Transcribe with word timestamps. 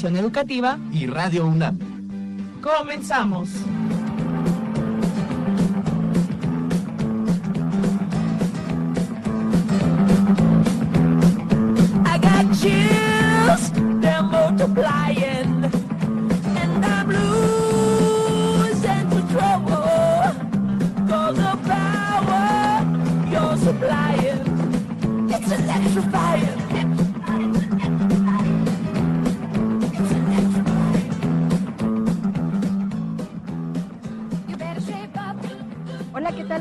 Educativa 0.00 0.78
y 0.90 1.06
Radio 1.06 1.46
UNAM. 1.46 1.78
Comenzamos. 2.60 3.50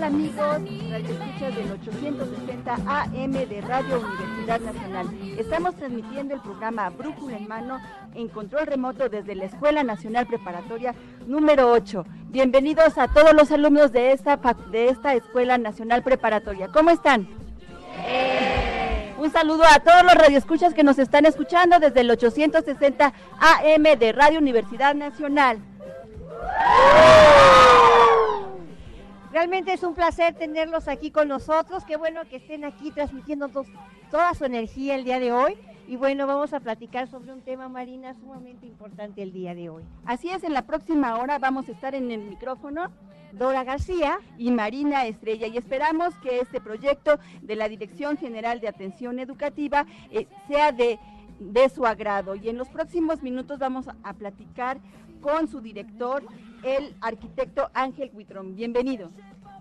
Tal 0.01 0.13
amigos? 0.15 0.45
Radio 0.89 1.11
Escuchas 1.11 1.55
del 1.55 1.71
860 1.73 2.73
AM 2.87 3.31
de 3.31 3.61
Radio 3.61 3.99
Universidad 3.99 4.59
Nacional. 4.59 5.07
Estamos 5.37 5.75
transmitiendo 5.75 6.33
el 6.33 6.41
programa 6.41 6.89
Brújula 6.89 7.37
en 7.37 7.47
Mano 7.47 7.79
en 8.15 8.27
control 8.27 8.65
remoto 8.65 9.09
desde 9.09 9.35
la 9.35 9.45
Escuela 9.45 9.83
Nacional 9.83 10.25
Preparatoria 10.25 10.95
número 11.27 11.71
8. 11.71 12.03
Bienvenidos 12.29 12.97
a 12.97 13.09
todos 13.09 13.33
los 13.33 13.51
alumnos 13.51 13.91
de 13.91 14.11
esta, 14.11 14.37
de 14.71 14.89
esta 14.89 15.13
Escuela 15.13 15.59
Nacional 15.59 16.01
Preparatoria. 16.01 16.69
¿Cómo 16.69 16.89
están? 16.89 17.27
Un 19.19 19.31
saludo 19.31 19.63
a 19.71 19.81
todos 19.81 20.01
los 20.01 20.15
radioescuchas 20.15 20.73
que 20.73 20.83
nos 20.83 20.97
están 20.97 21.27
escuchando 21.27 21.77
desde 21.77 22.01
el 22.01 22.09
860 22.09 23.13
AM 23.39 23.83
de 23.99 24.11
Radio 24.13 24.39
Universidad 24.39 24.95
Nacional. 24.95 25.59
Realmente 29.31 29.71
es 29.73 29.83
un 29.83 29.93
placer 29.93 30.33
tenerlos 30.35 30.87
aquí 30.87 31.09
con 31.11 31.27
nosotros. 31.27 31.85
Qué 31.85 31.95
bueno 31.95 32.21
que 32.29 32.37
estén 32.37 32.65
aquí 32.65 32.91
transmitiendo 32.91 33.47
to- 33.49 33.65
toda 34.09 34.33
su 34.33 34.45
energía 34.45 34.95
el 34.95 35.03
día 35.05 35.19
de 35.19 35.31
hoy. 35.31 35.57
Y 35.87 35.95
bueno, 35.95 36.27
vamos 36.27 36.53
a 36.53 36.59
platicar 36.59 37.07
sobre 37.07 37.31
un 37.33 37.41
tema, 37.41 37.67
Marina, 37.69 38.13
sumamente 38.13 38.65
importante 38.65 39.21
el 39.21 39.31
día 39.33 39.55
de 39.55 39.69
hoy. 39.69 39.83
Así 40.05 40.29
es, 40.29 40.43
en 40.43 40.53
la 40.53 40.61
próxima 40.65 41.17
hora 41.17 41.37
vamos 41.39 41.67
a 41.67 41.71
estar 41.71 41.95
en 41.95 42.11
el 42.11 42.21
micrófono 42.21 42.91
Dora 43.33 43.63
García, 43.63 44.19
y 44.37 44.51
Marina 44.51 45.05
Estrella 45.05 45.47
y 45.47 45.55
esperamos 45.55 46.13
que 46.17 46.39
este 46.41 46.59
proyecto 46.59 47.17
de 47.41 47.55
la 47.55 47.69
Dirección 47.69 48.17
General 48.17 48.59
de 48.59 48.67
Atención 48.67 49.19
Educativa 49.19 49.85
eh, 50.11 50.27
sea 50.49 50.73
de, 50.73 50.99
de 51.39 51.69
su 51.69 51.85
agrado 51.85 52.35
y 52.35 52.49
en 52.49 52.57
los 52.57 52.67
próximos 52.67 53.21
minutos 53.23 53.57
vamos 53.57 53.85
a 54.03 54.13
platicar 54.13 54.79
con 55.21 55.47
su 55.47 55.61
director, 55.61 56.23
el 56.63 56.95
arquitecto 57.01 57.69
Ángel 57.73 58.11
Huitrón. 58.13 58.55
Bienvenido. 58.55 59.09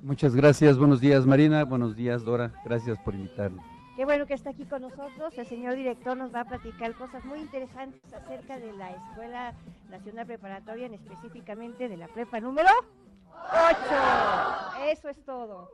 Muchas 0.02 0.34
gracias, 0.34 0.78
buenos 0.78 1.00
días 1.00 1.26
Marina, 1.26 1.64
buenos 1.64 1.94
días 1.94 2.24
Dora, 2.24 2.52
gracias 2.64 2.98
por 3.00 3.14
invitarme. 3.14 3.60
qué 3.96 4.06
bueno 4.06 4.24
que 4.26 4.32
está 4.32 4.50
aquí 4.50 4.64
con 4.64 4.80
nosotros. 4.80 5.36
El 5.36 5.46
señor 5.46 5.74
director 5.76 6.16
nos 6.16 6.34
va 6.34 6.40
a 6.40 6.44
platicar 6.46 6.94
cosas 6.94 7.22
muy 7.26 7.38
interesantes 7.40 8.00
acerca 8.14 8.58
de 8.58 8.72
la 8.72 8.92
Escuela 8.92 9.52
Nacional 9.90 10.26
Preparatoria, 10.26 10.86
en 10.86 10.94
específicamente 10.94 11.88
de 11.90 11.98
la 11.98 12.08
prepa 12.08 12.40
número 12.40 12.70
8. 13.52 14.90
Eso 14.90 15.08
es 15.10 15.22
todo. 15.24 15.70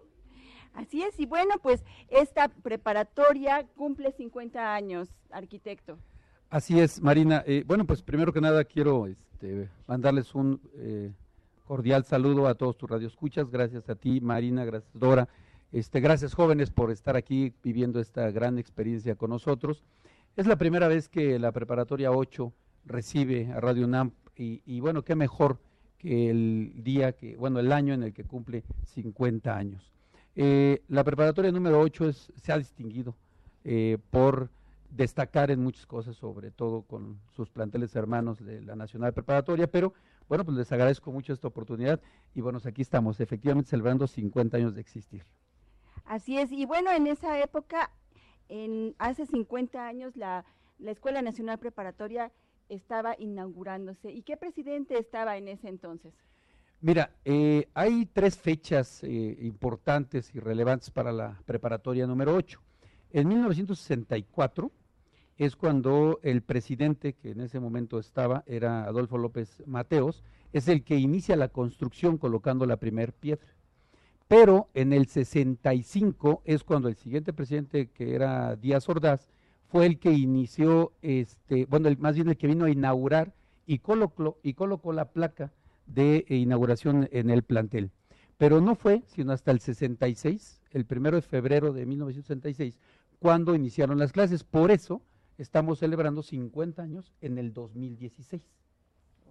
Así 0.74 1.02
es, 1.02 1.18
y 1.20 1.26
bueno, 1.26 1.54
pues 1.62 1.84
esta 2.08 2.48
preparatoria 2.48 3.64
cumple 3.76 4.10
50 4.12 4.74
años, 4.74 5.08
arquitecto. 5.30 5.98
Así 6.48 6.78
es, 6.78 7.02
Marina. 7.02 7.42
Eh, 7.44 7.64
bueno, 7.66 7.84
pues 7.84 8.02
primero 8.02 8.32
que 8.32 8.40
nada 8.40 8.64
quiero 8.64 9.08
este, 9.08 9.68
mandarles 9.88 10.32
un 10.32 10.60
eh, 10.76 11.12
cordial 11.64 12.04
saludo 12.04 12.46
a 12.46 12.54
todos 12.54 12.78
tus 12.78 12.88
radioescuchas. 12.88 13.50
Gracias 13.50 13.88
a 13.88 13.96
ti, 13.96 14.20
Marina, 14.20 14.64
gracias 14.64 14.92
Dora. 14.94 15.28
Este, 15.72 15.98
gracias 15.98 16.34
jóvenes 16.34 16.70
por 16.70 16.92
estar 16.92 17.16
aquí 17.16 17.52
viviendo 17.64 17.98
esta 17.98 18.30
gran 18.30 18.58
experiencia 18.58 19.16
con 19.16 19.30
nosotros. 19.30 19.82
Es 20.36 20.46
la 20.46 20.54
primera 20.54 20.86
vez 20.86 21.08
que 21.08 21.36
la 21.40 21.50
preparatoria 21.50 22.12
8 22.12 22.52
recibe 22.84 23.50
a 23.52 23.58
Radio 23.58 23.84
UNAM 23.84 24.12
y, 24.36 24.80
bueno, 24.80 25.02
qué 25.02 25.16
mejor 25.16 25.58
que 25.98 26.30
el 26.30 26.74
día 26.76 27.12
que, 27.12 27.36
bueno, 27.36 27.58
el 27.58 27.72
año 27.72 27.92
en 27.94 28.04
el 28.04 28.12
que 28.12 28.22
cumple 28.22 28.62
50 28.84 29.56
años. 29.56 29.92
Eh, 30.36 30.82
la 30.88 31.02
preparatoria 31.02 31.50
número 31.50 31.80
8 31.80 32.08
es, 32.08 32.32
se 32.36 32.52
ha 32.52 32.58
distinguido 32.58 33.16
por 34.10 34.48
destacar 34.90 35.50
en 35.50 35.62
muchas 35.62 35.86
cosas, 35.86 36.16
sobre 36.16 36.50
todo 36.50 36.82
con 36.82 37.20
sus 37.30 37.50
planteles 37.50 37.94
hermanos 37.96 38.44
de 38.44 38.62
la 38.62 38.76
Nacional 38.76 39.12
Preparatoria, 39.12 39.66
pero 39.66 39.92
bueno, 40.28 40.44
pues 40.44 40.56
les 40.56 40.70
agradezco 40.72 41.12
mucho 41.12 41.32
esta 41.32 41.48
oportunidad 41.48 42.00
y 42.34 42.40
bueno, 42.40 42.58
aquí 42.64 42.82
estamos, 42.82 43.20
efectivamente 43.20 43.70
celebrando 43.70 44.06
50 44.06 44.56
años 44.56 44.74
de 44.74 44.80
existir. 44.80 45.24
Así 46.04 46.38
es, 46.38 46.52
y 46.52 46.66
bueno, 46.66 46.90
en 46.92 47.06
esa 47.06 47.38
época, 47.40 47.90
en, 48.48 48.94
hace 48.98 49.26
50 49.26 49.86
años, 49.86 50.16
la, 50.16 50.44
la 50.78 50.90
Escuela 50.90 51.22
Nacional 51.22 51.58
Preparatoria 51.58 52.32
estaba 52.68 53.14
inaugurándose. 53.18 54.10
¿Y 54.10 54.22
qué 54.22 54.36
presidente 54.36 54.98
estaba 54.98 55.36
en 55.36 55.48
ese 55.48 55.68
entonces? 55.68 56.12
Mira, 56.80 57.10
eh, 57.24 57.68
hay 57.74 58.06
tres 58.06 58.36
fechas 58.36 59.02
eh, 59.02 59.36
importantes 59.40 60.34
y 60.34 60.40
relevantes 60.40 60.90
para 60.90 61.10
la 61.10 61.40
preparatoria 61.46 62.06
número 62.06 62.34
8. 62.34 62.60
En 63.12 63.28
1964 63.28 64.70
es 65.38 65.56
cuando 65.56 66.18
el 66.22 66.42
presidente 66.42 67.12
que 67.14 67.30
en 67.30 67.40
ese 67.40 67.60
momento 67.60 67.98
estaba, 67.98 68.42
era 68.46 68.84
Adolfo 68.84 69.18
López 69.18 69.62
Mateos, 69.66 70.22
es 70.52 70.68
el 70.68 70.82
que 70.82 70.96
inicia 70.96 71.36
la 71.36 71.48
construcción 71.48 72.16
colocando 72.18 72.66
la 72.66 72.78
primer 72.78 73.12
piedra. 73.12 73.46
Pero 74.28 74.68
en 74.74 74.92
el 74.92 75.06
65 75.06 76.42
es 76.44 76.64
cuando 76.64 76.88
el 76.88 76.96
siguiente 76.96 77.32
presidente, 77.32 77.88
que 77.88 78.14
era 78.14 78.56
Díaz 78.56 78.88
Ordaz, 78.88 79.28
fue 79.68 79.86
el 79.86 79.98
que 79.98 80.12
inició, 80.12 80.92
este, 81.02 81.66
bueno, 81.66 81.88
el- 81.88 81.98
más 81.98 82.14
bien 82.14 82.28
el 82.28 82.36
que 82.36 82.46
vino 82.46 82.64
a 82.64 82.70
inaugurar 82.70 83.34
y 83.66 83.78
colocó, 83.78 84.38
y 84.42 84.54
colocó 84.54 84.92
la 84.92 85.06
placa 85.12 85.52
de 85.86 86.24
inauguración 86.28 87.08
en 87.12 87.30
el 87.30 87.42
plantel. 87.42 87.90
Pero 88.38 88.60
no 88.60 88.74
fue 88.74 89.02
sino 89.06 89.32
hasta 89.32 89.50
el 89.50 89.60
66, 89.60 90.60
el 90.72 90.84
primero 90.84 91.16
de 91.16 91.22
febrero 91.22 91.72
de 91.72 91.86
1966, 91.86 92.78
cuando 93.18 93.54
iniciaron 93.54 93.98
las 93.98 94.12
clases. 94.12 94.44
Por 94.44 94.70
eso 94.70 95.00
estamos 95.38 95.78
celebrando 95.78 96.22
50 96.22 96.82
años 96.82 97.12
en 97.20 97.38
el 97.38 97.52
2016. 97.52 98.42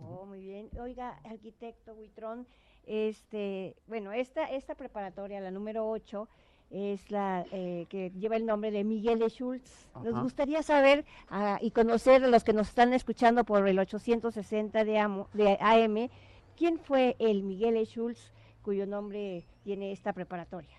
Oh, 0.01 0.25
muy 0.25 0.41
bien. 0.41 0.69
Oiga, 0.79 1.19
arquitecto 1.23 1.93
Huitrón, 1.93 2.45
este, 2.85 3.75
bueno, 3.87 4.11
esta, 4.11 4.45
esta 4.45 4.75
preparatoria, 4.75 5.39
la 5.39 5.51
número 5.51 5.89
8, 5.89 6.27
es 6.71 7.09
la 7.11 7.45
eh, 7.51 7.85
que 7.89 8.11
lleva 8.11 8.35
el 8.35 8.45
nombre 8.45 8.71
de 8.71 8.83
Miguel 8.83 9.19
de 9.19 9.29
Schultz. 9.29 9.87
Nos 10.03 10.21
gustaría 10.23 10.63
saber 10.63 11.05
ah, 11.29 11.59
y 11.61 11.71
conocer 11.71 12.23
a 12.23 12.27
los 12.27 12.43
que 12.43 12.53
nos 12.53 12.69
están 12.69 12.93
escuchando 12.93 13.43
por 13.45 13.67
el 13.67 13.79
860 13.79 14.83
de, 14.83 14.97
amo- 14.99 15.29
de 15.33 15.57
AM, 15.61 16.09
quién 16.57 16.79
fue 16.79 17.15
el 17.19 17.43
Miguel 17.43 17.75
de 17.75 17.85
Schultz 17.85 18.31
cuyo 18.63 18.87
nombre 18.87 19.45
tiene 19.63 19.91
esta 19.91 20.11
preparatoria. 20.11 20.75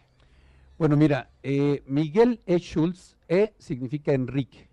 Bueno, 0.79 0.95
mira, 0.99 1.31
eh, 1.43 1.83
Miguel 1.87 2.43
E. 2.45 2.59
Schulz, 2.59 3.17
E 3.29 3.55
significa 3.59 4.13
Enrique, 4.13 4.69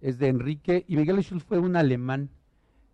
es 0.00 0.16
de 0.18 0.28
Enrique, 0.28 0.84
y 0.86 0.96
Miguel 0.96 1.18
E. 1.18 1.22
Schulz 1.22 1.42
fue 1.42 1.58
un 1.58 1.74
alemán, 1.74 2.30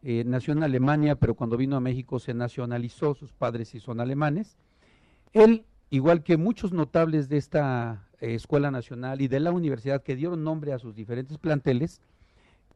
eh, 0.02 0.24
nació 0.24 0.54
en 0.54 0.62
Alemania, 0.62 1.16
pero 1.16 1.34
cuando 1.34 1.58
vino 1.58 1.76
a 1.76 1.80
México 1.80 2.18
se 2.18 2.32
nacionalizó, 2.32 3.14
sus 3.14 3.34
padres 3.34 3.68
sí 3.68 3.78
son 3.78 4.00
alemanes. 4.00 4.56
Él, 5.34 5.66
igual 5.90 6.22
que 6.22 6.38
muchos 6.38 6.72
notables 6.72 7.28
de 7.28 7.36
esta 7.36 8.08
eh, 8.20 8.34
Escuela 8.34 8.70
Nacional 8.70 9.20
y 9.20 9.28
de 9.28 9.40
la 9.40 9.52
universidad 9.52 10.02
que 10.02 10.16
dieron 10.16 10.42
nombre 10.42 10.72
a 10.72 10.78
sus 10.78 10.94
diferentes 10.94 11.36
planteles, 11.36 12.00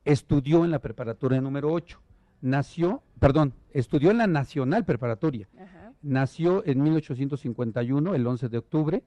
estudió 0.05 0.67
en 0.67 0.73
la 0.73 0.81
preparatoria 0.81 1.41
número 1.41 1.73
8. 1.73 1.99
Nació, 2.43 3.03
perdón, 3.19 3.55
estudió 3.73 4.11
en 4.11 4.19
la 4.19 4.27
Nacional 4.27 4.85
Preparatoria. 4.85 5.49
Ajá. 5.59 5.95
Nació 6.03 6.67
en 6.67 6.83
1851, 6.83 8.15
el 8.15 8.27
11 8.27 8.49
de 8.51 8.59
octubre, 8.59 9.03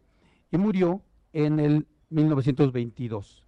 y 0.54 0.58
murió 0.58 1.02
en 1.34 1.60
el 1.60 1.88
1922. 2.12 3.44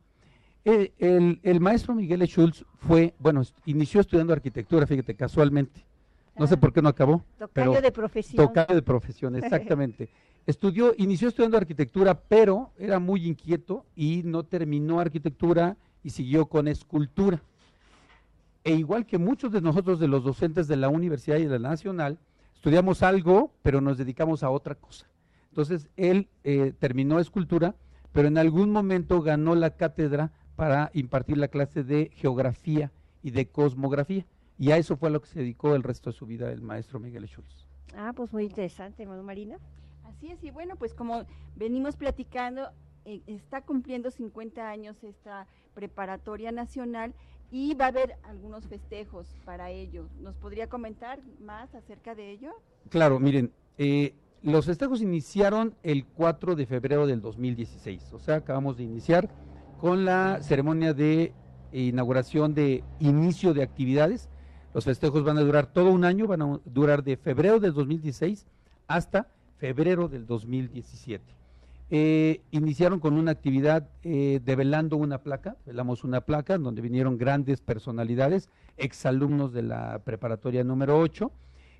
El, 0.65 0.91
el- 0.97 1.39
el 1.43 1.59
maestro 1.61 1.93
Miguel 1.93 2.23
E. 2.23 2.25
Schultz 2.27 2.65
fue, 2.79 3.13
bueno, 3.19 3.43
inició 3.65 4.01
estudiando 4.01 4.33
arquitectura, 4.33 4.87
fíjate, 4.87 5.15
casualmente. 5.15 5.85
No 6.35 6.47
sé 6.47 6.55
Ah. 6.55 6.59
por 6.59 6.73
qué 6.73 6.81
no 6.81 6.89
acabó. 6.89 7.23
Tocayo 7.37 7.71
pero 7.71 7.81
de 7.81 7.91
profesión. 7.91 8.45
Tocayo 8.47 8.73
de 8.75 8.81
profesión, 8.81 9.35
exactamente. 9.77 10.09
Estudió, 10.47 10.93
inició 10.97 11.29
estudiando 11.29 11.57
arquitectura, 11.57 12.19
pero 12.19 12.71
era 12.77 12.99
muy 12.99 13.25
inquieto 13.27 13.85
y 13.95 14.21
no 14.25 14.43
terminó 14.43 14.99
arquitectura 14.99 15.77
y 16.03 16.09
siguió 16.09 16.47
con 16.47 16.67
escultura. 16.67 17.39
E 18.63 18.73
igual 18.73 19.05
que 19.05 19.19
muchos 19.19 19.51
de 19.51 19.61
nosotros, 19.61 19.99
de 19.99 20.07
los 20.07 20.23
docentes 20.23 20.67
de 20.67 20.75
la 20.75 20.89
universidad 20.89 21.37
y 21.37 21.45
de 21.45 21.59
la 21.59 21.69
nacional, 21.69 22.17
estudiamos 22.55 23.03
algo, 23.03 23.51
pero 23.61 23.79
nos 23.79 23.97
dedicamos 23.99 24.41
a 24.41 24.49
otra 24.49 24.73
cosa. 24.73 25.05
Entonces, 25.55 25.87
él 25.95 26.27
eh, 26.43 26.73
terminó 26.79 27.17
escultura, 27.17 27.75
pero 28.11 28.27
en 28.27 28.37
algún 28.37 28.71
momento 28.73 29.21
ganó 29.21 29.55
la 29.55 29.69
cátedra 29.69 30.33
para 30.57 30.91
impartir 30.93 31.37
la 31.37 31.47
clase 31.47 31.85
de 31.85 32.11
geografía 32.13 32.91
y 33.23 33.31
de 33.31 33.47
cosmografía. 33.47 34.25
Y 34.59 34.71
a 34.71 34.77
eso 34.77 34.97
fue 34.97 35.07
a 35.07 35.11
lo 35.13 35.21
que 35.21 35.29
se 35.29 35.39
dedicó 35.39 35.73
el 35.73 35.83
resto 35.83 36.09
de 36.09 36.17
su 36.17 36.25
vida 36.25 36.51
el 36.51 36.61
maestro 36.61 36.99
Miguel 36.99 37.25
Schultz. 37.25 37.65
Ah, 37.95 38.11
pues 38.13 38.33
muy 38.33 38.43
interesante, 38.43 39.05
Manu 39.05 39.23
Marina. 39.23 39.57
Así 40.03 40.29
es, 40.29 40.43
y 40.43 40.51
bueno, 40.51 40.75
pues 40.75 40.93
como 40.93 41.23
venimos 41.55 41.95
platicando, 41.95 42.67
eh, 43.05 43.21
está 43.25 43.61
cumpliendo 43.61 44.11
50 44.11 44.69
años 44.69 45.01
esta 45.05 45.47
preparatoria 45.73 46.51
nacional 46.51 47.13
y 47.49 47.75
va 47.75 47.85
a 47.85 47.89
haber 47.89 48.17
algunos 48.23 48.67
festejos 48.67 49.33
para 49.45 49.71
ello. 49.71 50.09
¿Nos 50.19 50.35
podría 50.35 50.67
comentar 50.67 51.21
más 51.39 51.73
acerca 51.75 52.13
de 52.13 52.31
ello? 52.31 52.51
Claro, 52.89 53.21
miren, 53.21 53.53
eh, 53.77 54.13
los 54.45 54.67
festejos 54.67 55.01
iniciaron 55.01 55.73
el 55.81 56.05
4 56.05 56.55
de 56.55 56.67
febrero 56.67 57.07
del 57.07 57.19
2016, 57.19 58.13
o 58.13 58.19
sea, 58.19 58.35
acabamos 58.35 58.77
de 58.77 58.83
iniciar 58.83 59.27
con 59.81 60.05
la 60.05 60.41
ceremonia 60.43 60.93
de 60.93 61.33
inauguración 61.71 62.53
de 62.53 62.83
inicio 62.99 63.55
de 63.55 63.63
actividades. 63.63 64.29
Los 64.73 64.85
festejos 64.85 65.23
van 65.23 65.39
a 65.39 65.41
durar 65.41 65.65
todo 65.73 65.89
un 65.89 66.05
año, 66.05 66.27
van 66.27 66.43
a 66.43 66.59
durar 66.63 67.03
de 67.03 67.17
febrero 67.17 67.59
del 67.59 67.73
2016 67.73 68.45
hasta 68.87 69.27
febrero 69.57 70.07
del 70.07 70.27
2017. 70.27 71.23
Eh, 71.89 72.41
iniciaron 72.51 72.99
con 72.99 73.13
una 73.13 73.31
actividad 73.31 73.89
eh, 74.03 74.41
develando 74.43 74.95
una 74.97 75.23
placa, 75.23 75.55
velamos 75.65 76.03
una 76.03 76.21
placa 76.21 76.57
donde 76.59 76.81
vinieron 76.81 77.17
grandes 77.17 77.61
personalidades, 77.61 78.49
exalumnos 78.77 79.53
de 79.53 79.63
la 79.63 79.99
preparatoria 80.03 80.63
número 80.63 80.99
8. 80.99 81.31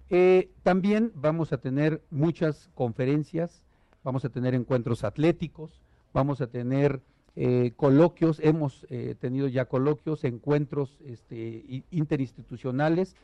Eh, 0.09 0.51
también 0.63 1.11
vamos 1.15 1.51
a 1.53 1.57
tener 1.57 2.03
muchas 2.09 2.69
conferencias, 2.75 3.63
vamos 4.03 4.23
a 4.25 4.29
tener 4.29 4.53
encuentros 4.53 5.03
atléticos, 5.03 5.81
vamos 6.13 6.41
a 6.41 6.47
tener 6.47 7.01
eh, 7.35 7.73
coloquios, 7.75 8.39
hemos 8.41 8.85
eh, 8.89 9.15
tenido 9.19 9.47
ya 9.47 9.65
coloquios, 9.65 10.23
encuentros 10.23 10.99
este, 11.05 11.83
interinstitucionales, 11.91 13.15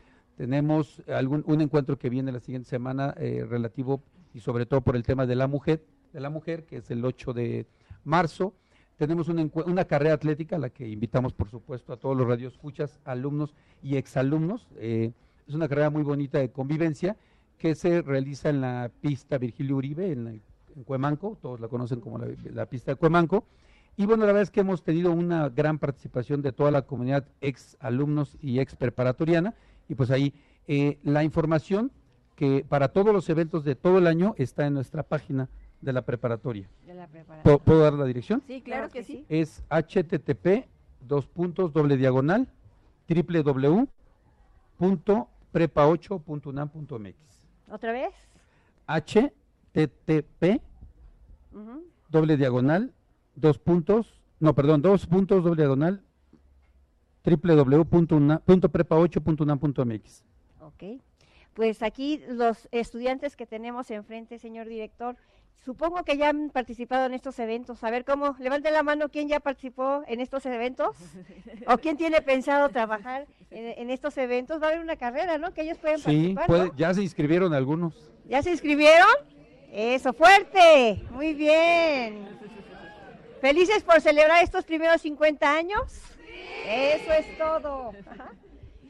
tenemos 0.42 1.02
algún, 1.08 1.44
un 1.46 1.62
encuentro 1.62 2.00
que 2.00 2.10
viene 2.10 2.32
la 2.32 2.40
siguiente 2.40 2.70
semana 2.70 3.14
eh, 3.18 3.46
relativo 3.48 4.02
y 4.34 4.40
sobre 4.40 4.66
todo 4.66 4.82
por 4.82 4.96
el 4.96 5.04
tema 5.04 5.26
de 5.26 5.36
la 5.36 5.48
mujer, 5.48 5.86
de 6.14 6.20
la 6.20 6.30
mujer, 6.30 6.66
que 6.66 6.78
es 6.78 6.90
el 6.90 7.06
8 7.06 7.34
de 7.34 7.68
marzo. 8.04 8.56
Tenemos 8.98 9.30
una 9.30 9.86
carrera 9.86 10.14
atlética 10.14 10.56
a 10.56 10.60
la 10.60 10.70
que 10.70 10.88
invitamos, 10.88 11.34
por 11.34 11.50
supuesto, 11.50 11.94
a 11.94 11.98
todos 11.98 12.16
los 12.16 12.28
radioescuchas, 12.28 13.00
alumnos 13.04 13.56
y 13.82 13.98
exalumnos. 13.98 14.68
Eh, 14.78 15.12
es 15.52 15.56
una 15.56 15.68
carrera 15.68 15.90
muy 15.90 16.04
bonita 16.04 16.40
de 16.40 16.50
convivencia 16.50 17.16
que 17.58 17.76
se 17.76 18.02
realiza 18.02 18.50
en 18.50 18.62
la 18.62 18.90
pista 19.02 19.38
Virgilio 19.38 19.76
Uribe, 19.76 20.12
en, 20.12 20.24
la- 20.24 20.32
en 20.32 20.84
Cuemanco, 20.86 21.38
todos 21.42 21.60
la 21.60 21.68
conocen 21.68 22.00
como 22.00 22.18
la, 22.18 22.28
la 22.54 22.66
pista 22.66 22.92
de 22.92 22.96
Cuemanco. 22.96 23.44
Y 23.98 24.06
bueno, 24.06 24.22
la 24.22 24.28
verdad 24.28 24.44
es 24.44 24.52
que 24.52 24.62
hemos 24.62 24.82
tenido 24.84 25.12
una 25.12 25.50
gran 25.50 25.78
participación 25.78 26.42
de 26.42 26.54
toda 26.54 26.72
la 26.72 26.84
comunidad 26.84 27.26
ex 27.42 27.76
alumnos 27.82 28.38
y 28.42 28.60
ex 28.60 28.76
preparatoriana. 28.76 29.54
Y 29.90 29.96
pues 29.96 30.10
ahí 30.12 30.34
eh, 30.68 30.98
la 31.04 31.24
información 31.26 31.92
que 32.38 32.66
para 32.68 32.88
todos 32.88 33.14
los 33.14 33.30
eventos 33.30 33.66
de 33.66 33.76
todo 33.76 33.98
el 33.98 34.08
año 34.08 34.34
está 34.38 34.66
en 34.66 34.74
nuestra 34.74 35.04
página 35.04 35.50
de 35.82 35.92
la 35.92 36.04
preparatoria. 36.04 36.70
De 36.88 36.94
la 36.94 37.08
preparación. 37.08 37.44
¿Puedo, 37.44 37.60
puedo 37.60 37.82
dar 37.82 37.94
la 37.94 38.06
dirección? 38.06 38.42
Sí, 38.48 38.62
claro, 38.62 38.90
que, 38.90 39.04
sí. 39.04 39.26
Es 39.28 39.62
http 39.70 40.66
dos 41.06 41.28
puntos 41.28 41.74
doble 41.74 41.98
diagonal 41.98 42.48
www.prepa8.unam.mx 45.54 47.16
¿Otra 47.70 47.92
vez? 47.92 48.14
http 48.88 50.62
doble 52.10 52.38
diagonal 52.38 52.94
dos 53.36 53.60
puntos 53.60 54.20
no 54.40 54.54
perdón 54.54 54.82
dos 54.82 55.06
puntos 55.08 55.44
doble 55.44 55.62
diagonal 55.62 56.02
www.prepa8.unam.mx 57.24 60.24
Ok. 60.62 60.84
Pues 61.54 61.84
aquí 61.84 62.22
los 62.30 62.68
estudiantes 62.72 63.36
que 63.36 63.46
tenemos 63.46 63.92
enfrente, 63.92 64.40
señor 64.40 64.68
director, 64.68 65.16
supongo 65.64 66.04
que 66.04 66.18
ya 66.18 66.30
han 66.30 66.50
participado 66.50 67.06
en 67.06 67.14
estos 67.14 67.38
eventos. 67.40 67.84
A 67.84 67.92
ver 67.92 68.06
cómo, 68.06 68.36
levante 68.40 68.72
la 68.72 68.84
mano 68.84 69.10
quién 69.10 69.28
ya 69.28 69.40
participó 69.40 70.04
en 70.08 70.20
estos 70.20 70.46
eventos 70.46 70.96
o 71.68 71.78
quién 71.78 71.98
tiene 71.98 72.22
pensado 72.22 72.70
trabajar 72.70 73.28
en, 73.50 73.80
en 73.80 73.90
estos 73.90 74.18
eventos. 74.18 74.62
Va 74.62 74.68
a 74.68 74.70
haber 74.70 74.82
una 74.82 74.96
carrera, 74.96 75.38
¿no? 75.38 75.54
Que 75.54 75.62
ellos 75.62 75.78
pueden 75.78 76.00
sí 76.00 76.34
participar. 76.36 76.50
¿no? 76.50 76.76
ya 76.76 76.94
se 76.94 77.02
inscribieron 77.02 77.54
algunos 77.54 77.94
¿Ya 78.26 78.42
se 78.42 78.52
inscribieron? 78.52 79.10
Eso, 79.72 80.14
fuerte. 80.14 81.02
Muy 81.12 81.34
bien. 81.34 82.28
¿Felices 83.42 83.84
por 83.84 84.00
celebrar 84.00 84.44
estos 84.44 84.64
primeros 84.64 85.02
50 85.02 85.54
años? 85.54 86.02
Eso 86.66 87.12
es 87.12 87.38
todo. 87.38 87.92
Ajá. 88.06 88.32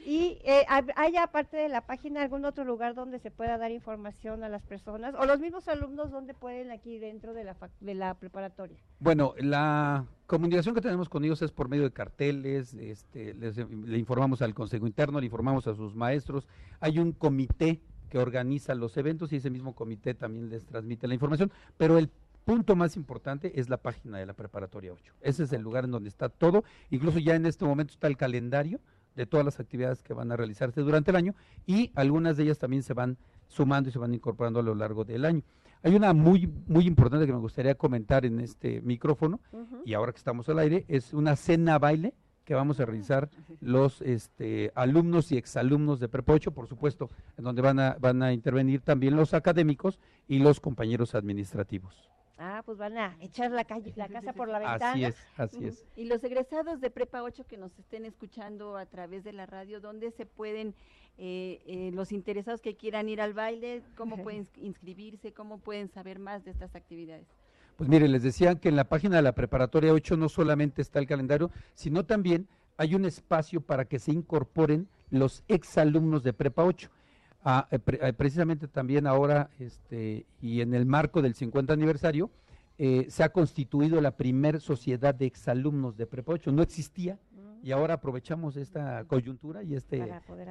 ¿Y 0.06 0.40
eh, 0.44 0.66
hay 0.96 1.16
aparte 1.18 1.58
de 1.58 1.70
la 1.70 1.82
página 1.86 2.22
algún 2.24 2.44
otro 2.46 2.64
lugar 2.64 2.96
donde 2.96 3.20
se 3.20 3.30
pueda 3.30 3.58
dar 3.58 3.72
información 3.72 4.44
a 4.44 4.50
las 4.50 4.64
personas 4.64 5.14
o 5.18 5.26
los 5.26 5.40
mismos 5.40 5.68
alumnos 5.68 6.10
donde 6.12 6.34
pueden 6.34 6.72
aquí 6.72 6.98
dentro 6.98 7.34
de 7.34 7.44
la, 7.44 7.56
de 7.80 7.94
la 7.94 8.16
preparatoria? 8.16 8.78
Bueno, 9.00 9.34
la 9.38 10.06
comunicación 10.26 10.74
que 10.74 10.82
tenemos 10.82 11.08
con 11.08 11.24
ellos 11.24 11.42
es 11.42 11.52
por 11.52 11.70
medio 11.70 11.84
de 11.84 11.92
carteles, 11.92 12.74
este, 12.74 13.34
les- 13.36 13.58
le 13.58 13.98
informamos 13.98 14.42
al 14.42 14.54
Consejo 14.54 14.88
Interno, 14.88 15.20
le 15.20 15.26
informamos 15.28 15.68
a 15.68 15.76
sus 15.76 15.94
maestros, 15.96 16.48
hay 16.80 16.98
un 17.00 17.12
comité 17.12 17.80
que 18.10 18.18
organiza 18.18 18.74
los 18.76 18.98
eventos 18.98 19.32
y 19.32 19.38
ese 19.38 19.50
mismo 19.50 19.74
comité 19.76 20.14
también 20.14 20.50
les 20.50 20.66
transmite 20.66 21.08
la 21.08 21.14
información, 21.14 21.52
pero 21.78 21.98
el 21.98 22.10
punto 22.44 22.76
más 22.76 22.98
importante 22.98 23.60
es 23.60 23.70
la 23.70 23.78
página 23.78 24.18
de 24.18 24.26
la 24.26 24.34
Preparatoria 24.34 24.92
8. 24.94 25.14
Ese 25.22 25.44
es 25.44 25.54
el 25.54 25.62
lugar 25.62 25.86
en 25.86 25.92
donde 25.92 26.10
está 26.10 26.28
todo, 26.28 26.64
incluso 26.90 27.20
ya 27.20 27.36
en 27.36 27.46
este 27.46 27.66
momento 27.66 27.94
está 27.94 28.08
el 28.08 28.18
calendario 28.18 28.80
de 29.16 29.26
todas 29.26 29.46
las 29.46 29.60
actividades 29.60 30.02
que 30.04 30.14
van 30.14 30.32
a 30.32 30.38
realizarse 30.38 30.82
durante 30.82 31.12
el 31.12 31.18
año 31.18 31.36
y 31.66 31.92
algunas 31.96 32.38
de 32.38 32.44
ellas 32.44 32.60
también 32.60 32.84
se 32.84 32.94
van 32.94 33.18
sumando 33.48 33.90
y 33.90 33.92
se 33.92 34.00
van 34.00 34.14
incorporando 34.14 34.60
a 34.60 34.64
lo 34.64 34.76
largo 34.76 35.04
del 35.04 35.26
año. 35.26 35.44
Hay 35.84 35.96
una 35.96 36.14
muy 36.14 36.48
muy 36.68 36.86
importante 36.86 37.26
que 37.26 37.34
me 37.34 37.40
gustaría 37.40 37.76
comentar 37.76 38.26
en 38.26 38.40
este 38.40 38.82
micrófono 38.82 39.40
y 39.84 39.94
ahora 39.94 40.12
que 40.12 40.20
estamos 40.20 40.48
al 40.50 40.60
aire 40.60 40.86
es 40.88 41.14
una 41.14 41.36
cena 41.36 41.80
baile 41.80 42.14
que 42.46 42.56
vamos 42.56 42.80
a 42.80 42.86
realizar 42.86 43.30
los 43.60 44.02
este, 44.02 44.72
alumnos 44.76 45.32
y 45.32 45.38
exalumnos 45.38 46.00
de 46.00 46.10
Prepa 46.10 46.34
8, 46.34 46.52
por 46.52 46.68
supuesto, 46.68 47.10
en 47.38 47.44
donde 47.44 47.62
van 47.62 47.80
a, 47.80 47.98
van 48.00 48.24
a 48.24 48.34
intervenir 48.34 48.82
también 48.82 49.16
los 49.16 49.34
académicos 49.34 50.00
y 50.28 50.40
los 50.40 50.60
compañeros 50.60 51.16
administrativos. 51.16 52.10
Ah, 52.44 52.64
pues 52.66 52.80
van 52.80 52.98
a 52.98 53.16
echar 53.20 53.52
la, 53.52 53.66
calle, 53.66 53.94
la 53.96 54.08
casa 54.08 54.34
por 54.34 54.48
la 54.48 54.58
ventana. 54.58 54.94
Así 54.94 55.06
es, 55.06 55.16
así 55.38 55.66
es. 55.68 55.86
Y 55.96 56.06
los 56.06 56.24
egresados 56.24 56.82
de 56.82 56.90
Prepa 56.90 57.22
8 57.22 57.46
que 57.48 57.56
nos 57.56 57.78
estén 57.78 58.04
escuchando 58.04 58.78
a 58.78 58.88
través 58.88 59.24
de 59.24 59.32
la 59.32 59.46
radio, 59.46 59.80
¿dónde 59.80 60.10
se 60.10 60.26
pueden, 60.26 60.74
eh, 61.20 61.62
eh, 61.68 61.92
los 61.94 62.12
interesados 62.12 62.60
que 62.60 62.76
quieran 62.76 63.10
ir 63.10 63.22
al 63.22 63.36
baile, 63.36 63.84
cómo 63.96 64.18
pueden 64.24 64.48
inscribirse, 64.56 65.34
cómo 65.34 65.60
pueden 65.60 65.88
saber 65.90 66.18
más 66.18 66.44
de 66.44 66.50
estas 66.50 66.76
actividades? 66.76 67.28
Pues 67.76 67.88
mire, 67.88 68.08
les 68.08 68.24
decía 68.24 68.56
que 68.56 68.70
en 68.70 68.76
la 68.76 68.86
página 68.86 69.18
de 69.18 69.22
la 69.22 69.34
preparatoria 69.34 69.94
8 69.94 70.18
no 70.18 70.28
solamente 70.28 70.82
está 70.82 70.98
el 70.98 71.06
calendario, 71.06 71.52
sino 71.76 72.08
también 72.08 72.48
hay 72.78 72.96
un 72.96 73.06
espacio 73.06 73.62
para 73.62 73.86
que 73.86 74.00
se 74.00 74.12
incorporen 74.12 74.88
los 75.12 75.44
exalumnos 75.48 76.24
de 76.24 76.34
Prepa 76.34 76.64
8. 76.64 76.90
Ah, 77.44 77.68
eh, 77.72 77.80
pre- 77.80 78.00
eh, 78.08 78.14
precisamente 78.14 78.68
también 78.68 79.08
ahora, 79.08 79.50
este, 79.60 80.26
y 80.42 80.62
en 80.62 80.74
el 80.74 80.86
marco 80.86 81.22
del 81.22 81.34
50 81.34 81.74
aniversario, 81.74 82.30
eh, 82.78 83.08
se 83.10 83.24
ha 83.24 83.30
constituido 83.30 84.00
la 84.02 84.12
primer 84.12 84.60
sociedad 84.62 85.14
de 85.16 85.26
exalumnos 85.26 85.98
de 85.98 86.06
Prepa 86.06 86.34
8. 86.34 86.52
No 86.52 86.62
existía 86.62 87.18
Mm, 87.34 87.66
y 87.68 87.72
ahora 87.72 87.96
aprovechamos 87.96 88.58
esta 88.58 89.04
coyuntura 89.06 89.64
y 89.64 89.76
este, 89.76 89.98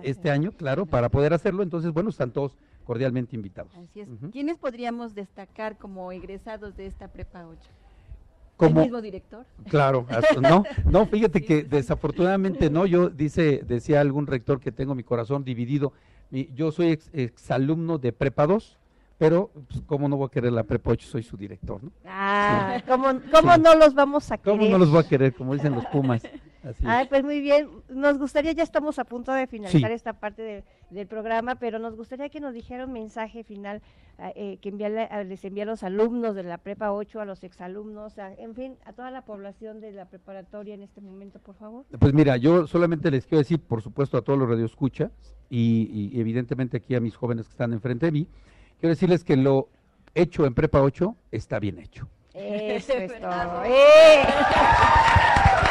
este 0.02 0.30
año, 0.30 0.52
claro, 0.52 0.87
para 0.87 1.09
poder 1.09 1.32
hacerlo. 1.32 1.62
Entonces, 1.62 1.92
bueno, 1.92 2.11
están 2.11 2.30
todos 2.32 2.56
cordialmente 2.85 3.37
invitados. 3.37 3.73
Así 3.76 4.00
es. 4.00 4.09
¿Quiénes 4.32 4.59
podríamos 4.59 5.14
destacar 5.14 5.76
como 5.78 6.11
egresados 6.12 6.76
de 6.76 6.87
esta 6.87 7.09
Prepa 7.09 7.47
8? 7.47 7.59
Como- 8.56 8.80
¿El 8.80 8.87
mismo 8.87 9.00
director? 9.00 9.47
Claro, 9.68 10.06
no, 10.42 10.64
no, 10.90 11.06
fíjate 11.06 11.42
que 11.44 11.62
desafortunadamente 11.64 12.68
no, 12.70 12.85
yo 12.87 13.09
dice, 13.11 13.62
decía 13.66 14.00
algún 14.00 14.26
rector 14.26 14.61
que 14.61 14.70
tengo 14.73 14.94
mi 14.94 15.02
corazón 15.02 15.44
dividido, 15.44 15.92
yo 16.30 16.70
soy 16.72 16.88
ex, 16.92 17.10
exalumno 17.12 17.99
de 17.99 18.12
Prepa 18.12 18.46
2, 18.46 18.78
pero 19.18 19.50
pues, 19.68 19.82
cómo 19.87 20.08
no 20.08 20.16
voy 20.16 20.26
a 20.26 20.30
querer 20.30 20.52
la 20.52 20.62
Prepa 20.62 20.90
8, 20.92 21.06
soy 21.08 21.22
su 21.22 21.37
director, 21.37 21.82
¿no? 21.82 21.90
Ah, 22.06 22.80
¿cómo, 22.87 23.06
cómo 23.32 23.54
Sí. 23.54 23.60
no 23.60 23.75
los 23.75 23.94
vamos 23.94 24.30
a 24.30 24.38
querer? 24.38 24.58
¿Cómo 24.58 24.70
no 24.70 24.78
los 24.78 24.90
voy 24.90 25.00
a 25.00 25.08
querer, 25.08 25.34
como 25.34 25.54
dicen 25.54 25.75
los 25.75 25.84
Pumas? 25.87 26.22
Así 26.62 26.84
Ay, 26.86 27.04
es. 27.04 27.08
pues 27.08 27.24
muy 27.24 27.40
bien. 27.40 27.68
Nos 27.88 28.18
gustaría, 28.18 28.52
ya 28.52 28.62
estamos 28.62 28.98
a 28.98 29.04
punto 29.04 29.32
de 29.32 29.46
finalizar 29.46 29.90
Sí. 29.90 29.94
esta 29.94 30.12
parte 30.14 30.42
de- 30.42 30.64
del 30.90 31.06
programa, 31.06 31.54
pero 31.54 31.78
nos 31.78 31.96
gustaría 31.96 32.28
que 32.28 32.40
nos 32.40 32.52
dijera 32.52 32.84
un 32.84 32.92
mensaje 32.92 33.44
final 33.44 33.80
eh, 34.34 34.58
que 34.60 34.68
enviarle- 34.70 35.08
les 35.24 35.42
envía 35.46 35.62
a 35.62 35.66
los 35.66 35.82
alumnos 35.82 36.34
de 36.34 36.42
la 36.42 36.58
Prepa 36.58 36.92
8, 36.92 37.22
a 37.22 37.24
los 37.24 37.42
exalumnos, 37.42 38.18
a- 38.18 38.34
en 38.34 38.54
fin, 38.54 38.76
a 38.84 38.92
toda 38.92 39.10
la 39.10 39.22
población 39.24 39.80
de 39.80 39.92
la 39.92 40.04
preparatoria 40.10 40.74
en 40.74 40.82
este 40.82 41.00
momento, 41.00 41.38
por 41.38 41.54
favor. 41.54 41.86
Pues 41.98 42.12
mira, 42.12 42.36
yo 42.36 42.66
solamente 42.66 43.10
les 43.10 43.24
quiero 43.24 43.38
decir, 43.38 43.60
por 43.60 43.80
supuesto, 43.80 44.18
a 44.18 44.22
todos 44.22 44.38
los 44.38 44.46
radioescuchas 44.46 45.10
y, 45.48 46.10
y 46.12 46.20
evidentemente 46.20 46.76
aquí 46.76 46.94
a 46.94 47.00
mis 47.00 47.16
jóvenes 47.16 47.46
que 47.46 47.52
están 47.52 47.72
enfrente 47.72 48.04
de 48.04 48.12
mí, 48.12 48.28
quiero 48.78 48.90
decirles 48.90 49.24
que 49.24 49.38
lo 49.38 49.68
hecho 50.14 50.44
en 50.44 50.52
Prepa 50.52 50.82
8 50.82 51.16
está 51.30 51.58
bien 51.58 51.78
hecho. 51.78 52.06
Eso 52.34 52.92
es 52.92 53.12
todo. 53.22 53.64
¡Eh! 53.64 54.22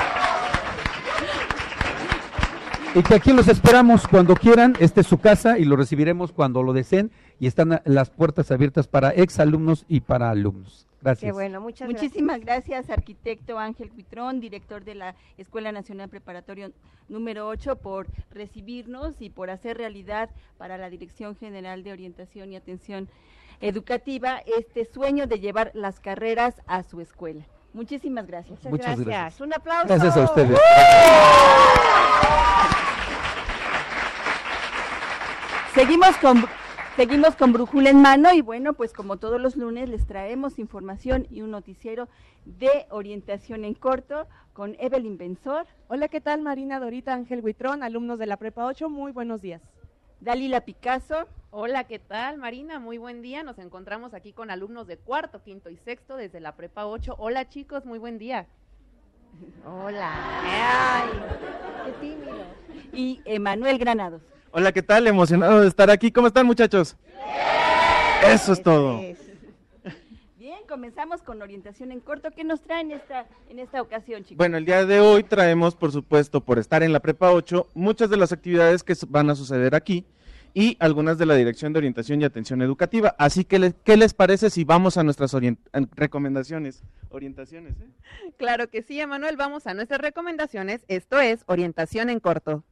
y 3.00 3.04
que 3.04 3.16
aquí 3.16 3.32
los 3.32 3.48
esperamos 3.48 4.06
cuando 4.10 4.36
quieran. 4.36 4.76
Esta 4.78 5.00
es 5.00 5.08
su 5.08 5.20
casa 5.20 5.58
y 5.58 5.64
lo 5.64 5.78
recibiremos 5.78 6.34
cuando 6.34 6.64
lo 6.64 6.74
deseen. 6.74 7.12
Y 7.40 7.48
están 7.48 7.82
las 7.86 8.10
puertas 8.10 8.52
abiertas 8.52 8.90
para 8.90 9.12
exalumnos 9.12 9.86
y 9.88 10.02
para 10.02 10.30
alumnos. 10.30 10.86
Gracias. 11.02 11.30
Qué 11.30 11.32
bueno, 11.32 11.62
muchas 11.62 11.88
Muchísimas 11.88 12.42
gracias, 12.42 12.90
arquitecto 12.90 13.58
Ángel 13.58 13.90
Cuitrón, 13.90 14.42
director 14.42 14.84
de 14.84 14.96
la 14.96 15.16
Escuela 15.38 15.72
Nacional 15.72 16.10
Preparatoria 16.10 16.72
número 17.08 17.48
8, 17.48 17.78
por 17.78 18.08
recibirnos 18.32 19.22
y 19.22 19.30
por 19.30 19.50
hacer 19.50 19.78
realidad 19.78 20.30
para 20.58 20.78
la 20.78 20.90
Dirección 20.90 21.38
General 21.38 21.84
de 21.84 21.94
Orientación 21.94 22.52
y 22.52 22.58
Atención 22.58 23.08
Educativa 23.62 24.42
este 24.58 24.84
sueño 24.84 25.26
de 25.26 25.40
llevar 25.40 25.72
las 25.74 26.02
carreras 26.02 26.56
a 26.68 26.84
su 26.84 27.00
escuela. 27.00 27.46
Muchísimas 27.72 28.28
gracias. 28.28 28.58
Muchas, 28.58 28.72
Muchas 28.72 28.86
gracias. 28.88 29.08
gracias. 29.08 29.42
Un 29.42 29.54
aplauso. 29.54 29.88
Gracias 29.88 30.18
a 30.18 30.22
ustedes. 30.24 30.60
Seguimos 35.80 36.18
con 36.18 36.44
seguimos 36.98 37.38
con 37.38 37.54
Brújula 37.54 37.90
en 37.90 38.02
mano 38.02 38.34
y 38.34 38.42
bueno, 38.42 38.74
pues 38.74 38.92
como 38.92 39.16
todos 39.16 39.40
los 39.40 39.56
lunes 39.56 39.88
les 39.88 40.06
traemos 40.06 40.60
información 40.60 41.26
y 41.30 41.42
un 41.42 41.52
noticiero 41.52 42.10
de 42.44 42.86
orientación 42.90 43.64
en 43.64 43.76
corto 43.76 44.28
con 44.52 44.76
Evelyn 44.78 45.18
Benzor, 45.18 45.66
Hola, 45.88 46.10
¿qué 46.10 46.20
tal? 46.20 46.42
Marina 46.42 46.82
Dorita 46.82 47.14
Ángel 47.14 47.40
Huitrón, 47.42 47.82
alumnos 47.82 48.20
de 48.20 48.26
la 48.26 48.36
Prepa 48.36 48.66
8, 48.66 48.90
muy 48.90 49.14
buenos 49.14 49.42
días. 49.42 49.62
Dalila 50.20 50.66
Picasso, 50.66 51.30
Hola, 51.50 51.86
¿qué 51.86 51.98
tal, 51.98 52.38
Marina? 52.40 52.80
Muy 52.80 52.98
buen 52.98 53.22
día. 53.22 53.44
Nos 53.44 53.58
encontramos 53.58 54.14
aquí 54.14 54.34
con 54.34 54.52
alumnos 54.52 54.86
de 54.86 54.98
cuarto, 54.98 55.42
quinto 55.42 55.70
y 55.70 55.78
sexto 55.78 56.18
desde 56.18 56.42
la 56.42 56.58
Prepa 56.58 56.88
8. 56.88 57.16
Hola, 57.18 57.48
chicos, 57.48 57.86
muy 57.86 58.00
buen 58.00 58.18
día. 58.18 58.48
Hola. 59.66 60.12
Ay, 60.44 61.10
qué 61.86 61.92
tímido. 62.06 62.36
y 62.92 63.22
Emanuel 63.24 63.78
Granados. 63.78 64.39
Hola, 64.52 64.72
¿qué 64.72 64.82
tal? 64.82 65.08
Emocionado 65.08 65.62
de 65.62 65.68
estar 65.68 65.90
aquí. 65.90 66.12
¿Cómo 66.12 66.28
están, 66.28 66.46
muchachos? 66.46 66.96
Eso 68.26 68.54
es 68.54 68.62
todo. 68.64 69.00
Bien, 70.38 70.58
comenzamos 70.68 71.22
con 71.22 71.42
orientación 71.42 71.92
en 71.92 72.00
corto. 72.00 72.32
¿Qué 72.32 72.44
nos 72.44 72.62
traen 72.62 72.92
esta, 72.92 73.26
en 73.50 73.60
esta 73.60 73.82
ocasión, 73.82 74.24
chicos? 74.24 74.38
Bueno, 74.38 74.58
el 74.58 74.66
día 74.66 74.86
de 74.86 75.00
hoy 75.00 75.24
traemos, 75.24 75.76
por 75.76 75.92
supuesto, 75.92 76.42
por 76.42 76.58
estar 76.60 76.82
en 76.84 76.94
la 76.94 77.00
Prepa 77.00 77.32
8, 77.32 77.68
muchas 77.76 78.10
de 78.10 78.18
las 78.18 78.32
actividades 78.32 78.84
que 78.84 78.96
van 79.08 79.30
a 79.30 79.36
suceder 79.36 79.76
aquí 79.76 80.06
y 80.56 80.76
algunas 80.80 81.20
de 81.20 81.28
la 81.28 81.36
Dirección 81.36 81.72
de 81.74 81.78
Orientación 81.80 82.22
y 82.22 82.26
Atención 82.26 82.62
Educativa. 82.64 83.16
Así 83.20 83.46
que, 83.46 83.74
¿qué 83.84 83.98
les 83.98 84.16
parece 84.16 84.50
si 84.50 84.64
vamos 84.64 84.98
a 84.98 85.04
nuestras 85.04 85.34
orient- 85.36 85.60
recomendaciones? 85.96 86.82
Orientaciones, 87.12 87.74
¿eh? 87.80 88.32
Claro 88.38 88.68
que 88.68 88.82
sí, 88.82 89.00
Emanuel. 89.00 89.38
Vamos 89.38 89.68
a 89.68 89.76
nuestras 89.76 90.02
recomendaciones. 90.02 90.84
Esto 90.88 91.20
es 91.20 91.44
orientación 91.46 92.10
en 92.10 92.20
corto. 92.20 92.64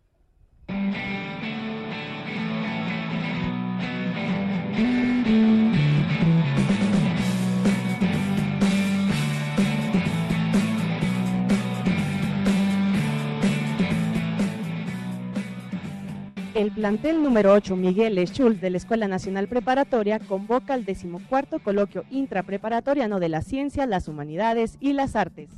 El 16.57 16.71
plantel 16.71 17.21
número 17.21 17.53
8 17.53 17.75
Miguel. 17.75 18.17
Schultz 18.27 18.61
de 18.61 18.71
la 18.71 18.77
Escuela 18.77 19.07
Nacional 19.07 19.47
Preparatoria 19.47 20.17
convoca 20.17 20.73
al 20.73 20.85
decimocuarto 20.85 21.59
coloquio 21.59 22.03
intrapreparatoriano 22.09 23.19
de 23.19 23.29
la 23.29 23.43
ciencia, 23.43 23.85
las 23.85 24.07
humanidades 24.07 24.77
y 24.79 24.93
las 24.93 25.15
artes. 25.15 25.49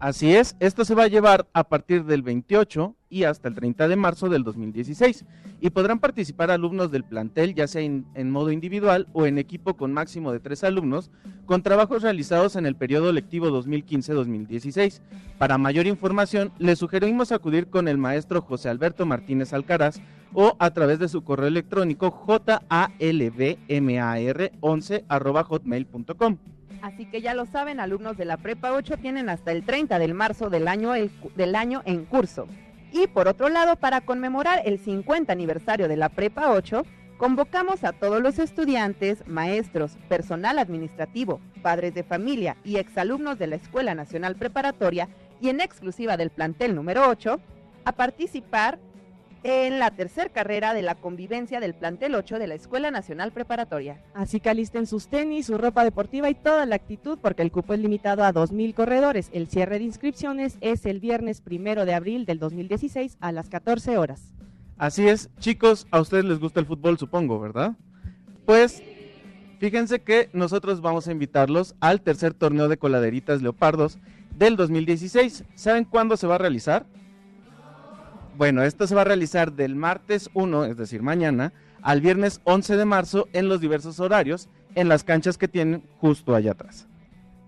Así 0.00 0.34
es, 0.34 0.56
esto 0.60 0.84
se 0.84 0.94
va 0.94 1.04
a 1.04 1.08
llevar 1.08 1.46
a 1.52 1.64
partir 1.64 2.04
del 2.04 2.22
28 2.22 2.94
y 3.08 3.24
hasta 3.24 3.48
el 3.48 3.54
30 3.54 3.88
de 3.88 3.96
marzo 3.96 4.28
del 4.28 4.42
2016 4.42 5.24
y 5.60 5.70
podrán 5.70 6.00
participar 6.00 6.50
alumnos 6.50 6.90
del 6.90 7.04
plantel 7.04 7.54
ya 7.54 7.66
sea 7.66 7.80
en, 7.80 8.30
modo 8.30 8.50
individual 8.50 9.06
o 9.12 9.24
en 9.24 9.38
equipo 9.38 9.76
con 9.76 9.92
máximo 9.92 10.32
de 10.32 10.40
tres 10.40 10.64
alumnos 10.64 11.10
con 11.46 11.62
trabajos 11.62 12.02
realizados 12.02 12.56
en 12.56 12.66
el 12.66 12.76
periodo 12.76 13.12
lectivo 13.12 13.48
2015-2016. 13.48 15.00
Para 15.38 15.56
mayor 15.58 15.86
información, 15.86 16.50
les 16.58 16.80
sugerimos 16.80 17.32
acudir 17.32 17.68
con 17.68 17.88
el 17.88 17.96
maestro 17.96 18.42
José 18.42 18.68
Alberto 18.68 19.06
Martínez 19.06 19.52
Alcaraz 19.52 20.00
o 20.32 20.56
a 20.58 20.72
través 20.72 20.98
de 20.98 21.08
su 21.08 21.22
correo 21.22 21.46
electrónico 21.46 22.10
jalbmar11 22.26 25.04
arroba 25.08 25.44
hotmail.com. 25.44 26.38
Así 26.84 27.06
que 27.06 27.22
ya 27.22 27.32
lo 27.32 27.46
saben, 27.46 27.80
alumnos 27.80 28.18
de 28.18 28.26
la 28.26 28.36
Prepa 28.36 28.74
8 28.74 28.98
tienen 28.98 29.30
hasta 29.30 29.52
el 29.52 29.64
30 29.64 29.98
del 29.98 30.12
marzo 30.12 30.50
del 30.50 30.68
año, 30.68 30.92
del 31.34 31.54
año 31.54 31.80
en 31.86 32.04
curso. 32.04 32.46
Y 32.92 33.06
por 33.06 33.26
otro 33.26 33.48
lado, 33.48 33.76
para 33.76 34.02
conmemorar 34.02 34.60
el 34.66 34.78
50 34.78 35.32
aniversario 35.32 35.88
de 35.88 35.96
la 35.96 36.10
Prepa 36.10 36.50
8, 36.50 36.84
convocamos 37.16 37.84
a 37.84 37.92
todos 37.92 38.20
los 38.20 38.38
estudiantes, 38.38 39.26
maestros, 39.26 39.96
personal 40.10 40.58
administrativo, 40.58 41.40
padres 41.62 41.94
de 41.94 42.02
familia 42.02 42.58
y 42.64 42.76
exalumnos 42.76 43.38
de 43.38 43.46
la 43.46 43.56
Escuela 43.56 43.94
Nacional 43.94 44.36
Preparatoria 44.36 45.08
y 45.40 45.48
en 45.48 45.62
exclusiva 45.62 46.18
del 46.18 46.28
plantel 46.28 46.74
número 46.74 47.08
8 47.08 47.40
a 47.86 47.92
participar 47.92 48.78
en 49.44 49.78
la 49.78 49.90
tercer 49.90 50.30
carrera 50.30 50.72
de 50.72 50.80
la 50.80 50.94
convivencia 50.94 51.60
del 51.60 51.74
plantel 51.74 52.14
8 52.14 52.38
de 52.38 52.46
la 52.46 52.54
Escuela 52.54 52.90
Nacional 52.90 53.30
Preparatoria. 53.30 54.02
Así 54.14 54.40
que 54.40 54.48
alisten 54.48 54.86
sus 54.86 55.08
tenis, 55.08 55.46
su 55.46 55.58
ropa 55.58 55.84
deportiva 55.84 56.30
y 56.30 56.34
toda 56.34 56.64
la 56.64 56.76
actitud 56.76 57.18
porque 57.20 57.42
el 57.42 57.52
cupo 57.52 57.74
es 57.74 57.80
limitado 57.80 58.24
a 58.24 58.32
2.000 58.32 58.72
corredores. 58.72 59.28
El 59.34 59.48
cierre 59.48 59.78
de 59.78 59.84
inscripciones 59.84 60.56
es 60.62 60.86
el 60.86 60.98
viernes 60.98 61.42
primero 61.42 61.84
de 61.84 61.92
abril 61.92 62.24
del 62.24 62.38
2016 62.38 63.18
a 63.20 63.32
las 63.32 63.50
14 63.50 63.98
horas. 63.98 64.32
Así 64.78 65.06
es, 65.06 65.28
chicos, 65.38 65.86
a 65.90 66.00
ustedes 66.00 66.24
les 66.24 66.40
gusta 66.40 66.60
el 66.60 66.66
fútbol, 66.66 66.98
supongo, 66.98 67.38
¿verdad? 67.38 67.76
Pues 68.46 68.82
fíjense 69.58 70.00
que 70.00 70.30
nosotros 70.32 70.80
vamos 70.80 71.06
a 71.06 71.12
invitarlos 71.12 71.74
al 71.80 72.00
tercer 72.00 72.32
torneo 72.32 72.68
de 72.68 72.78
coladeritas 72.78 73.42
leopardos 73.42 73.98
del 74.36 74.56
2016. 74.56 75.44
¿Saben 75.54 75.84
cuándo 75.84 76.16
se 76.16 76.26
va 76.26 76.36
a 76.36 76.38
realizar? 76.38 76.86
Bueno, 78.36 78.64
esto 78.64 78.86
se 78.88 78.96
va 78.96 79.02
a 79.02 79.04
realizar 79.04 79.52
del 79.52 79.76
martes 79.76 80.28
1, 80.34 80.64
es 80.64 80.76
decir, 80.76 81.02
mañana, 81.02 81.52
al 81.82 82.00
viernes 82.00 82.40
11 82.44 82.76
de 82.76 82.84
marzo 82.84 83.28
en 83.32 83.48
los 83.48 83.60
diversos 83.60 84.00
horarios 84.00 84.48
en 84.74 84.88
las 84.88 85.04
canchas 85.04 85.38
que 85.38 85.46
tienen 85.46 85.84
justo 85.98 86.34
allá 86.34 86.52
atrás. 86.52 86.88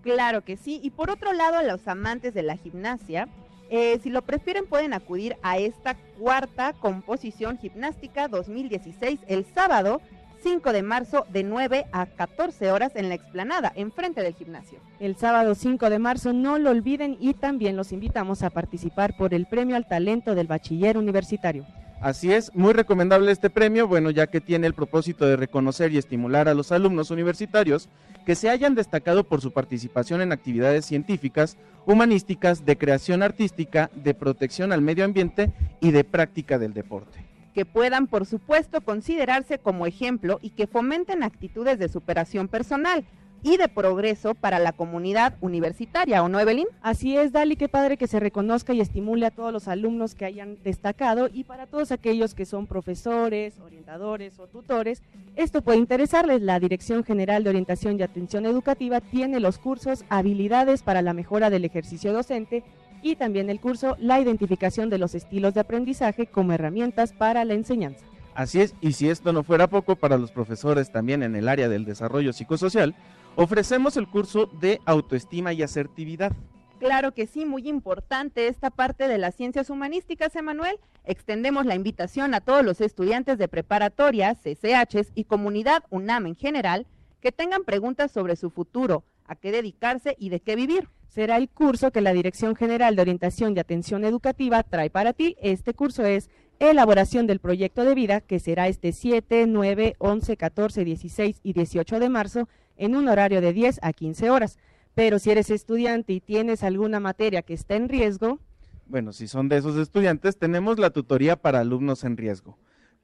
Claro 0.03 0.45
que 0.45 0.57
sí. 0.57 0.79
Y 0.85 0.91
por 0.91 1.11
otro 1.11 1.33
lado, 1.33 1.59
a 1.59 1.65
los 1.65 1.89
amantes 1.89 2.35
de 2.35 2.45
la 2.45 2.57
gimnasia, 2.57 3.29
eh, 3.69 3.99
si 4.01 4.11
lo 4.11 4.23
prefieren 4.23 4.67
pueden 4.67 4.95
acudir 4.95 5.37
a 5.43 5.59
esta 5.59 5.97
cuarta 6.21 6.73
composición 6.75 7.59
gimnástica 7.59 8.29
2016 8.29 9.19
el 9.27 9.45
sábado 9.45 10.01
5 10.47 10.73
de 10.73 10.85
marzo 10.85 11.27
de 11.33 11.43
9 11.43 11.87
a 11.91 12.07
14 12.07 12.71
horas 12.71 12.95
en 12.95 13.09
la 13.09 13.17
explanada, 13.17 13.73
enfrente 13.75 14.23
del 14.23 14.33
gimnasio. 14.33 14.79
El 15.01 15.17
sábado 15.17 15.57
5 15.57 15.91
de 15.91 15.99
marzo 15.99 16.33
no 16.33 16.57
lo 16.61 16.71
olviden 16.71 17.17
y 17.19 17.35
también 17.35 17.77
los 17.77 17.91
invitamos 17.91 18.45
a 18.45 18.51
participar 18.51 19.17
por 19.17 19.35
el 19.35 19.47
Premio 19.47 19.75
al 19.75 19.89
Talento 19.89 20.37
del 20.37 20.47
Bachiller 20.47 20.99
Universitario. 20.99 21.67
Así 22.01 22.33
es, 22.33 22.55
muy 22.55 22.75
recomendable 22.75 23.33
este 23.33 23.51
premio, 23.51 23.89
bueno, 23.89 24.11
ya 24.11 24.29
que 24.29 24.41
tiene 24.41 24.69
el 24.69 24.75
propósito 24.75 25.27
de 25.27 25.35
reconocer 25.35 25.91
y 25.91 25.99
estimular 25.99 26.49
a 26.49 26.55
los 26.55 26.71
alumnos 26.71 27.11
universitarios 27.11 27.89
que 28.25 28.37
se 28.37 28.49
hayan 28.49 28.77
destacado 28.77 29.25
por 29.25 29.41
su 29.41 29.51
participación 29.51 30.21
en 30.21 30.31
actividades 30.31 30.87
científicas, 30.87 31.57
humanísticas, 31.87 32.65
de 32.65 32.79
creación 32.79 33.25
artística, 33.25 33.91
de 33.97 34.15
protección 34.15 34.73
al 34.73 34.81
medio 34.81 35.05
ambiente 35.05 35.51
y 35.81 35.91
de 35.91 36.05
práctica 36.05 36.57
del 36.61 36.73
deporte. 36.73 37.36
Que 37.57 37.65
puedan, 37.65 38.07
por 38.07 38.27
supuesto, 38.27 38.83
considerarse 38.83 39.59
como 39.59 39.87
ejemplo 39.87 40.39
y 40.43 40.51
que 40.51 40.67
fomenten 40.67 41.23
actitudes 41.23 41.79
de 41.79 41.89
superación 41.89 42.49
personal 42.49 43.03
y 43.43 43.57
de 43.57 43.69
progreso 43.69 44.35
para 44.35 44.59
la 44.59 44.73
comunidad 44.73 45.37
universitaria, 45.41 46.23
¿o 46.23 46.29
no, 46.29 46.39
Evelyn? 46.39 46.67
Así 46.83 47.17
es, 47.17 47.33
Dali, 47.33 47.57
qué 47.57 47.71
padre 47.71 47.97
que 47.97 48.09
se 48.09 48.21
reconozca 48.21 48.75
y 48.75 48.83
estimule 48.83 49.25
a 49.25 49.31
todos 49.31 49.55
los 49.55 49.69
alumnos 49.69 50.15
que 50.15 50.27
hayan 50.27 50.59
destacado 50.65 51.31
y 51.33 51.45
para 51.45 51.67
todos 51.67 51.93
aquellos 51.93 52.35
que 52.35 52.45
son 52.45 52.67
profesores, 52.67 53.59
orientadores 53.65 54.39
o 54.39 54.49
tutores, 54.49 55.03
esto 55.35 55.63
puede 55.63 55.79
interesarles. 55.79 56.43
La 56.43 56.61
Dirección 56.61 57.05
General 57.05 57.43
de 57.43 57.49
Orientación 57.49 57.99
y 57.99 58.03
Atención 58.03 58.45
Educativa 58.45 59.01
tiene 59.01 59.41
los 59.41 59.57
cursos 59.57 60.05
Habilidades 60.11 60.83
para 60.83 61.01
la 61.01 61.15
mejora 61.15 61.49
del 61.49 61.65
ejercicio 61.65 62.13
docente 62.13 62.65
y 63.03 63.17
también 63.17 63.51
el 63.51 63.61
curso 63.61 63.97
La 63.99 64.21
identificación 64.21 64.91
de 64.91 64.99
los 64.99 65.15
estilos 65.15 65.55
de 65.55 65.61
aprendizaje 65.61 66.27
como 66.27 66.53
herramientas 66.53 67.13
para 67.13 67.45
la 67.45 67.55
enseñanza. 67.55 68.05
Así 68.35 68.61
es, 68.61 68.75
y 68.81 68.93
si 68.93 69.09
esto 69.09 69.33
no 69.33 69.43
fuera 69.43 69.67
poco 69.67 69.97
para 69.97 70.19
los 70.19 70.31
profesores 70.31 70.93
también 70.93 71.23
en 71.23 71.35
el 71.37 71.49
área 71.49 71.69
del 71.69 71.87
desarrollo 71.87 72.33
psicosocial, 72.33 72.95
ofrecemos 73.35 73.97
el 73.97 74.09
curso 74.09 74.47
de 74.61 74.81
autoestima 74.85 75.53
y 75.53 75.63
asertividad. 75.63 76.33
Claro 76.79 77.13
que 77.13 77.27
sí, 77.27 77.47
muy 77.47 77.67
importante 77.69 78.49
esta 78.49 78.71
parte 78.71 79.09
de 79.09 79.17
las 79.17 79.35
ciencias 79.35 79.71
humanísticas, 79.71 80.37
Emanuel. 80.37 80.79
Extendemos 81.05 81.65
la 81.65 81.75
invitación 81.75 82.35
a 82.35 82.41
todos 82.41 82.63
los 82.63 82.83
estudiantes 82.83 83.39
de 83.39 83.49
preparatoria, 83.49 84.35
CCHs 84.35 85.13
y 85.15 85.25
comunidad 85.25 85.85
UNAM 85.89 86.27
en 86.27 86.35
general 86.35 86.87
que 87.23 87.33
tengan 87.33 87.65
preguntas 87.65 88.11
sobre 88.13 88.37
su 88.37 88.51
futuro, 88.51 89.05
a 89.29 89.37
qué 89.37 89.53
dedicarse 89.53 90.17
y 90.19 90.29
de 90.29 90.41
qué 90.41 90.57
vivir. 90.57 90.89
Será 91.09 91.37
el 91.37 91.49
curso 91.49 91.93
que 91.93 92.01
la 92.01 92.13
Dirección 92.13 92.57
General 92.57 92.95
de 92.95 93.03
Orientación 93.03 93.57
y 93.57 93.61
Atención 93.61 94.05
Educativa 94.05 94.63
trae 94.63 94.91
para 94.91 95.13
ti. 95.13 95.37
Este 95.41 95.73
curso 95.73 96.05
es 96.05 96.29
elaboración 96.59 97.27
del 97.27 97.41
proyecto 97.41 97.85
de 97.85 97.95
vida, 97.95 98.21
que 98.21 98.39
será 98.39 98.69
este 98.69 98.93
7, 98.93 99.47
9, 99.47 99.95
11, 99.99 100.37
14, 100.37 100.85
16 100.85 101.41
y 101.43 101.53
18 101.53 102.01
de 102.01 102.09
marzo 102.09 102.49
en 102.77 102.97
un 102.97 103.09
horario 103.09 103.41
de 103.41 103.53
10 103.53 103.81
a 103.83 103.93
15 103.93 104.31
horas. 104.31 104.59
Pero 104.95 105.19
si 105.19 105.31
eres 105.31 105.51
estudiante 105.51 106.13
y 106.13 106.21
tienes 106.21 106.63
alguna 106.63 107.01
materia 107.01 107.43
que 107.43 107.55
está 107.55 107.77
en 107.77 107.89
riesgo, 107.89 108.41
Bueno, 108.87 109.13
si 109.13 109.27
son 109.27 109.49
de 109.49 109.57
esos 109.57 109.77
estudiantes, 109.77 110.39
tenemos 110.39 110.79
la 110.79 110.91
tutoría 110.91 111.37
para 111.37 111.61
alumnos 111.61 112.05
en 112.05 112.17
riesgo. 112.17 112.57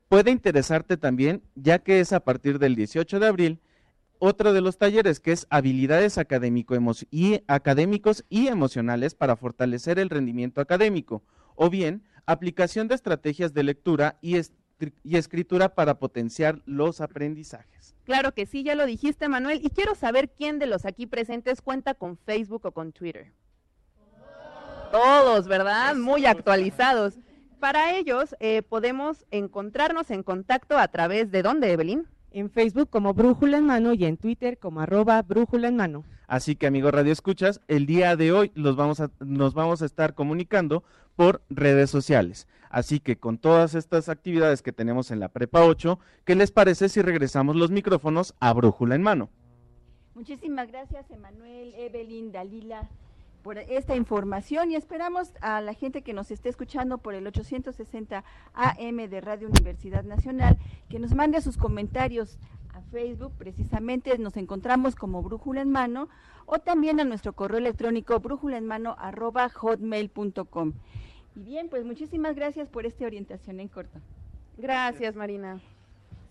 Puede 0.09 0.31
interesarte 0.31 0.97
también, 0.97 1.43
ya 1.55 1.81
que 1.81 2.01
es 2.01 2.13
a 2.13 2.21
partir 2.21 2.59
del 2.59 2.77
18 2.77 3.19
de 3.19 3.27
abril, 3.27 3.61
otro 4.25 4.53
de 4.53 4.61
los 4.61 4.79
talleres 4.79 5.19
que 5.19 5.33
es 5.33 5.49
habilidades 5.51 6.17
académico 6.17 6.77
emo- 6.77 7.07
y, 7.11 7.43
académicos 7.49 8.25
y 8.29 8.47
emocionales 8.47 9.17
para 9.17 9.35
fortalecer 9.35 9.99
el 9.99 10.11
rendimiento 10.11 10.61
académico, 10.61 11.25
o 11.57 11.69
bien 11.69 12.05
aplicación 12.25 12.87
de 12.87 12.95
estrategias 12.95 13.53
de 13.53 13.65
lectura 13.65 14.19
y, 14.23 14.37
y 15.03 15.17
escritura 15.17 15.75
para 15.75 15.99
potenciar 15.99 16.63
los 16.67 17.01
aprendizajes. 17.01 17.97
Claro 18.05 18.33
que 18.33 18.47
sí, 18.47 18.63
ya 18.63 18.77
lo 18.77 18.87
dijiste, 18.87 19.29
Manuel, 19.29 19.61
y 19.61 19.71
quiero 19.71 19.97
saber 19.97 20.31
quién 20.31 20.61
de 20.61 20.67
los 20.67 20.85
aquí 20.85 21.07
presentes 21.07 21.61
cuenta 21.61 21.95
con 21.95 22.17
Facebook 22.17 22.65
o 22.67 22.71
con 22.71 22.93
Twitter. 22.93 23.33
Todos, 24.93 25.49
¿verdad? 25.49 25.97
Muy 25.97 26.27
actualizados. 26.27 27.15
Para 27.59 27.97
ellos, 27.97 28.37
eh, 28.39 28.63
podemos 28.63 29.25
encontrarnos 29.33 30.13
en 30.13 30.23
contacto 30.23 30.79
a 30.79 30.87
través 30.87 31.33
de 31.33 31.43
dónde, 31.43 31.73
Evelyn? 31.73 32.07
En 32.35 32.51
Facebook 32.51 32.89
como 32.91 33.15
Brújula 33.15 33.59
en 33.59 33.67
Mano 33.67 33.93
y 33.95 34.05
en 34.05 34.17
Twitter 34.17 34.59
como 34.59 34.81
arroba 34.81 35.21
Brújula 35.23 35.69
en 35.69 35.77
Mano. 35.77 36.05
Así 36.27 36.57
que 36.57 36.67
amigos 36.67 36.93
Radio 36.93 37.13
Escuchas, 37.13 37.61
el 37.69 37.87
día 37.87 38.17
de 38.17 38.33
hoy 38.33 38.53
los 38.55 38.77
vamos 38.77 39.01
a, 39.01 39.11
nos 39.21 39.55
vamos 39.55 39.83
a 39.83 39.87
estar 39.87 40.15
comunicando 40.15 40.83
por 41.17 41.43
redes 41.51 41.91
sociales. 41.91 42.49
Así 42.71 43.01
que 43.01 43.17
con 43.17 43.37
todas 43.37 43.75
estas 43.75 44.09
actividades 44.09 44.63
que 44.63 44.73
tenemos 44.73 45.11
en 45.11 45.21
la 45.21 45.29
Prepa 45.29 45.65
8, 45.65 45.99
¿qué 46.25 46.35
les 46.35 46.51
parece 46.51 46.89
si 46.89 47.03
regresamos 47.03 47.55
los 47.55 47.71
micrófonos 47.71 48.35
a 48.41 48.53
Brújula 48.55 48.95
en 48.95 49.03
mano? 49.03 49.29
Muchísimas 50.15 50.69
gracias, 50.69 51.11
Emanuel, 51.11 51.75
Evelyn, 51.75 52.33
Dalila, 52.33 52.89
por 53.43 53.59
esta 53.59 53.97
información 53.97 54.71
y 54.71 54.77
esperamos 54.77 55.33
a 55.41 55.61
la 55.61 55.75
gente 55.75 56.03
que 56.03 56.13
nos 56.13 56.31
esté 56.31 56.49
escuchando 56.49 56.99
por 56.99 57.15
el 57.15 57.27
860 57.27 58.25
AM 58.55 58.97
de 59.09 59.21
Radio 59.21 59.49
Universidad 59.49 60.05
Nacional 60.05 60.57
que 60.89 60.99
nos 60.99 61.15
mande 61.15 61.41
sus 61.41 61.57
comentarios 61.57 62.39
a 62.73 62.81
Facebook, 62.91 63.33
precisamente 63.37 64.17
nos 64.19 64.37
encontramos 64.37 64.95
como 64.95 65.23
Brújula 65.23 65.61
en 65.61 65.71
Mano 65.71 66.09
o 66.47 66.59
también 66.59 67.01
a 67.01 67.05
nuestro 67.05 67.33
correo 67.33 67.59
electrónico 67.59 68.19
brújula 68.21 68.59
en 68.59 68.67
mano 68.67 68.97
arroba 68.99 69.49
hotmail.com. 69.49 70.73
Y 71.35 71.41
bien, 71.41 71.69
pues 71.69 71.85
muchísimas 71.85 72.37
gracias 72.37 72.69
por 72.69 72.87
esta 72.87 73.07
orientación 73.07 73.61
en 73.61 73.69
corto. 73.69 74.01
Gracias, 74.59 75.17
Marina. 75.17 75.61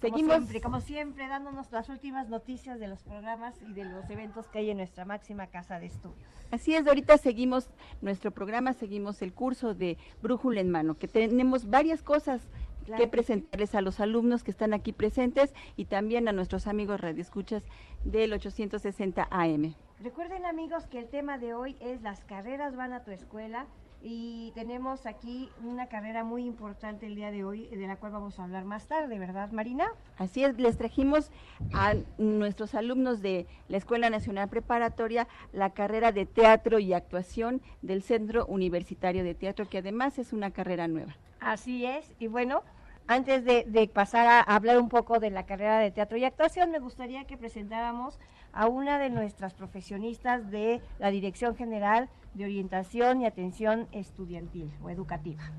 Como 0.02 0.16
Seguimos. 0.16 0.36
siempre, 0.38 0.62
como 0.62 0.82
siempre, 0.82 1.28
dándonos 1.28 1.72
las 1.72 1.88
últimas 1.90 2.28
noticias 2.28 2.80
de 2.80 2.88
los 2.88 3.04
programas 3.04 3.54
y 3.62 3.74
de 3.74 3.86
los 3.86 4.10
eventos 4.10 4.48
que 4.48 4.58
hay 4.58 4.72
en 4.72 4.78
nuestra 4.78 5.06
máxima 5.06 5.46
casa 5.46 5.80
de 5.80 5.86
estudios. 5.86 6.28
Así 6.50 6.74
es, 6.74 6.88
ahorita 6.88 7.20
seguimos 7.20 7.70
nuestro 8.02 8.32
programa, 8.32 8.74
seguimos 8.74 9.22
el 9.22 9.32
curso 9.32 9.76
de 9.76 10.00
Brújula 10.24 10.60
en 10.60 10.72
Mano, 10.72 10.98
que 10.98 11.08
tenemos 11.08 11.70
varias 11.70 12.02
cosas 12.02 12.42
Claro 12.86 13.00
que 13.00 13.08
presentarles 13.08 13.76
a 13.76 13.82
los 13.82 14.00
alumnos 14.00 14.44
que 14.44 14.50
están 14.50 14.74
aquí 14.74 14.92
presentes 14.92 15.54
y 15.78 15.86
también 15.86 16.28
a 16.28 16.32
nuestros 16.32 16.66
amigos 16.66 17.00
radioescuchas 17.00 17.62
del 18.04 18.34
860 18.34 19.28
AM. 19.30 19.76
Recuerden 20.00 20.48
amigos 20.48 20.88
que 20.88 20.98
el 20.98 21.10
tema 21.10 21.38
de 21.38 21.54
hoy 21.54 21.78
es 21.80 22.02
las 22.02 22.24
carreras 22.24 22.76
van 22.76 22.92
a 22.92 23.04
tu 23.04 23.12
escuela 23.12 23.68
y 24.04 24.52
tenemos 24.56 25.06
aquí 25.06 25.50
una 25.64 25.88
carrera 25.88 26.24
muy 26.24 26.46
importante 26.46 27.06
el 27.06 27.16
día 27.16 27.32
de 27.32 27.44
hoy 27.44 27.68
de 27.68 27.88
la 27.88 27.98
cual 27.98 28.14
vamos 28.14 28.40
a 28.40 28.44
hablar 28.44 28.66
más 28.66 28.88
tarde, 28.88 29.20
¿verdad 29.20 29.52
Marina? 29.52 29.92
Así 30.18 30.44
es, 30.44 30.58
les 30.58 30.78
trajimos 30.78 31.32
a 31.74 31.94
nuestros 32.18 32.74
alumnos 32.74 33.22
de 33.22 33.48
la 33.68 33.78
Escuela 33.78 34.10
Nacional 34.10 34.50
Preparatoria 34.50 35.28
la 35.54 35.72
carrera 35.72 36.12
de 36.12 36.26
teatro 36.26 36.80
y 36.80 36.94
actuación 36.94 37.62
del 37.82 38.02
Centro 38.02 38.46
Universitario 38.48 39.24
de 39.24 39.36
Teatro, 39.36 39.70
que 39.70 39.80
además 39.80 40.18
es 40.18 40.34
una 40.34 40.52
carrera 40.52 40.88
nueva. 40.88 41.16
Así 41.40 41.86
es, 41.86 42.12
y 42.20 42.28
bueno, 42.28 42.64
antes 43.08 43.44
de, 43.46 43.66
de 43.68 43.88
pasar 43.88 44.28
a 44.28 44.42
hablar 44.42 44.80
un 44.80 44.90
poco 44.90 45.20
de 45.20 45.30
la 45.30 45.46
carrera 45.46 45.80
de 45.80 45.92
teatro 45.92 46.18
y 46.18 46.26
actuación, 46.26 46.72
me 46.72 46.80
gustaría 46.80 47.26
que 47.26 47.38
presentáramos 47.38 48.20
a 48.54 48.68
una 48.68 49.00
de 49.00 49.10
nuestras 49.10 49.54
profesionistas 49.54 50.50
de 50.52 50.82
la 51.00 51.12
Dirección 51.12 51.56
General 51.56 52.10
de 52.34 52.46
Orientación 52.46 53.22
y 53.22 53.26
Atención 53.26 53.88
Estudiantil 53.92 54.72
o 54.84 54.90
Educativa. 54.90 55.52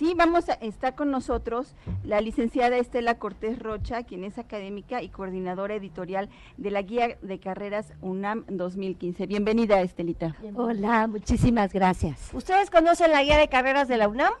Sí, 0.00 0.14
vamos 0.16 0.48
a 0.48 0.54
estar 0.54 0.94
con 0.94 1.10
nosotros 1.10 1.74
la 2.04 2.22
licenciada 2.22 2.78
Estela 2.78 3.18
Cortés 3.18 3.58
Rocha, 3.58 4.02
quien 4.04 4.24
es 4.24 4.38
académica 4.38 5.02
y 5.02 5.10
coordinadora 5.10 5.74
editorial 5.74 6.30
de 6.56 6.70
la 6.70 6.80
Guía 6.80 7.18
de 7.20 7.38
Carreras 7.38 7.92
UNAM 8.00 8.46
2015. 8.48 9.26
Bienvenida, 9.26 9.82
Estelita. 9.82 10.34
Hola, 10.54 11.06
muchísimas 11.06 11.74
gracias. 11.74 12.30
¿Ustedes 12.32 12.70
conocen 12.70 13.10
la 13.10 13.22
guía 13.22 13.36
de 13.36 13.48
carreras 13.48 13.88
de 13.88 13.98
la 13.98 14.08
UNAM? 14.08 14.32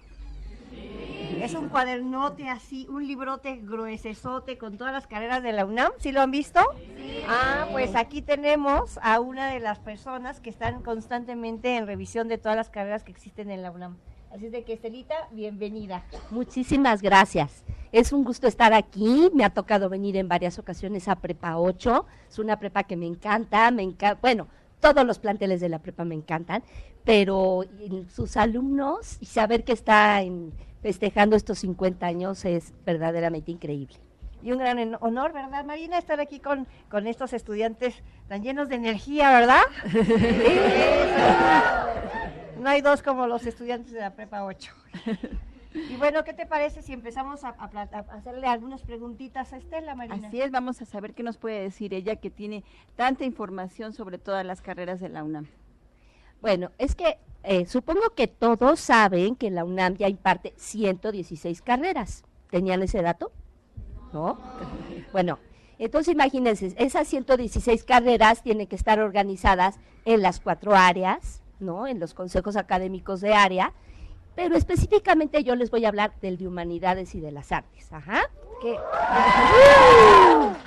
Es 1.40 1.54
un 1.54 1.68
cuadernote 1.70 2.48
así, 2.48 2.86
un 2.90 3.06
librote 3.06 3.56
gruesesote 3.56 4.58
con 4.58 4.76
todas 4.76 4.92
las 4.92 5.06
carreras 5.06 5.42
de 5.42 5.52
la 5.52 5.64
UNAM. 5.64 5.90
¿Sí 5.98 6.12
lo 6.12 6.20
han 6.20 6.30
visto? 6.30 6.60
Ah, 7.28 7.66
pues 7.72 7.94
aquí 7.96 8.20
tenemos 8.20 8.98
a 9.02 9.20
una 9.20 9.50
de 9.50 9.58
las 9.60 9.78
personas 9.78 10.40
que 10.40 10.50
están 10.50 10.82
constantemente 10.82 11.76
en 11.76 11.86
revisión 11.86 12.28
de 12.28 12.36
todas 12.38 12.56
las 12.56 12.68
carreras 12.68 13.04
que 13.04 13.10
existen 13.12 13.50
en 13.50 13.62
la 13.62 13.70
UNAM. 13.70 13.96
Así 14.32 14.46
es 14.46 14.52
de 14.52 14.64
que, 14.64 14.74
Estelita, 14.74 15.14
bienvenida. 15.32 16.04
Muchísimas 16.30 17.00
gracias. 17.02 17.64
Es 17.90 18.12
un 18.12 18.22
gusto 18.22 18.46
estar 18.46 18.72
aquí. 18.74 19.30
Me 19.34 19.44
ha 19.44 19.50
tocado 19.50 19.88
venir 19.88 20.16
en 20.16 20.28
varias 20.28 20.58
ocasiones 20.58 21.08
a 21.08 21.16
Prepa 21.16 21.56
8. 21.58 22.06
Es 22.28 22.38
una 22.38 22.58
prepa 22.58 22.84
que 22.84 22.96
me 22.96 23.06
encanta, 23.06 23.70
me 23.70 23.82
encanta, 23.82 24.18
bueno, 24.20 24.46
todos 24.78 25.04
los 25.06 25.18
planteles 25.18 25.60
de 25.60 25.68
la 25.68 25.78
prepa 25.80 26.04
me 26.04 26.14
encantan, 26.14 26.62
pero 27.04 27.64
sus 28.08 28.36
alumnos 28.36 29.16
y 29.20 29.26
saber 29.26 29.64
que 29.64 29.72
está 29.72 30.22
en- 30.22 30.52
festejando 30.82 31.36
estos 31.36 31.58
50 31.60 32.06
años 32.06 32.44
es 32.44 32.74
verdaderamente 32.84 33.50
increíble. 33.50 33.96
Y 34.42 34.52
un 34.52 34.58
gran 34.58 34.96
honor, 35.00 35.32
¿verdad, 35.32 35.64
Marina? 35.64 35.98
Estar 35.98 36.20
aquí 36.20 36.40
con, 36.40 36.66
con 36.88 37.06
estos 37.06 37.34
estudiantes 37.34 38.02
tan 38.28 38.42
llenos 38.42 38.68
de 38.68 38.76
energía, 38.76 39.30
¿verdad? 39.30 39.62
no 42.58 42.68
hay 42.68 42.80
dos 42.80 43.02
como 43.02 43.26
los 43.26 43.46
estudiantes 43.46 43.92
de 43.92 44.00
la 44.00 44.14
Prepa 44.14 44.44
8. 44.44 44.72
Y 45.72 45.96
bueno, 45.96 46.24
¿qué 46.24 46.32
te 46.32 46.46
parece 46.46 46.82
si 46.82 46.92
empezamos 46.92 47.44
a, 47.44 47.50
a 47.50 48.16
hacerle 48.16 48.46
algunas 48.46 48.82
preguntitas 48.82 49.52
a 49.52 49.58
Estela, 49.58 49.94
Marina? 49.94 50.28
Así 50.28 50.40
es, 50.40 50.50
vamos 50.50 50.82
a 50.82 50.84
saber 50.84 51.14
qué 51.14 51.22
nos 51.22 51.36
puede 51.36 51.60
decir 51.60 51.94
ella 51.94 52.16
que 52.16 52.30
tiene 52.30 52.64
tanta 52.96 53.24
información 53.24 53.92
sobre 53.92 54.18
todas 54.18 54.44
las 54.44 54.62
carreras 54.62 55.00
de 55.00 55.10
la 55.10 55.22
UNAM. 55.22 55.46
Bueno, 56.40 56.70
es 56.78 56.94
que 56.94 57.18
eh, 57.42 57.66
supongo 57.66 58.10
que 58.14 58.26
todos 58.26 58.80
saben 58.80 59.36
que 59.36 59.50
la 59.50 59.64
UNAM 59.64 59.96
ya 59.96 60.08
imparte 60.08 60.54
116 60.56 61.62
carreras. 61.62 62.24
¿Tenían 62.50 62.82
ese 62.82 63.02
dato? 63.02 63.32
¿No? 64.12 64.38
Bueno, 65.12 65.38
entonces 65.78 66.12
imagínense, 66.12 66.74
esas 66.78 67.08
116 67.08 67.84
carreras 67.84 68.42
tienen 68.42 68.66
que 68.66 68.76
estar 68.76 69.00
organizadas 69.00 69.78
en 70.04 70.20
las 70.20 70.40
cuatro 70.40 70.74
áreas, 70.74 71.42
¿no? 71.60 71.86
En 71.86 72.00
los 72.00 72.12
consejos 72.12 72.56
académicos 72.56 73.20
de 73.20 73.34
área, 73.34 73.72
pero 74.34 74.56
específicamente 74.56 75.44
yo 75.44 75.54
les 75.54 75.70
voy 75.70 75.84
a 75.84 75.88
hablar 75.88 76.12
del 76.20 76.38
de 76.38 76.48
humanidades 76.48 77.14
y 77.14 77.20
de 77.20 77.30
las 77.30 77.52
artes. 77.52 77.92
Ajá. 77.92 78.22
Que, 78.60 78.76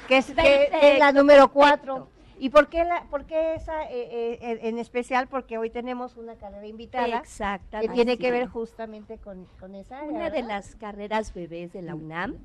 que 0.08 0.18
es, 0.18 0.26
que 0.32 0.70
es 0.82 1.00
la 1.00 1.12
número 1.12 1.52
4. 1.52 2.08
¿Y 2.40 2.50
por 2.50 2.68
qué, 2.68 2.84
la, 2.84 3.04
por 3.10 3.26
qué 3.26 3.56
esa 3.56 3.84
eh, 3.84 4.38
eh, 4.42 4.60
en 4.64 4.80
especial? 4.80 5.28
Porque 5.28 5.58
hoy 5.58 5.70
tenemos 5.70 6.18
una 6.18 6.36
carrera 6.36 6.66
invitada 6.66 7.20
Exactamente. 7.20 7.88
que 7.90 7.94
tiene 7.94 8.18
que 8.18 8.32
ver 8.32 8.48
justamente 8.48 9.18
con, 9.18 9.46
con 9.60 9.76
esa 9.76 10.00
área, 10.00 10.12
Una 10.12 10.30
de 10.30 10.44
las 10.44 10.76
carreras 10.76 11.34
bebés 11.34 11.74
de 11.74 11.82
la 11.82 11.96
UNAM, 11.96 12.38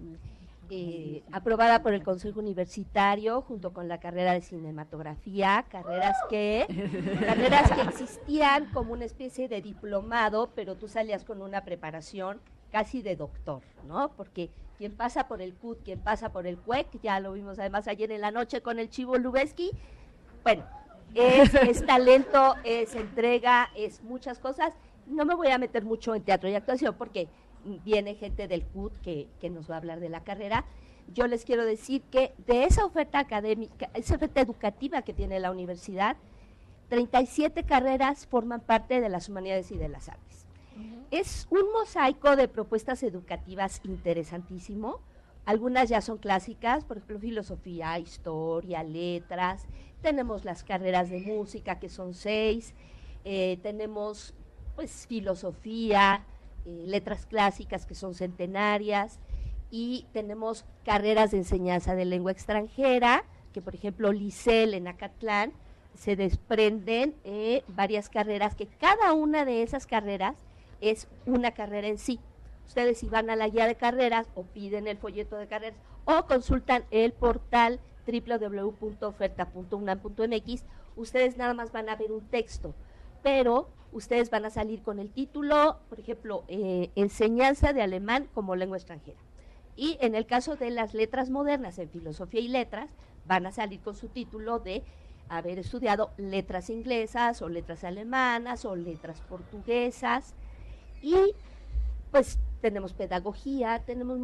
eh, 0.70 1.22
aprobada 1.32 1.82
por 1.82 1.94
el 1.94 2.02
Consejo 2.02 2.40
Universitario 2.40 3.40
junto 3.40 3.72
con 3.72 3.88
la 3.88 3.98
carrera 3.98 4.34
de 4.34 4.42
cinematografía, 4.42 5.64
carreras 5.70 6.16
que, 6.28 6.66
carreras 7.26 7.72
que 7.72 7.80
existían 7.80 8.70
como 8.72 8.92
una 8.92 9.06
especie 9.06 9.48
de 9.48 9.62
diplomado, 9.62 10.50
pero 10.54 10.74
tú 10.74 10.86
salías 10.86 11.24
con 11.24 11.40
una 11.40 11.64
preparación 11.64 12.38
casi 12.70 13.00
de 13.00 13.16
doctor, 13.16 13.62
¿no? 13.86 14.10
Porque 14.10 14.50
quien 14.78 14.92
pasa 14.92 15.28
por 15.28 15.42
el 15.42 15.54
CUT, 15.54 15.82
quien 15.82 15.98
pasa 15.98 16.32
por 16.32 16.46
el 16.46 16.56
CUEC, 16.56 17.00
ya 17.02 17.20
lo 17.20 17.32
vimos 17.32 17.58
además 17.58 17.88
ayer 17.88 18.10
en 18.12 18.20
la 18.20 18.30
noche 18.30 18.62
con 18.62 18.78
el 18.78 18.88
Chivo 18.88 19.16
Lubeski, 19.18 19.72
bueno, 20.44 20.64
es, 21.14 21.52
es 21.54 21.84
talento, 21.84 22.54
es 22.64 22.94
entrega, 22.94 23.70
es 23.74 24.02
muchas 24.02 24.38
cosas. 24.38 24.72
No 25.06 25.24
me 25.24 25.34
voy 25.34 25.48
a 25.48 25.58
meter 25.58 25.84
mucho 25.84 26.14
en 26.14 26.22
teatro 26.22 26.48
y 26.48 26.54
actuación 26.54 26.94
porque 26.96 27.28
viene 27.84 28.14
gente 28.14 28.46
del 28.46 28.64
CUT 28.64 28.96
que, 29.02 29.28
que 29.40 29.50
nos 29.50 29.68
va 29.68 29.74
a 29.74 29.78
hablar 29.78 30.00
de 30.00 30.08
la 30.08 30.22
carrera, 30.22 30.64
yo 31.14 31.26
les 31.26 31.44
quiero 31.44 31.64
decir 31.64 32.02
que 32.10 32.34
de 32.46 32.64
esa 32.64 32.84
oferta 32.84 33.18
académica, 33.18 33.90
esa 33.94 34.16
oferta 34.16 34.40
educativa 34.40 35.02
que 35.02 35.14
tiene 35.14 35.40
la 35.40 35.50
universidad, 35.50 36.16
37 36.88 37.64
carreras 37.64 38.26
forman 38.26 38.60
parte 38.60 39.00
de 39.00 39.08
las 39.08 39.28
humanidades 39.28 39.70
y 39.70 39.78
de 39.78 39.88
las 39.88 40.08
artes. 40.08 40.46
Es 41.10 41.46
un 41.50 41.72
mosaico 41.72 42.36
de 42.36 42.48
propuestas 42.48 43.02
educativas 43.02 43.80
interesantísimo. 43.84 45.00
Algunas 45.46 45.88
ya 45.88 46.02
son 46.02 46.18
clásicas, 46.18 46.84
por 46.84 46.98
ejemplo, 46.98 47.18
filosofía, 47.18 47.98
historia, 47.98 48.82
letras. 48.82 49.66
Tenemos 50.02 50.44
las 50.44 50.62
carreras 50.62 51.08
de 51.08 51.20
música, 51.20 51.78
que 51.78 51.88
son 51.88 52.12
seis. 52.12 52.74
Eh, 53.24 53.58
tenemos, 53.62 54.34
pues, 54.76 55.06
filosofía, 55.06 56.26
eh, 56.66 56.84
letras 56.86 57.24
clásicas, 57.24 57.86
que 57.86 57.94
son 57.94 58.14
centenarias. 58.14 59.20
Y 59.70 60.06
tenemos 60.12 60.66
carreras 60.84 61.30
de 61.30 61.38
enseñanza 61.38 61.94
de 61.94 62.04
lengua 62.04 62.32
extranjera, 62.32 63.24
que, 63.54 63.62
por 63.62 63.74
ejemplo, 63.74 64.12
Licel 64.12 64.74
en 64.74 64.86
Acatlán, 64.88 65.54
se 65.94 66.14
desprenden 66.14 67.14
eh, 67.24 67.64
varias 67.68 68.10
carreras, 68.10 68.54
que 68.54 68.66
cada 68.66 69.14
una 69.14 69.46
de 69.46 69.62
esas 69.62 69.86
carreras 69.86 70.36
es 70.80 71.08
una 71.26 71.52
carrera 71.52 71.88
en 71.88 71.98
sí. 71.98 72.20
Ustedes 72.66 72.98
si 72.98 73.08
van 73.08 73.30
a 73.30 73.36
la 73.36 73.48
guía 73.48 73.66
de 73.66 73.76
carreras 73.76 74.28
o 74.34 74.42
piden 74.42 74.86
el 74.86 74.98
folleto 74.98 75.36
de 75.36 75.46
carreras 75.46 75.78
o 76.04 76.26
consultan 76.26 76.84
el 76.90 77.12
portal 77.12 77.80
www.oferta.unam.mx, 78.06 80.64
ustedes 80.96 81.36
nada 81.36 81.54
más 81.54 81.72
van 81.72 81.88
a 81.88 81.96
ver 81.96 82.12
un 82.12 82.26
texto, 82.28 82.74
pero 83.22 83.68
ustedes 83.92 84.30
van 84.30 84.44
a 84.44 84.50
salir 84.50 84.82
con 84.82 84.98
el 84.98 85.10
título, 85.10 85.78
por 85.88 86.00
ejemplo, 86.00 86.44
eh, 86.48 86.90
enseñanza 86.94 87.72
de 87.72 87.82
alemán 87.82 88.28
como 88.34 88.56
lengua 88.56 88.78
extranjera. 88.78 89.18
Y 89.76 89.96
en 90.00 90.14
el 90.14 90.26
caso 90.26 90.56
de 90.56 90.70
las 90.70 90.94
letras 90.94 91.30
modernas 91.30 91.78
en 91.78 91.88
filosofía 91.88 92.40
y 92.40 92.48
letras, 92.48 92.90
van 93.26 93.46
a 93.46 93.52
salir 93.52 93.80
con 93.80 93.94
su 93.94 94.08
título 94.08 94.58
de 94.58 94.82
haber 95.28 95.58
estudiado 95.58 96.10
letras 96.16 96.70
inglesas 96.70 97.42
o 97.42 97.48
letras 97.48 97.84
alemanas 97.84 98.64
o 98.64 98.74
letras 98.74 99.20
portuguesas. 99.20 100.34
Y 101.02 101.34
pues 102.10 102.38
tenemos 102.60 102.92
pedagogía, 102.92 103.82
tenemos 103.84 104.18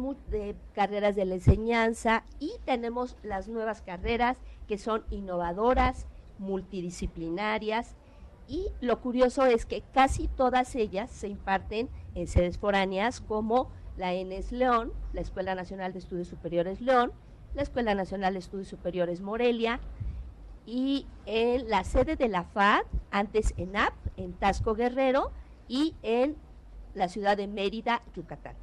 carreras 0.73 1.15
de 1.15 1.25
la 1.25 1.35
enseñanza 1.35 2.23
y 2.39 2.53
tenemos 2.65 3.17
las 3.23 3.47
nuevas 3.47 3.81
carreras 3.81 4.37
que 4.67 4.77
son 4.77 5.03
innovadoras, 5.09 6.05
multidisciplinarias. 6.37 7.95
Y 8.47 8.67
lo 8.81 9.01
curioso 9.01 9.45
es 9.45 9.65
que 9.65 9.81
casi 9.93 10.27
todas 10.27 10.75
ellas 10.75 11.09
se 11.09 11.27
imparten 11.27 11.89
en 12.13 12.27
sedes 12.27 12.57
foráneas 12.57 13.21
como 13.21 13.69
la 13.97 14.13
ENES 14.13 14.51
León, 14.51 14.91
la 15.13 15.21
Escuela 15.21 15.55
Nacional 15.55 15.93
de 15.93 15.99
Estudios 15.99 16.27
Superiores 16.27 16.81
León, 16.81 17.13
la 17.53 17.63
Escuela 17.63 17.95
Nacional 17.95 18.33
de 18.33 18.39
Estudios 18.39 18.67
Superiores 18.67 19.21
Morelia 19.21 19.79
y 20.65 21.07
en 21.25 21.69
la 21.69 21.83
sede 21.83 22.15
de 22.15 22.27
la 22.27 22.43
FAD, 22.43 22.81
antes 23.11 23.53
en 23.57 23.77
AP, 23.77 23.93
en 24.17 24.33
Tasco 24.33 24.75
Guerrero 24.75 25.31
y 25.67 25.95
en 26.03 26.35
la 26.95 27.07
ciudad 27.07 27.37
de 27.37 27.47
Mérida, 27.47 28.01
Yucatán. 28.15 28.55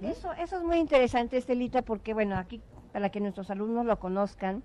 Eso, 0.00 0.32
eso 0.32 0.56
es 0.56 0.62
muy 0.62 0.78
interesante, 0.78 1.36
Estelita, 1.36 1.82
porque 1.82 2.14
bueno, 2.14 2.38
aquí 2.38 2.62
para 2.92 3.10
que 3.10 3.20
nuestros 3.20 3.50
alumnos 3.50 3.84
lo 3.84 3.98
conozcan, 3.98 4.62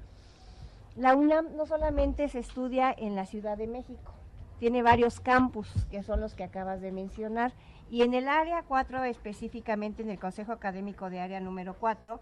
la 0.96 1.16
UNAM 1.16 1.56
no 1.58 1.66
solamente 1.66 2.30
se 2.30 2.40
estudia 2.40 2.94
en 2.98 3.16
la 3.16 3.26
Ciudad 3.26 3.58
de 3.58 3.68
México, 3.68 4.14
tiene 4.60 4.82
varios 4.82 5.20
campus, 5.20 5.70
que 5.92 6.04
son 6.04 6.22
los 6.22 6.36
que 6.36 6.44
acabas 6.44 6.80
de 6.80 6.92
mencionar, 6.92 7.52
y 7.92 8.04
en 8.04 8.14
el 8.14 8.28
área 8.30 8.64
4, 8.64 9.04
específicamente 9.04 10.04
en 10.04 10.10
el 10.10 10.20
Consejo 10.20 10.54
Académico 10.54 11.10
de 11.10 11.20
Área 11.20 11.40
número 11.40 11.76
4, 11.80 12.20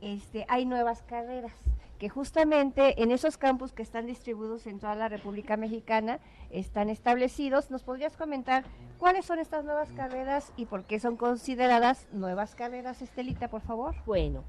este, 0.00 0.44
hay 0.48 0.66
nuevas 0.66 1.02
carreras, 1.02 1.52
que 1.98 2.08
justamente 2.08 3.02
en 3.02 3.10
esos 3.10 3.38
campus 3.38 3.72
que 3.72 3.82
están 3.82 4.06
distribuidos 4.06 4.66
en 4.66 4.78
toda 4.78 4.94
la 4.94 5.08
República 5.08 5.56
Mexicana 5.56 6.20
están 6.50 6.90
establecidos. 6.90 7.70
¿Nos 7.70 7.82
podrías 7.82 8.16
comentar 8.16 8.64
cuáles 8.98 9.24
son 9.24 9.38
estas 9.38 9.64
nuevas 9.64 9.90
carreras 9.92 10.52
y 10.56 10.66
por 10.66 10.84
qué 10.84 11.00
son 11.00 11.16
consideradas 11.16 12.06
nuevas 12.12 12.54
carreras, 12.54 13.02
Estelita, 13.02 13.48
por 13.48 13.62
favor? 13.62 13.94
Bueno, 14.04 14.44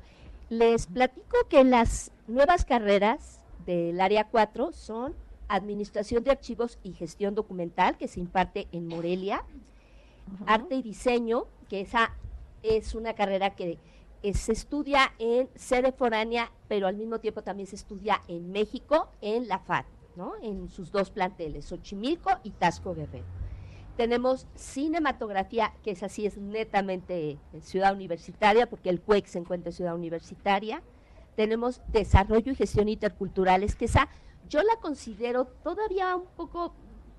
les 0.49 0.87
platico 0.87 1.37
que 1.49 1.63
las 1.63 2.11
nuevas 2.27 2.65
carreras 2.65 3.39
del 3.65 3.99
área 4.01 4.25
4 4.25 4.71
son 4.73 5.15
Administración 5.49 6.23
de 6.23 6.31
Archivos 6.31 6.77
y 6.83 6.93
Gestión 6.93 7.33
Documental, 7.33 7.97
que 7.97 8.09
se 8.09 8.19
imparte 8.19 8.67
en 8.73 8.87
Morelia, 8.87 9.43
Arte 10.45 10.75
y 10.75 10.81
Diseño, 10.81 11.45
que 11.69 11.81
esa 11.81 12.11
es 12.63 12.95
una 12.95 13.13
carrera 13.13 13.51
que 13.51 13.77
eh, 14.23 14.33
se 14.33 14.51
estudia 14.51 15.13
en 15.19 15.49
sede 15.55 15.91
foránea, 15.91 16.51
pero 16.67 16.87
al 16.87 16.95
mismo 16.95 17.19
tiempo 17.19 17.43
también 17.43 17.67
se 17.67 17.75
estudia 17.75 18.21
en 18.27 18.51
México, 18.51 19.09
en 19.21 19.47
la 19.47 19.59
FAD, 19.59 19.85
¿no? 20.15 20.33
en 20.41 20.69
sus 20.69 20.91
dos 20.91 21.11
planteles, 21.11 21.65
Xochimilco 21.65 22.31
y 22.43 22.51
Tasco 22.51 22.95
Guerrero. 22.95 23.25
Tenemos 23.97 24.45
cinematografía, 24.55 25.73
que 25.83 25.91
esa 25.91 26.07
sí 26.07 26.27
es 26.27 26.37
netamente 26.37 27.39
en 27.51 27.61
ciudad 27.61 27.95
universitaria, 27.95 28.69
porque 28.69 28.89
el 28.89 29.01
CUEC 29.01 29.25
se 29.25 29.39
encuentra 29.39 29.69
en 29.69 29.75
ciudad 29.75 29.95
universitaria. 29.95 30.83
Tenemos 31.35 31.81
desarrollo 31.87 32.51
y 32.51 32.55
gestión 32.55 32.89
interculturales, 32.89 33.75
que 33.75 33.85
esa 33.85 34.07
yo 34.49 34.61
la 34.61 34.75
considero 34.81 35.45
todavía 35.63 36.15
un 36.15 36.27
poco, 36.35 36.73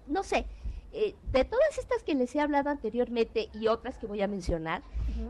no 0.06 0.22
sé, 0.22 0.46
eh, 0.92 1.14
de 1.32 1.44
todas 1.44 1.78
estas 1.78 2.02
que 2.02 2.14
les 2.14 2.34
he 2.34 2.40
hablado 2.40 2.70
anteriormente 2.70 3.50
y 3.52 3.68
otras 3.68 3.98
que 3.98 4.06
voy 4.06 4.22
a 4.22 4.28
mencionar, 4.28 4.82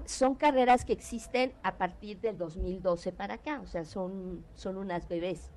son 0.05 0.35
carreras 0.35 0.85
que 0.85 0.93
existen 0.93 1.53
a 1.63 1.79
partir 1.79 2.21
del 2.21 2.37
2012 2.37 3.13
para 3.13 3.35
acá, 3.35 3.61
o 3.61 3.67
sea, 3.67 3.85
son, 3.85 4.45
son 4.55 4.77
unas 4.77 5.09
bebés. 5.09 5.51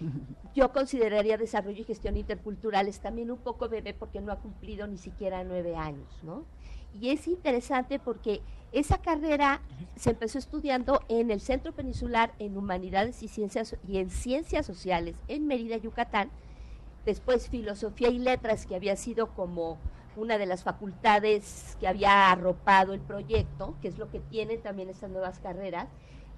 Yo 0.54 0.72
consideraría 0.72 1.36
desarrollo 1.36 1.80
y 1.80 1.84
gestión 1.84 2.16
interculturales 2.16 3.00
también 3.00 3.30
un 3.30 3.38
poco 3.38 3.68
bebé 3.68 3.94
porque 3.94 4.20
no 4.20 4.32
ha 4.32 4.40
cumplido 4.40 4.86
ni 4.86 4.98
siquiera 4.98 5.44
nueve 5.44 5.76
años, 5.76 6.08
¿no? 6.22 6.44
Y 7.00 7.10
es 7.10 7.26
interesante 7.26 7.98
porque 7.98 8.40
esa 8.72 8.98
carrera 8.98 9.60
se 9.96 10.10
empezó 10.10 10.38
estudiando 10.38 11.00
en 11.08 11.30
el 11.30 11.40
Centro 11.40 11.72
Peninsular 11.72 12.34
en 12.38 12.56
Humanidades 12.56 13.22
y 13.22 13.28
Ciencias 13.28 13.76
y 13.86 13.98
en 13.98 14.10
Ciencias 14.10 14.66
Sociales 14.66 15.16
en 15.28 15.46
Mérida, 15.46 15.76
Yucatán. 15.76 16.30
Después 17.04 17.48
Filosofía 17.48 18.08
y 18.08 18.18
Letras, 18.18 18.66
que 18.66 18.76
había 18.76 18.96
sido 18.96 19.34
como 19.34 19.78
una 20.16 20.38
de 20.38 20.46
las 20.46 20.62
facultades 20.62 21.76
que 21.80 21.88
había 21.88 22.30
arropado 22.30 22.94
el 22.94 23.00
proyecto, 23.00 23.76
que 23.82 23.88
es 23.88 23.98
lo 23.98 24.10
que 24.10 24.20
tienen 24.20 24.62
también 24.62 24.88
estas 24.88 25.10
nuevas 25.10 25.38
carreras, 25.38 25.88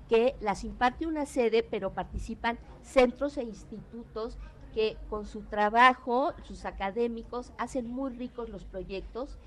que 0.08 0.34
las 0.40 0.64
imparte 0.64 1.06
una 1.06 1.26
sede, 1.26 1.62
pero 1.62 1.92
participan 1.92 2.58
centros 2.82 3.36
e 3.36 3.44
institutos 3.44 4.38
que 4.74 4.96
con 5.08 5.26
su 5.26 5.42
trabajo, 5.42 6.34
sus 6.42 6.64
académicos, 6.64 7.52
hacen 7.58 7.88
muy 7.88 8.10
ricos 8.12 8.48
los 8.48 8.64
proyectos 8.64 9.38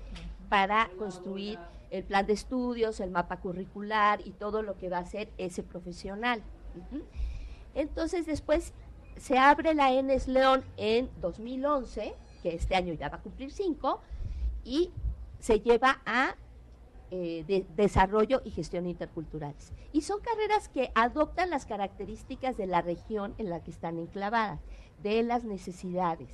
para 0.48 0.90
construir 0.98 1.58
el 1.90 2.04
plan 2.04 2.26
de 2.26 2.32
estudios, 2.32 3.00
el 3.00 3.10
mapa 3.10 3.40
curricular 3.40 4.20
y 4.26 4.32
todo 4.32 4.62
lo 4.62 4.76
que 4.76 4.88
va 4.88 4.98
a 4.98 5.02
hacer 5.02 5.30
ese 5.38 5.62
profesional. 5.62 6.42
Entonces 7.74 8.26
después 8.26 8.72
se 9.16 9.38
abre 9.38 9.74
la 9.74 9.92
ENES 9.92 10.28
León 10.28 10.64
en 10.76 11.10
2011, 11.20 12.14
que 12.42 12.54
este 12.54 12.74
año 12.74 12.94
ya 12.94 13.08
va 13.08 13.18
a 13.18 13.22
cumplir 13.22 13.50
cinco, 13.50 14.00
y 14.64 14.90
se 15.38 15.60
lleva 15.60 16.00
a 16.06 16.34
eh, 17.12 17.44
de- 17.48 17.66
desarrollo 17.76 18.40
y 18.44 18.50
gestión 18.50 18.86
interculturales. 18.86 19.72
Y 19.92 20.02
son 20.02 20.20
carreras 20.20 20.68
que 20.68 20.92
adoptan 20.94 21.50
las 21.50 21.66
características 21.66 22.56
de 22.56 22.66
la 22.68 22.82
región 22.82 23.34
en 23.38 23.50
la 23.50 23.60
que 23.64 23.72
están 23.72 23.98
enclavadas, 23.98 24.60
de 25.02 25.22
las 25.22 25.44
necesidades. 25.44 26.28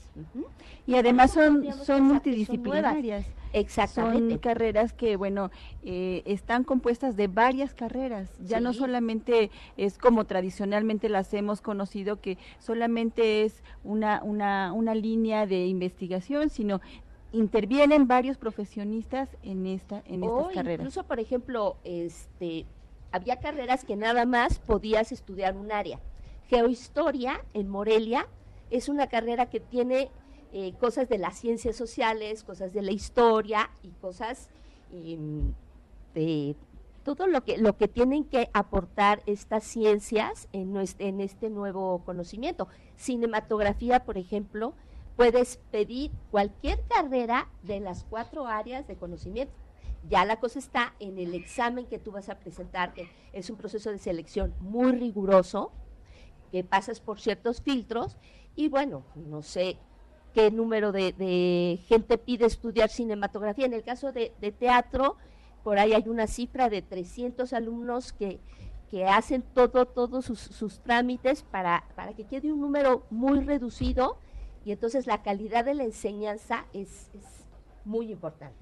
Y 0.87 0.97
además 0.97 1.33
son, 1.33 1.65
son 1.85 2.05
multidisciplinarias. 2.05 3.27
Exactamente. 3.53 4.35
Son 4.35 4.39
carreras 4.39 4.93
que, 4.93 5.17
bueno, 5.17 5.51
eh, 5.83 6.23
están 6.27 6.65
compuestas 6.65 7.17
de 7.17 7.29
varias 7.29 7.75
carreras. 7.75 8.31
Ya 8.41 8.61
no 8.61 8.73
solamente 8.73 9.51
es 9.77 9.99
como 9.99 10.25
tradicionalmente 10.25 11.09
las 11.09 11.33
hemos 11.33 11.61
conocido, 11.61 12.21
que 12.21 12.39
solamente 12.59 13.45
es 13.45 13.63
una, 13.85 14.23
una, 14.23 14.73
una 14.73 14.95
línea 14.95 15.47
de 15.47 15.67
investigación, 15.67 16.51
sino 16.51 16.81
intervienen 17.33 18.07
varios 18.07 18.37
profesionistas 18.39 19.29
en 19.43 19.67
esta 19.67 20.03
en 20.07 20.23
O 20.23 20.41
estas 20.41 20.55
carreras. 20.55 20.81
incluso, 20.81 21.05
por 21.05 21.21
ejemplo, 21.21 21.77
este, 21.85 22.67
había 23.13 23.37
carreras 23.37 23.85
que 23.85 23.97
nada 23.97 24.27
más 24.27 24.59
podías 24.59 25.13
estudiar 25.13 25.57
un 25.57 25.73
área. 25.73 26.01
Geohistoria 26.49 27.45
en 27.55 27.69
Morelia 27.69 28.27
es 28.71 28.89
una 28.89 29.07
carrera 29.09 29.47
que 29.51 29.61
tiene 29.61 30.11
eh, 30.53 30.73
cosas 30.81 31.09
de 31.09 31.19
las 31.19 31.39
ciencias 31.39 31.77
sociales, 31.77 32.43
cosas 32.45 32.73
de 32.73 32.83
la 32.83 32.93
historia 32.93 33.71
y 33.83 33.91
cosas 34.01 34.49
em, 34.93 35.53
de 36.15 36.57
todo 37.05 37.27
lo 37.27 37.45
que 37.45 37.59
lo 37.59 37.77
que 37.77 37.87
tienen 37.89 38.25
que 38.25 38.49
aportar 38.53 39.23
estas 39.27 39.65
ciencias 39.65 40.49
en, 40.53 40.73
nues- 40.75 40.97
en 40.99 41.21
este 41.21 41.51
nuevo 41.51 42.03
conocimiento. 42.05 42.69
Cinematografía, 42.97 44.05
por 44.05 44.19
ejemplo, 44.19 44.75
puedes 45.17 45.59
pedir 45.71 46.11
cualquier 46.31 46.81
carrera 46.89 47.49
de 47.63 47.81
las 47.81 48.05
cuatro 48.05 48.47
áreas 48.47 48.87
de 48.87 48.97
conocimiento. 48.97 49.55
Ya 50.09 50.25
la 50.25 50.39
cosa 50.41 50.59
está 50.59 50.95
en 51.01 51.19
el 51.19 51.35
examen 51.35 51.87
que 51.87 51.99
tú 51.99 52.13
vas 52.13 52.29
a 52.29 52.39
presentar, 52.39 52.93
que 52.93 53.09
es 53.33 53.51
un 53.51 53.57
proceso 53.57 53.91
de 53.91 53.99
selección 53.99 54.55
muy 54.61 54.93
riguroso, 54.93 55.73
que 56.53 56.63
pasas 56.65 57.01
por 57.01 57.21
ciertos 57.21 57.61
filtros 57.61 58.17
y 58.57 58.69
bueno, 58.69 59.05
no 59.15 59.43
sé 59.43 59.79
qué 60.35 60.51
número 60.51 60.93
de, 60.93 61.81
gente 61.87 62.19
pide 62.19 62.47
estudiar 62.47 62.89
cinematografía. 62.89 63.67
En 63.67 63.75
el 63.75 63.83
caso 63.83 64.13
de, 64.13 64.33
de 64.41 64.53
teatro, 64.53 65.17
por 65.63 65.79
ahí 65.79 65.93
hay 65.93 66.09
una 66.09 66.27
cifra 66.27 66.69
de 66.69 66.83
300 66.83 67.53
alumnos 67.53 68.13
que, 68.13 68.41
que 68.91 69.07
hacen 69.07 69.43
todo, 69.43 69.87
todos 69.87 70.25
sus, 70.25 70.41
sus 70.41 70.81
trámites 70.81 71.43
para, 71.43 71.85
para 71.95 72.15
que 72.15 72.25
quede 72.25 72.53
un 72.53 72.61
número 72.61 73.05
muy 73.11 73.41
reducido 73.41 74.19
y 74.65 74.73
entonces 74.73 75.07
la 75.07 75.23
calidad 75.23 75.65
de 75.65 75.75
la 75.75 75.85
enseñanza 75.85 76.67
es, 76.73 77.11
es 77.15 77.47
muy 77.85 78.11
importante. 78.11 78.57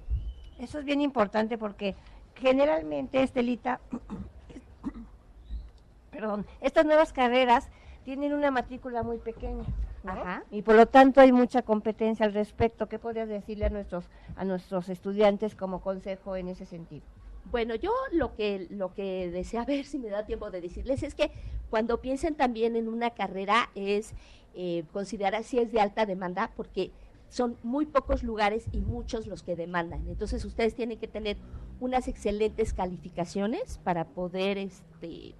Eso 0.59 0.79
es 0.79 0.85
bien 0.85 1.01
importante 1.01 1.57
porque 1.57 1.95
generalmente, 2.35 3.21
Estelita, 3.21 3.81
perdón, 6.11 6.45
estas 6.61 6.85
nuevas 6.85 7.11
carreras 7.11 7.69
tienen 8.05 8.33
una 8.33 8.51
matrícula 8.51 9.03
muy 9.03 9.17
pequeña. 9.17 9.65
¿no? 10.03 10.11
Ajá. 10.11 10.43
Y 10.51 10.61
por 10.61 10.75
lo 10.75 10.85
tanto 10.85 11.19
hay 11.19 11.31
mucha 11.31 11.63
competencia 11.63 12.25
al 12.25 12.33
respecto. 12.33 12.87
¿Qué 12.87 12.99
podrías 12.99 13.27
decirle 13.27 13.65
a 13.65 13.69
nuestros, 13.69 14.05
a 14.35 14.45
nuestros 14.45 14.87
estudiantes 14.89 15.55
como 15.55 15.81
consejo 15.81 16.35
en 16.35 16.47
ese 16.47 16.65
sentido? 16.65 17.03
Bueno, 17.51 17.75
yo 17.75 17.91
lo 18.11 18.35
que, 18.35 18.67
lo 18.69 18.93
que 18.93 19.29
desea 19.31 19.65
ver 19.65 19.85
si 19.85 19.99
me 19.99 20.09
da 20.09 20.25
tiempo 20.25 20.51
de 20.51 20.61
decirles 20.61 21.03
es 21.03 21.15
que 21.15 21.31
cuando 21.69 21.99
piensen 21.99 22.35
también 22.35 22.75
en 22.75 22.87
una 22.87 23.09
carrera 23.11 23.69
es 23.75 24.13
eh, 24.53 24.83
considerar 24.93 25.43
si 25.43 25.59
es 25.59 25.71
de 25.71 25.81
alta 25.81 26.05
demanda 26.05 26.51
porque 26.55 26.91
son 27.29 27.57
muy 27.63 27.85
pocos 27.85 28.23
lugares 28.23 28.67
y 28.71 28.81
muchos 28.81 29.27
los 29.27 29.43
que 29.43 29.55
demandan. 29.55 30.07
Entonces 30.07 30.45
ustedes 30.45 30.75
tienen 30.75 30.99
que 30.99 31.07
tener 31.07 31.37
unas 31.79 32.07
excelentes 32.07 32.73
calificaciones 32.73 33.79
para 33.79 34.05
poder 34.05 34.57
este, 34.57 35.35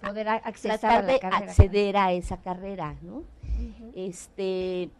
Poder 0.00 0.28
accesar 0.28 0.90
a 0.92 1.02
la 1.02 1.12
de 1.12 1.18
carrera. 1.20 1.50
acceder 1.50 1.96
a 1.96 2.12
esa 2.12 2.36
carrera, 2.40 2.96
¿no? 3.02 3.22
Este 3.94 4.90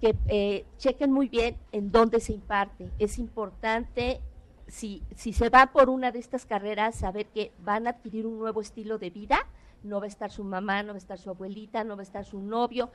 que 0.00 0.16
eh, 0.28 0.64
chequen 0.78 1.12
muy 1.12 1.28
bien 1.28 1.56
en 1.72 1.92
dónde 1.92 2.20
se 2.20 2.32
imparte. 2.32 2.90
Es 2.98 3.18
importante 3.18 4.20
si, 4.66 5.02
si 5.14 5.32
se 5.34 5.50
va 5.50 5.66
por 5.66 5.90
una 5.90 6.10
de 6.10 6.18
estas 6.18 6.46
carreras 6.46 6.94
saber 6.94 7.26
que 7.26 7.52
van 7.58 7.86
a 7.86 7.90
adquirir 7.90 8.26
un 8.26 8.38
nuevo 8.38 8.60
estilo 8.62 8.96
de 8.98 9.10
vida. 9.10 9.46
No 9.82 9.98
va 10.00 10.04
a 10.06 10.08
estar 10.08 10.30
su 10.30 10.42
mamá, 10.44 10.82
no 10.82 10.88
va 10.92 10.94
a 10.94 10.98
estar 10.98 11.18
su 11.18 11.28
abuelita, 11.30 11.84
no 11.84 11.96
va 11.96 12.00
a 12.00 12.04
estar 12.04 12.24
su 12.24 12.40
novio. 12.40 12.90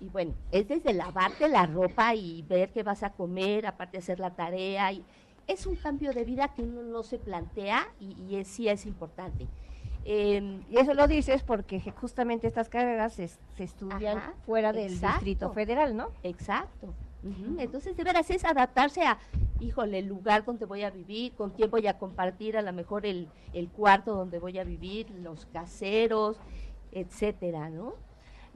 Y 0.00 0.08
bueno, 0.08 0.34
es 0.52 0.66
desde 0.68 0.92
lavarte 0.94 1.48
la 1.48 1.66
ropa 1.66 2.14
y 2.14 2.42
ver 2.42 2.70
qué 2.70 2.82
vas 2.82 3.02
a 3.04 3.10
comer, 3.10 3.66
aparte 3.66 3.98
de 3.98 4.02
hacer 4.02 4.18
la 4.20 4.30
tarea. 4.30 4.90
Y 4.92 5.04
es 5.46 5.64
un 5.66 5.76
cambio 5.76 6.12
de 6.12 6.24
vida 6.24 6.48
que 6.54 6.62
uno 6.62 6.82
no 6.82 7.02
se 7.04 7.18
plantea 7.18 7.86
y, 8.00 8.16
y 8.28 8.36
es- 8.36 8.48
sí 8.48 8.68
es 8.68 8.84
importante. 8.86 9.46
Em, 10.10 10.62
Y 10.70 10.78
eso 10.78 10.94
lo 10.94 11.06
dices 11.06 11.42
porque 11.42 11.80
justamente 12.00 12.46
estas 12.46 12.70
carreras 12.70 13.12
se, 13.12 13.28
se 13.28 13.64
estudian 13.64 14.16
Ajá, 14.18 14.32
fuera 14.46 14.72
del 14.72 14.92
exacto. 14.94 15.16
Distrito 15.16 15.52
Federal, 15.52 15.94
¿no? 15.94 16.08
Exacto. 16.22 16.94
Ujú, 17.22 17.56
Entonces, 17.60 17.94
de 17.94 18.04
veras, 18.04 18.30
es 18.30 18.44
adaptarse 18.44 19.02
a, 19.02 19.18
híjole, 19.60 19.98
el 19.98 20.06
lugar 20.06 20.44
donde 20.46 20.64
voy 20.64 20.82
a 20.82 20.90
vivir, 20.90 21.34
con 21.34 21.50
quién 21.50 21.70
voy 21.70 21.86
a 21.88 21.98
compartir, 21.98 22.56
a 22.56 22.62
lo 22.62 22.72
mejor 22.72 23.04
el, 23.04 23.28
el 23.52 23.68
cuarto 23.68 24.14
donde 24.14 24.38
voy 24.38 24.58
a 24.58 24.64
vivir, 24.64 25.10
los 25.10 25.44
caseros, 25.46 26.40
etcétera, 26.92 27.68
¿no? 27.68 27.92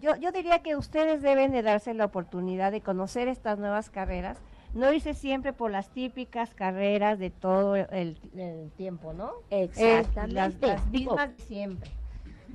Yo, 0.01 0.17
yo 0.17 0.33
diría 0.33 0.63
que 0.63 0.75
ustedes 0.75 1.21
deben 1.21 1.53
de 1.53 1.63
darse 1.63 1.93
la 1.93 2.07
oportunidad 2.07 2.73
de 2.73 2.81
conocer 2.81 3.29
estas 3.29 3.59
nuevas 3.59 3.91
carreras, 3.91 4.41
no 4.75 4.93
irse 4.93 5.15
siempre 5.15 5.53
por 5.53 5.71
las 5.71 5.91
típicas 5.91 6.55
carreras 6.55 7.19
de 7.19 7.31
todo 7.31 7.77
el, 7.77 8.19
el 8.37 8.71
tiempo, 8.77 9.13
¿no? 9.13 9.33
Exactamente. 9.51 10.67
las, 10.67 10.87
mismas 10.89 11.37
de 11.37 11.45
siempre. 11.45 11.91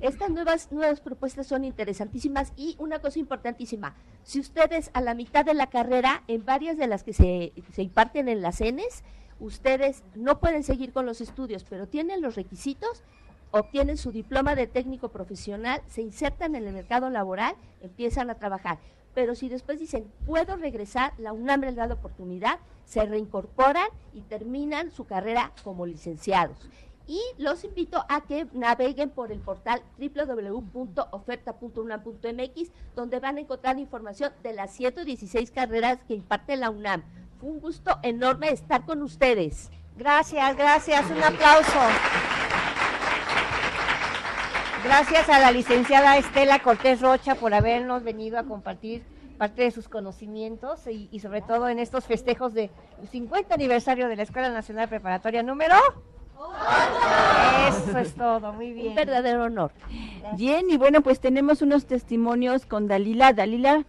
Estas 0.00 0.30
nuevas, 0.30 0.70
nuevas 0.70 1.00
propuestas 1.00 1.46
son 1.46 1.64
interesantísimas 1.64 2.52
y 2.56 2.76
una 2.78 3.00
cosa 3.00 3.18
importantísima, 3.18 3.96
si 4.22 4.38
ustedes 4.38 4.90
a 4.94 5.00
la 5.00 5.14
mitad 5.14 5.44
de 5.44 5.54
la 5.54 5.68
carrera, 5.68 6.22
en 6.28 6.44
varias 6.44 6.76
de 6.76 6.86
las 6.86 7.02
que 7.02 7.12
se, 7.12 7.52
se 7.72 7.82
imparten 7.82 8.28
en 8.28 8.40
las 8.40 8.60
ENES, 8.60 9.02
ustedes 9.40 10.04
no 10.14 10.38
pueden 10.38 10.62
seguir 10.62 10.92
con 10.92 11.04
los 11.04 11.20
estudios, 11.20 11.64
pero 11.64 11.88
tienen 11.88 12.22
los 12.22 12.36
requisitos, 12.36 13.02
obtienen 13.50 13.96
su 13.96 14.12
diploma 14.12 14.54
de 14.54 14.66
técnico 14.66 15.08
profesional, 15.08 15.82
se 15.88 16.02
insertan 16.02 16.54
en 16.54 16.66
el 16.66 16.74
mercado 16.74 17.10
laboral, 17.10 17.56
empiezan 17.80 18.30
a 18.30 18.36
trabajar. 18.36 18.78
Pero 19.14 19.34
si 19.34 19.48
después 19.48 19.78
dicen, 19.78 20.12
puedo 20.26 20.56
regresar, 20.56 21.14
la 21.18 21.32
UNAM 21.32 21.62
les 21.62 21.76
da 21.76 21.86
la 21.86 21.94
oportunidad, 21.94 22.58
se 22.84 23.02
reincorporan 23.04 23.88
y 24.12 24.20
terminan 24.22 24.90
su 24.90 25.06
carrera 25.06 25.52
como 25.64 25.86
licenciados. 25.86 26.68
Y 27.06 27.20
los 27.38 27.64
invito 27.64 28.04
a 28.08 28.20
que 28.20 28.46
naveguen 28.52 29.08
por 29.08 29.32
el 29.32 29.40
portal 29.40 29.80
www.oferta.unam.mx, 29.98 32.70
donde 32.94 33.18
van 33.18 33.38
a 33.38 33.40
encontrar 33.40 33.78
información 33.78 34.30
de 34.42 34.52
las 34.52 34.72
116 34.72 35.50
carreras 35.50 36.00
que 36.06 36.12
imparte 36.14 36.56
la 36.56 36.68
UNAM. 36.68 37.02
Fue 37.40 37.48
un 37.48 37.60
gusto 37.60 37.98
enorme 38.02 38.50
estar 38.50 38.84
con 38.84 39.00
ustedes. 39.02 39.70
Gracias, 39.96 40.54
gracias, 40.56 41.10
un 41.10 41.22
aplauso. 41.22 41.78
Gracias 44.84 45.28
a 45.28 45.38
la 45.38 45.50
licenciada 45.50 46.16
Estela 46.16 46.60
Cortés 46.60 47.00
Rocha 47.00 47.34
por 47.34 47.52
habernos 47.52 48.04
venido 48.04 48.38
a 48.38 48.44
compartir 48.44 49.02
parte 49.36 49.62
de 49.62 49.70
sus 49.70 49.88
conocimientos 49.88 50.86
y, 50.86 51.08
y 51.12 51.20
sobre 51.20 51.42
todo 51.42 51.68
en 51.68 51.78
estos 51.78 52.06
festejos 52.06 52.54
del 52.54 52.70
50 53.10 53.54
aniversario 53.54 54.08
de 54.08 54.16
la 54.16 54.22
Escuela 54.22 54.50
Nacional 54.50 54.88
Preparatoria 54.88 55.42
número 55.42 55.74
Eso 57.68 57.98
es 57.98 58.14
todo, 58.14 58.52
muy 58.52 58.72
bien. 58.72 58.88
Un 58.88 58.94
verdadero 58.94 59.44
honor. 59.44 59.72
Bien, 60.36 60.70
y 60.70 60.76
bueno, 60.76 61.02
pues 61.02 61.20
tenemos 61.20 61.62
unos 61.62 61.86
testimonios 61.86 62.66
con 62.66 62.86
Dalila. 62.86 63.32
Dalila, 63.32 63.84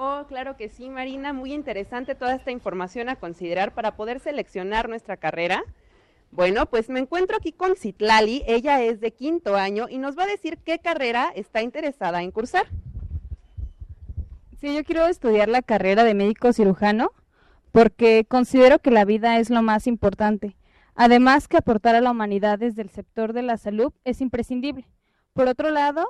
Oh, 0.00 0.24
claro 0.28 0.56
que 0.56 0.68
sí, 0.68 0.88
Marina. 0.88 1.32
Muy 1.32 1.52
interesante 1.52 2.14
toda 2.14 2.36
esta 2.36 2.52
información 2.52 3.08
a 3.08 3.16
considerar 3.16 3.74
para 3.74 3.96
poder 3.96 4.20
seleccionar 4.20 4.88
nuestra 4.88 5.16
carrera. 5.16 5.64
Bueno, 6.30 6.66
pues 6.66 6.88
me 6.88 7.00
encuentro 7.00 7.36
aquí 7.36 7.52
con 7.52 7.76
Citlali. 7.76 8.42
Ella 8.46 8.82
es 8.82 9.00
de 9.00 9.12
quinto 9.12 9.56
año 9.56 9.86
y 9.88 9.98
nos 9.98 10.16
va 10.16 10.24
a 10.24 10.26
decir 10.28 10.58
qué 10.58 10.78
carrera 10.78 11.32
está 11.34 11.62
interesada 11.62 12.22
en 12.22 12.30
cursar. 12.30 12.66
Sí, 14.60 14.74
yo 14.74 14.84
quiero 14.84 15.06
estudiar 15.06 15.48
la 15.48 15.62
carrera 15.62 16.04
de 16.04 16.14
médico 16.14 16.52
cirujano 16.52 17.12
porque 17.72 18.24
considero 18.28 18.78
que 18.78 18.90
la 18.90 19.04
vida 19.04 19.38
es 19.38 19.50
lo 19.50 19.62
más 19.62 19.86
importante. 19.86 20.56
Además 20.94 21.46
que 21.46 21.56
aportar 21.56 21.94
a 21.94 22.00
la 22.00 22.10
humanidad 22.10 22.58
desde 22.58 22.82
el 22.82 22.90
sector 22.90 23.32
de 23.32 23.42
la 23.42 23.56
salud 23.56 23.92
es 24.04 24.20
imprescindible. 24.20 24.88
Por 25.32 25.46
otro 25.46 25.70
lado, 25.70 26.04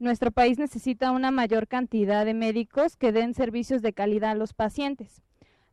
nuestro 0.00 0.32
país 0.32 0.58
necesita 0.58 1.12
una 1.12 1.30
mayor 1.30 1.68
cantidad 1.68 2.24
de 2.24 2.34
médicos 2.34 2.96
que 2.96 3.12
den 3.12 3.32
servicios 3.32 3.80
de 3.80 3.92
calidad 3.92 4.32
a 4.32 4.34
los 4.34 4.52
pacientes. 4.52 5.22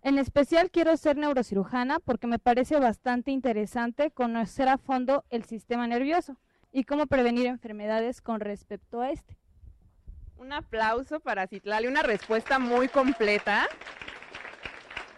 En 0.04 0.18
especial 0.18 0.72
quiero 0.72 0.98
ser 0.98 1.16
neurocirujana 1.16 2.00
porque 2.00 2.26
me 2.26 2.40
parece 2.40 2.80
bastante 2.80 3.30
interesante 3.30 4.10
conocer 4.10 4.68
a 4.68 4.80
fondo 4.80 5.26
el 5.30 5.44
sistema 5.44 5.86
nervioso 5.86 6.38
y 6.72 6.86
cómo 6.86 7.06
prevenir 7.06 7.46
enfermedades 7.46 8.20
con 8.20 8.40
respecto 8.40 9.02
a 9.02 9.12
este. 9.12 9.38
Un 10.38 10.54
aplauso 10.54 11.20
para 11.20 11.46
Citlali, 11.46 11.86
una 11.86 12.02
respuesta 12.02 12.58
muy 12.58 12.88
completa. 12.88 13.68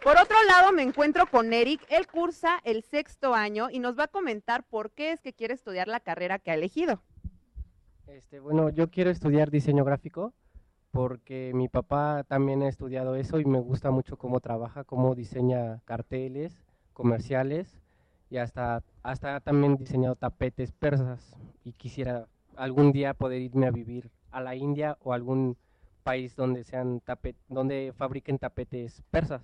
Por 0.04 0.18
otro 0.18 0.36
lado, 0.50 0.74
me 0.74 0.82
encuentro 0.82 1.28
con 1.28 1.54
Eric. 1.54 1.80
Él 1.90 2.06
cursa 2.08 2.60
el 2.66 2.84
sexto 2.84 3.34
año 3.34 3.70
y 3.70 3.80
nos 3.80 3.98
va 3.98 4.04
a 4.04 4.08
comentar 4.10 4.66
por 4.66 4.92
qué 4.92 5.14
es 5.14 5.22
que 5.22 5.32
quiere 5.32 5.54
estudiar 5.54 5.88
la 5.88 6.02
carrera 6.02 6.40
que 6.40 6.52
ha 6.52 6.56
elegido. 6.56 7.02
Este, 8.08 8.42
bueno, 8.42 8.70
yo 8.70 8.90
quiero 8.90 9.12
estudiar 9.12 9.50
diseño 9.50 9.86
gráfico 9.86 10.34
porque 10.94 11.52
mi 11.56 11.70
papá 11.70 12.24
también 12.24 12.62
ha 12.62 12.68
estudiado 12.68 13.16
eso 13.16 13.40
y 13.40 13.46
me 13.46 13.60
gusta 13.60 13.90
mucho 13.90 14.16
cómo 14.16 14.42
trabaja, 14.42 14.84
cómo 14.84 15.16
diseña 15.16 15.82
carteles, 15.86 16.56
comerciales 16.94 17.82
y 18.30 18.38
hasta, 18.38 18.84
hasta 19.02 19.38
ha 19.38 19.40
también 19.40 19.76
diseñado 19.76 20.16
tapetes 20.16 20.72
persas 20.72 21.36
y 21.64 21.74
quisiera 21.74 22.28
algún 22.56 22.92
día 22.92 23.16
poder 23.16 23.42
irme 23.42 23.66
a 23.66 23.72
vivir 23.72 24.12
a 24.30 24.40
la 24.40 24.56
India 24.56 24.96
o 25.02 25.14
algún 25.14 25.58
país 26.04 26.36
donde 26.36 26.64
sean 26.64 27.00
tapet, 27.00 27.36
donde 27.50 27.92
fabriquen 27.98 28.38
tapetes 28.38 29.02
persas. 29.10 29.42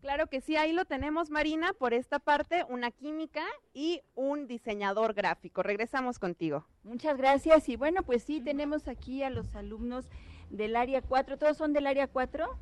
Claro 0.00 0.28
que 0.28 0.40
sí, 0.40 0.56
ahí 0.56 0.72
lo 0.72 0.86
tenemos, 0.86 1.30
Marina, 1.30 1.72
por 1.74 1.92
esta 1.92 2.18
parte, 2.18 2.64
una 2.68 2.90
química 2.90 3.42
y 3.74 4.00
un 4.14 4.46
diseñador 4.46 5.12
gráfico. 5.12 5.62
Regresamos 5.62 6.18
contigo. 6.18 6.64
muchas 6.84 7.16
gracias. 7.18 7.68
Y 7.68 7.76
bueno, 7.76 8.02
pues 8.02 8.22
sí, 8.22 8.40
tenemos 8.40 8.88
aquí 8.88 9.22
a 9.22 9.30
los 9.30 9.54
alumnos 9.54 10.06
del 10.48 10.76
área 10.76 11.02
4. 11.02 11.36
¿Todos 11.38 11.56
son 11.56 11.72
del 11.72 11.86
área 11.86 12.06
4? 12.06 12.58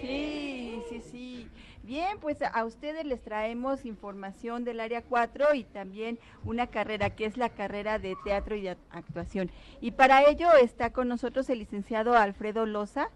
Sí, 0.00 0.82
sí, 0.88 1.00
sí. 1.00 1.48
Bien, 1.82 2.18
pues 2.20 2.38
a 2.40 2.64
ustedes 2.64 3.04
les 3.04 3.22
traemos 3.22 3.84
información 3.84 4.64
del 4.64 4.78
área 4.78 5.02
4 5.02 5.54
y 5.54 5.64
también 5.64 6.18
una 6.44 6.68
carrera 6.68 7.10
que 7.10 7.24
es 7.24 7.36
la 7.36 7.48
carrera 7.48 7.98
de 7.98 8.16
teatro 8.22 8.54
y 8.54 8.62
de 8.62 8.76
actuación. 8.90 9.50
Y 9.80 9.90
para 9.90 10.22
ello 10.28 10.52
está 10.54 10.92
con 10.92 11.08
nosotros 11.08 11.50
el 11.50 11.58
licenciado 11.58 12.16
Alfredo 12.16 12.66
Loza. 12.66 13.10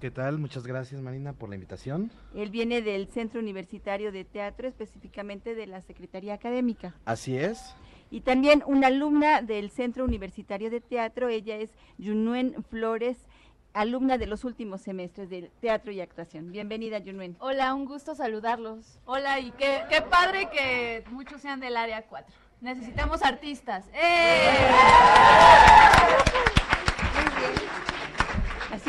¿Qué 0.00 0.10
tal? 0.10 0.38
Muchas 0.38 0.66
gracias 0.66 1.02
Marina 1.02 1.34
por 1.34 1.50
la 1.50 1.56
invitación. 1.56 2.10
Él 2.34 2.48
viene 2.48 2.80
del 2.80 3.08
Centro 3.08 3.38
Universitario 3.38 4.12
de 4.12 4.24
Teatro, 4.24 4.66
específicamente 4.66 5.54
de 5.54 5.66
la 5.66 5.82
Secretaría 5.82 6.32
Académica. 6.32 6.94
Así 7.04 7.36
es. 7.36 7.76
Y 8.10 8.22
también 8.22 8.62
una 8.66 8.86
alumna 8.86 9.42
del 9.42 9.70
Centro 9.70 10.06
Universitario 10.06 10.70
de 10.70 10.80
Teatro, 10.80 11.28
ella 11.28 11.56
es 11.56 11.70
Yunuen 11.98 12.64
Flores, 12.70 13.18
alumna 13.74 14.16
de 14.16 14.26
los 14.26 14.44
últimos 14.44 14.80
semestres 14.80 15.28
de 15.28 15.50
Teatro 15.60 15.92
y 15.92 16.00
Actuación. 16.00 16.50
Bienvenida, 16.50 16.98
Yunuen. 16.98 17.36
Hola, 17.38 17.74
un 17.74 17.84
gusto 17.84 18.14
saludarlos. 18.14 18.98
Hola, 19.04 19.38
y 19.38 19.50
qué, 19.52 19.82
qué 19.90 20.00
padre 20.00 20.48
que 20.50 21.04
muchos 21.10 21.42
sean 21.42 21.60
del 21.60 21.76
área 21.76 22.06
4. 22.06 22.34
Necesitamos 22.62 23.22
artistas. 23.22 23.84
¡Eh! 23.92 24.56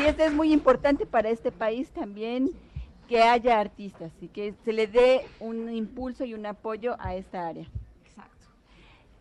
Así 0.02 0.10
es, 0.10 0.18
es 0.18 0.32
muy 0.32 0.52
importante 0.52 1.06
para 1.06 1.28
este 1.28 1.52
país 1.52 1.88
también 1.90 2.50
que 3.08 3.22
haya 3.22 3.60
artistas 3.60 4.10
y 4.20 4.26
que 4.26 4.52
se 4.64 4.72
le 4.72 4.88
dé 4.88 5.24
un 5.38 5.72
impulso 5.72 6.24
y 6.24 6.34
un 6.34 6.44
apoyo 6.44 6.96
a 6.98 7.14
esta 7.14 7.46
área. 7.46 7.68
Exacto. 8.04 8.46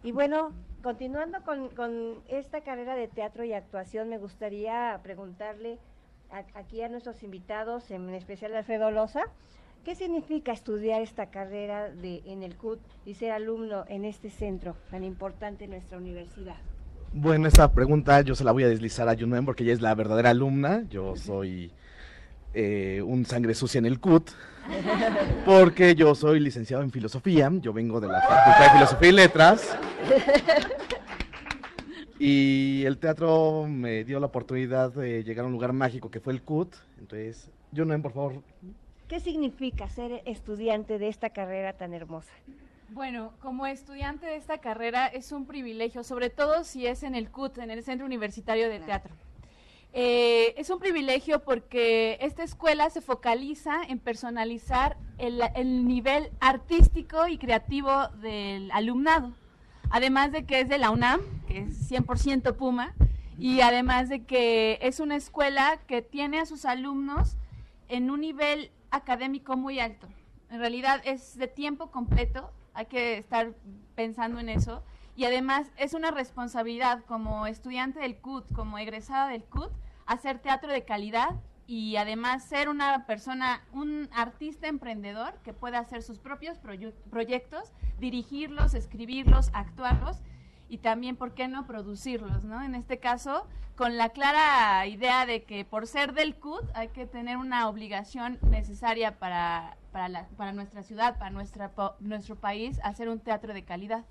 Y 0.02 0.12
bueno, 0.12 0.54
continuando 0.82 1.44
con, 1.44 1.70
con 1.70 2.16
esta 2.28 2.62
carrera 2.62 2.96
de 2.96 3.08
teatro 3.08 3.44
y 3.44 3.54
actuación, 3.54 4.10
me 4.10 4.18
gustaría 4.18 5.00
preguntarle 5.04 5.78
aquí 6.56 6.82
a 6.82 6.90
nuestros 6.90 7.22
invitados, 7.22 7.92
en 7.92 8.10
especial 8.16 8.56
a 8.56 8.60
Alfredo 8.60 8.90
Loza, 8.90 9.26
¿qué 9.86 9.94
significa 9.94 10.52
estudiar 10.52 11.04
esta 11.04 11.30
carrera 11.30 11.92
de, 11.92 12.24
en 12.26 12.42
el 12.42 12.56
CUT 12.56 12.80
y 13.06 13.14
ser 13.14 13.34
alumno 13.34 13.86
en 13.88 14.04
este 14.04 14.32
centro 14.32 14.76
tan 14.90 15.04
importante 15.04 15.66
en 15.66 15.72
nuestra 15.72 16.00
universidad? 16.00 16.58
Bueno, 17.14 17.48
esta 17.48 17.72
pregunta 17.72 18.22
yo 18.22 18.36
se 18.36 18.44
la 18.44 18.52
voy 18.52 18.64
a 18.64 18.70
deslizar 18.70 19.10
a 19.10 19.14
Yunuen 19.14 19.46
porque 19.46 19.64
ella 19.64 19.74
es 19.74 19.82
la 19.82 19.94
verdadera 19.96 20.30
alumna. 20.30 20.84
Yo 20.90 21.16
soy 21.16 21.72
eh, 22.54 23.02
un 23.06 23.26
sangre 23.26 23.54
sucia 23.54 23.80
en 23.80 23.86
el 23.86 24.00
CUT. 24.00 24.30
Porque 25.46 25.96
yo 25.96 26.16
soy 26.16 26.40
licenciado 26.40 26.84
en 26.84 26.92
filosofía. 26.92 27.52
Yo 27.62 27.74
vengo 27.74 28.00
de 28.00 28.08
la 28.08 28.22
Facultad 28.22 28.64
de 28.64 28.70
Filosofía 28.72 29.10
y 29.10 29.12
Letras. 29.12 29.78
Y 32.24 32.86
el 32.86 33.00
teatro 33.00 33.66
me 33.68 34.04
dio 34.04 34.20
la 34.20 34.28
oportunidad 34.28 34.94
de 34.94 35.24
llegar 35.24 35.44
a 35.44 35.48
un 35.48 35.54
lugar 35.54 35.74
mágico 35.74 36.12
que 36.12 36.20
fue 36.20 36.34
el 36.34 36.44
CUT. 36.44 36.76
Entonces, 37.00 37.50
Yunuen, 37.72 38.04
por 38.04 38.14
favor, 38.14 38.44
¿Qué 39.12 39.20
significa 39.20 39.90
ser 39.90 40.22
estudiante 40.26 40.98
de 40.98 41.10
esta 41.10 41.32
carrera 41.32 41.74
tan 41.74 41.94
hermosa? 41.94 42.32
Bueno, 42.94 43.32
como 43.40 43.68
estudiante 43.68 44.26
de 44.26 44.36
esta 44.36 44.58
carrera 44.58 45.08
es 45.08 45.32
un 45.32 45.46
privilegio, 45.46 46.04
sobre 46.04 46.30
todo 46.30 46.66
si 46.66 46.88
es 46.88 47.04
en 47.04 47.16
el 47.16 47.32
CUT, 47.32 47.58
en 47.60 47.72
el 47.72 47.86
Centro 47.86 48.06
Universitario 48.06 48.68
de 48.68 48.82
Teatro. 48.82 49.16
Eh, 49.94 50.54
es 50.58 50.70
un 50.70 50.80
privilegio 50.80 51.42
porque 51.42 52.18
esta 52.20 52.44
escuela 52.44 52.90
se 52.90 53.00
focaliza 53.00 53.82
en 53.88 53.98
personalizar 54.00 54.98
el, 55.20 55.42
el 55.56 55.88
nivel 55.88 56.32
artístico 56.42 57.30
y 57.30 57.38
creativo 57.38 58.10
del 58.22 58.70
alumnado. 58.72 59.32
Además 59.90 60.34
de 60.34 60.46
que 60.46 60.60
es 60.60 60.68
de 60.68 60.78
la 60.78 60.92
UNAM, 60.92 61.22
que 61.48 61.60
es 61.60 61.90
100% 61.90 62.58
Puma, 62.58 62.94
y 63.40 63.62
además 63.62 64.10
de 64.10 64.26
que 64.26 64.80
es 64.82 65.00
una 65.00 65.16
escuela 65.16 65.80
que 65.88 66.02
tiene 66.02 66.42
a 66.42 66.46
sus 66.46 66.66
alumnos 66.66 67.38
en 67.88 68.12
un 68.12 68.20
nivel 68.20 68.70
académico 68.90 69.56
muy 69.56 69.80
alto. 69.80 70.10
En 70.50 70.60
realidad 70.60 71.02
es 71.06 71.38
de 71.38 71.48
tiempo 71.48 71.90
completo, 71.90 72.52
hay 72.74 72.86
que 72.86 73.18
estar 73.18 73.54
pensando 73.96 74.40
en 74.40 74.50
eso. 74.50 74.84
Y 75.16 75.26
además 75.26 75.72
es 75.78 75.94
una 75.94 76.12
responsabilidad 76.12 77.04
como 77.06 77.46
estudiante 77.48 78.00
del 78.00 78.18
CUT, 78.18 78.52
como 78.54 78.78
egresada 78.78 79.28
del 79.28 79.44
CUT, 79.44 79.72
hacer 80.06 80.40
teatro 80.40 80.72
de 80.72 80.86
calidad 80.86 81.40
y 81.68 81.96
además 81.98 82.44
ser 82.44 82.70
una 82.70 83.06
persona, 83.06 83.64
un 83.72 84.10
artista 84.14 84.68
emprendedor 84.68 85.36
que 85.44 85.54
pueda 85.54 85.80
hacer 85.80 86.02
sus 86.04 86.20
propios 86.20 86.58
proyectos, 87.10 87.72
dirigirlos, 88.00 88.74
escribirlos, 88.74 89.52
actuarlos 89.54 90.18
y 90.72 90.78
también, 90.80 91.18
¿por 91.18 91.34
qué 91.34 91.48
no 91.48 91.68
producirlos? 91.68 92.44
¿no? 92.46 92.64
En 92.64 92.74
este 92.76 92.98
caso, 92.98 93.46
con 93.76 93.98
la 93.98 94.10
clara 94.10 94.88
idea 94.88 95.26
de 95.26 95.44
que 95.44 95.66
por 95.66 95.86
ser 95.86 96.14
del 96.14 96.36
CUT 96.36 96.64
hay 96.74 96.88
que 96.88 97.06
tener 97.06 97.36
una 97.38 97.68
obligación 97.68 98.40
necesaria 98.50 99.20
para, 99.20 99.76
para, 99.92 100.08
la- 100.10 100.28
para 100.38 100.54
nuestra 100.54 100.82
ciudad, 100.84 101.18
para 101.20 101.30
nuestra, 101.30 101.70
po- 101.72 101.96
nuestro 102.00 102.36
país, 102.38 102.80
hacer 102.84 103.10
un 103.10 103.20
teatro 103.20 103.54
de 103.54 103.64
calidad. 103.64 104.06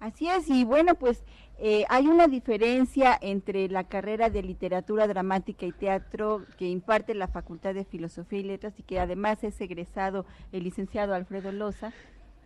Así 0.00 0.28
es, 0.28 0.50
y 0.50 0.64
bueno, 0.64 0.94
pues 0.94 1.22
eh, 1.58 1.84
hay 1.88 2.06
una 2.08 2.26
diferencia 2.26 3.16
entre 3.20 3.68
la 3.68 3.84
carrera 3.84 4.28
de 4.28 4.42
literatura 4.42 5.06
dramática 5.06 5.64
y 5.66 5.72
teatro 5.72 6.44
que 6.58 6.66
imparte 6.68 7.14
la 7.14 7.28
Facultad 7.28 7.72
de 7.74 7.84
Filosofía 7.84 8.40
y 8.40 8.42
Letras 8.42 8.74
y 8.78 8.82
que 8.82 9.00
además 9.00 9.42
es 9.44 9.58
egresado 9.60 10.26
el 10.52 10.64
licenciado 10.64 11.14
Alfredo 11.14 11.50
Loza. 11.52 11.92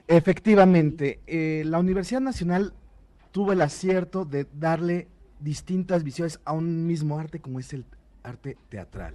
Efectivamente, 0.07 1.21
eh, 1.27 1.63
la 1.67 1.79
Universidad 1.79 2.21
Nacional 2.21 2.73
tuvo 3.33 3.53
el 3.53 3.61
acierto 3.61 4.25
de 4.25 4.47
darle 4.53 5.09
distintas 5.41 6.05
visiones 6.05 6.41
a 6.45 6.53
un 6.53 6.87
mismo 6.87 7.19
arte 7.19 7.41
como 7.41 7.59
es 7.59 7.73
el 7.73 7.85
arte 8.23 8.57
teatral. 8.69 9.15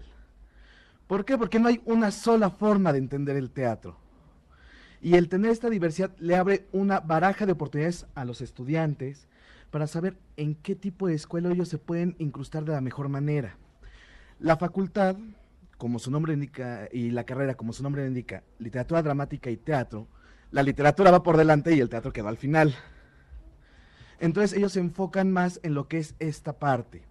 ¿Por 1.08 1.26
qué? 1.26 1.38
Porque 1.38 1.60
no 1.60 1.68
hay 1.68 1.82
una 1.86 2.12
sola 2.12 2.50
forma 2.50 2.92
de 2.92 3.00
entender 3.00 3.36
el 3.36 3.52
teatro. 3.52 3.98
Y 5.02 5.16
el 5.16 5.30
tener 5.30 5.52
esta 5.52 5.70
diversidad 5.70 6.16
le 6.18 6.36
abre 6.36 6.66
una 6.72 7.00
baraja 7.00 7.46
de 7.46 7.52
oportunidades 7.52 8.08
a 8.16 8.26
los 8.26 8.42
estudiantes 8.42 9.28
para 9.70 9.86
saber 9.86 10.18
en 10.36 10.56
qué 10.56 10.76
tipo 10.76 11.08
de 11.08 11.14
escuela 11.14 11.52
ellos 11.52 11.70
se 11.70 11.78
pueden 11.78 12.16
incrustar 12.18 12.66
de 12.66 12.72
la 12.72 12.82
mejor 12.82 13.10
manera. 13.10 13.58
La 14.40 14.58
facultad, 14.58 15.16
como 15.78 16.00
su 16.00 16.10
nombre 16.10 16.34
indica, 16.34 16.90
y 16.92 17.12
la 17.12 17.24
carrera, 17.24 17.56
como 17.56 17.72
su 17.72 17.84
nombre 17.84 18.08
indica, 18.08 18.44
literatura 18.58 19.04
dramática 19.04 19.52
y 19.52 19.58
teatro, 19.58 20.08
la 20.50 20.64
literatura 20.64 21.12
va 21.12 21.22
por 21.22 21.38
delante 21.38 21.76
y 21.76 21.82
el 21.82 21.90
teatro 21.90 22.12
queda 22.12 22.30
al 22.30 22.38
final. 22.38 22.74
Entonces 24.20 24.58
ellos 24.58 24.74
se 24.74 24.80
enfocan 24.80 25.32
más 25.32 25.60
en 25.64 25.74
lo 25.74 25.88
que 25.88 25.98
es 25.98 26.16
esta 26.20 26.54
parte, 26.54 27.04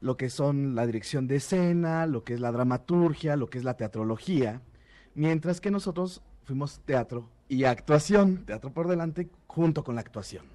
lo 0.00 0.16
que 0.16 0.30
son 0.30 0.74
la 0.74 0.86
dirección 0.86 1.26
de 1.28 1.36
escena, 1.36 2.06
lo 2.06 2.24
que 2.24 2.34
es 2.34 2.40
la 2.40 2.52
dramaturgia, 2.52 3.36
lo 3.36 3.48
que 3.48 3.58
es 3.58 3.64
la 3.64 3.76
teatrología, 3.76 4.60
mientras 5.14 5.60
que 5.60 5.70
nosotros 5.70 6.22
fuimos 6.44 6.80
teatro 6.84 7.28
y 7.48 7.64
actuación, 7.64 8.44
teatro 8.44 8.72
por 8.72 8.88
delante 8.88 9.28
junto 9.46 9.84
con 9.84 9.94
la 9.94 10.00
actuación. 10.00 10.46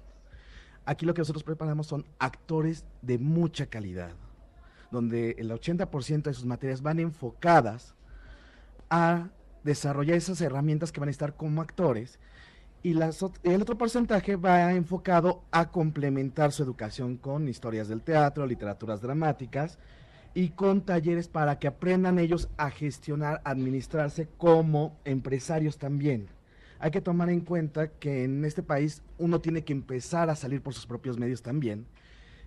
Aquí 0.84 1.06
lo 1.06 1.14
que 1.14 1.20
nosotros 1.20 1.44
preparamos 1.44 1.86
son 1.86 2.04
actores 2.18 2.84
de 3.02 3.18
mucha 3.18 3.66
calidad, 3.66 4.12
donde 4.90 5.36
el 5.38 5.50
80% 5.50 6.22
de 6.22 6.34
sus 6.34 6.46
materias 6.46 6.82
van 6.82 6.98
enfocadas 6.98 7.94
a 8.90 9.28
desarrollar 9.64 10.16
esas 10.16 10.40
herramientas 10.40 10.92
que 10.92 11.00
van 11.00 11.08
a 11.08 11.12
estar 11.12 11.36
como 11.36 11.60
actores 11.60 12.18
y 12.82 12.94
las 12.94 13.24
el 13.42 13.62
otro 13.62 13.76
porcentaje 13.76 14.36
va 14.36 14.72
enfocado 14.72 15.42
a 15.50 15.70
complementar 15.70 16.52
su 16.52 16.62
educación 16.62 17.16
con 17.16 17.48
historias 17.48 17.88
del 17.88 18.02
teatro, 18.02 18.46
literaturas 18.46 19.00
dramáticas 19.00 19.78
y 20.34 20.50
con 20.50 20.82
talleres 20.82 21.28
para 21.28 21.58
que 21.58 21.66
aprendan 21.66 22.18
ellos 22.18 22.48
a 22.56 22.70
gestionar, 22.70 23.40
administrarse 23.44 24.28
como 24.36 24.96
empresarios 25.04 25.78
también. 25.78 26.28
Hay 26.78 26.92
que 26.92 27.00
tomar 27.00 27.28
en 27.30 27.40
cuenta 27.40 27.88
que 27.88 28.24
en 28.24 28.44
este 28.44 28.62
país 28.62 29.02
uno 29.18 29.40
tiene 29.40 29.64
que 29.64 29.72
empezar 29.72 30.30
a 30.30 30.36
salir 30.36 30.62
por 30.62 30.74
sus 30.74 30.86
propios 30.86 31.18
medios 31.18 31.42
también 31.42 31.86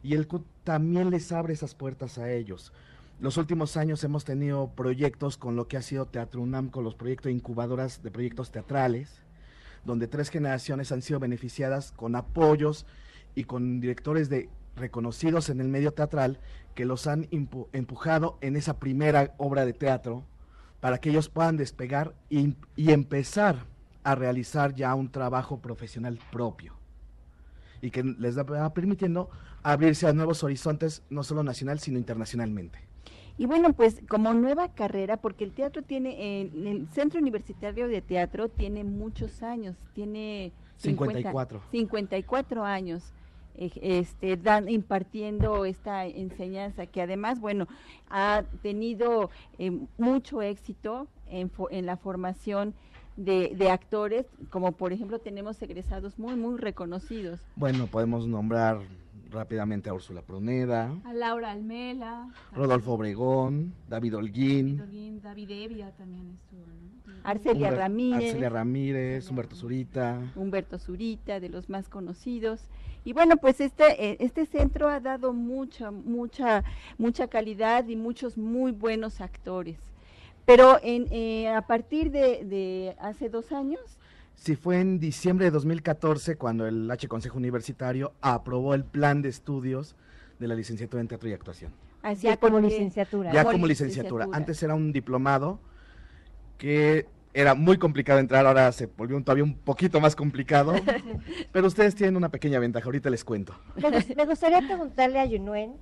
y 0.03 0.13
el 0.13 0.27
CUT 0.27 0.45
también 0.63 1.09
les 1.09 1.31
abre 1.31 1.53
esas 1.53 1.75
puertas 1.75 2.17
a 2.17 2.31
ellos. 2.31 2.71
Los 3.19 3.37
últimos 3.37 3.77
años 3.77 4.03
hemos 4.03 4.25
tenido 4.25 4.69
proyectos 4.69 5.37
con 5.37 5.55
lo 5.55 5.67
que 5.67 5.77
ha 5.77 5.81
sido 5.81 6.07
Teatro 6.07 6.41
UNAM, 6.41 6.69
con 6.69 6.83
los 6.83 6.95
proyectos 6.95 7.31
incubadoras 7.31 8.01
de 8.01 8.09
proyectos 8.09 8.51
teatrales, 8.51 9.21
donde 9.85 10.07
tres 10.07 10.29
generaciones 10.29 10.91
han 10.91 11.01
sido 11.01 11.19
beneficiadas 11.19 11.91
con 11.91 12.15
apoyos 12.15 12.85
y 13.35 13.45
con 13.45 13.79
directores 13.79 14.29
de 14.29 14.49
reconocidos 14.75 15.49
en 15.49 15.59
el 15.59 15.67
medio 15.67 15.93
teatral 15.93 16.39
que 16.75 16.85
los 16.85 17.07
han 17.07 17.27
empujado 17.31 18.37
en 18.41 18.55
esa 18.55 18.79
primera 18.79 19.33
obra 19.37 19.65
de 19.65 19.73
teatro 19.73 20.23
para 20.79 20.99
que 20.99 21.09
ellos 21.09 21.29
puedan 21.29 21.57
despegar 21.57 22.15
y, 22.29 22.55
y 22.75 22.91
empezar 22.91 23.65
a 24.03 24.15
realizar 24.15 24.73
ya 24.73 24.95
un 24.95 25.11
trabajo 25.11 25.59
profesional 25.59 26.19
propio 26.31 26.81
y 27.81 27.91
que 27.91 28.03
les 28.03 28.37
va 28.37 28.73
permitiendo 28.73 29.29
abrirse 29.63 30.07
a 30.07 30.13
nuevos 30.13 30.43
horizontes, 30.43 31.03
no 31.09 31.23
solo 31.23 31.43
nacional, 31.43 31.79
sino 31.79 31.97
internacionalmente. 31.97 32.90
Y 33.41 33.47
bueno, 33.47 33.73
pues 33.73 34.03
como 34.07 34.35
nueva 34.35 34.67
carrera, 34.71 35.17
porque 35.17 35.43
el 35.43 35.51
teatro 35.51 35.81
tiene, 35.81 36.11
eh, 36.11 36.51
el 36.53 36.87
Centro 36.91 37.19
Universitario 37.19 37.87
de 37.87 37.99
Teatro 37.99 38.49
tiene 38.49 38.83
muchos 38.83 39.41
años, 39.41 39.75
tiene 39.95 40.51
50 40.77 41.13
54. 41.17 41.61
54 41.71 42.63
años 42.63 43.03
este, 43.55 44.37
dan, 44.37 44.69
impartiendo 44.69 45.65
esta 45.65 46.05
enseñanza, 46.05 46.85
que 46.85 47.01
además, 47.01 47.39
bueno, 47.39 47.67
ha 48.11 48.43
tenido 48.61 49.31
eh, 49.57 49.71
mucho 49.97 50.43
éxito 50.43 51.07
en, 51.27 51.51
fo- 51.51 51.67
en 51.71 51.87
la 51.87 51.97
formación 51.97 52.75
de, 53.17 53.55
de 53.57 53.71
actores, 53.71 54.27
como 54.51 54.71
por 54.73 54.93
ejemplo 54.93 55.17
tenemos 55.17 55.59
egresados 55.63 56.19
muy, 56.19 56.35
muy 56.35 56.59
reconocidos. 56.59 57.39
Bueno, 57.55 57.87
podemos 57.87 58.27
nombrar 58.27 58.81
rápidamente 59.31 59.89
a 59.89 59.93
Úrsula 59.93 60.21
Pruneda, 60.21 60.93
A 61.05 61.13
Laura 61.13 61.51
Almela. 61.51 62.29
Rodolfo 62.53 62.93
Obregón, 62.93 63.73
David 63.87 64.17
Holguín, 64.17 64.77
David 64.77 65.21
David 65.23 65.49
Evia 65.51 65.91
también 65.91 66.31
estuvo, 66.35 66.61
¿no? 66.65 67.13
Arcelia 67.23 67.69
Humber- 67.69 67.77
Ramírez. 67.79 68.23
Arcelia 68.29 68.49
Ramírez, 68.49 69.29
Humberto 69.29 69.55
Zurita. 69.55 70.19
Humberto 70.35 70.77
Zurita, 70.79 71.39
de 71.39 71.49
los 71.49 71.69
más 71.69 71.87
conocidos. 71.87 72.61
Y 73.05 73.13
bueno, 73.13 73.37
pues 73.37 73.61
este, 73.61 74.11
eh, 74.11 74.17
este 74.19 74.45
centro 74.45 74.87
ha 74.89 74.99
dado 74.99 75.33
mucha, 75.33 75.91
mucha, 75.91 76.63
mucha 76.97 77.27
calidad 77.27 77.87
y 77.87 77.95
muchos 77.95 78.37
muy 78.37 78.71
buenos 78.71 79.21
actores. 79.21 79.77
Pero 80.45 80.79
en, 80.83 81.07
eh, 81.11 81.47
a 81.49 81.61
partir 81.67 82.11
de, 82.11 82.43
de 82.45 82.95
hace 82.99 83.29
dos 83.29 83.51
años, 83.51 83.81
Sí, 84.41 84.55
fue 84.55 84.79
en 84.79 84.97
diciembre 84.99 85.45
de 85.45 85.51
2014 85.51 86.35
cuando 86.35 86.65
el 86.65 86.89
H 86.89 87.07
Consejo 87.07 87.37
Universitario 87.37 88.13
aprobó 88.21 88.73
el 88.73 88.83
plan 88.83 89.21
de 89.21 89.29
estudios 89.29 89.95
de 90.39 90.47
la 90.47 90.55
licenciatura 90.55 90.99
en 90.99 91.07
teatro 91.07 91.29
y 91.29 91.33
actuación. 91.33 91.71
así 92.01 92.25
Ya 92.25 92.37
como 92.37 92.59
licenciatura. 92.59 93.31
Ya 93.31 93.45
como 93.45 93.67
licenciatura. 93.67 94.27
Antes 94.31 94.63
era 94.63 94.73
un 94.73 94.91
diplomado 94.93 95.59
que 96.57 97.05
era 97.35 97.53
muy 97.53 97.77
complicado 97.77 98.19
entrar, 98.19 98.47
ahora 98.47 98.71
se 98.71 98.87
volvió 98.87 99.15
un- 99.15 99.23
todavía 99.23 99.43
un 99.43 99.53
poquito 99.53 100.01
más 100.01 100.15
complicado. 100.15 100.73
pero 101.51 101.67
ustedes 101.67 101.93
tienen 101.93 102.15
una 102.17 102.29
pequeña 102.29 102.57
ventaja, 102.57 102.85
ahorita 102.85 103.11
les 103.11 103.23
cuento. 103.23 103.55
Me 104.15 104.25
gustaría 104.25 104.63
preguntarle 104.63 105.19
a 105.19 105.25
Yunuen, 105.25 105.75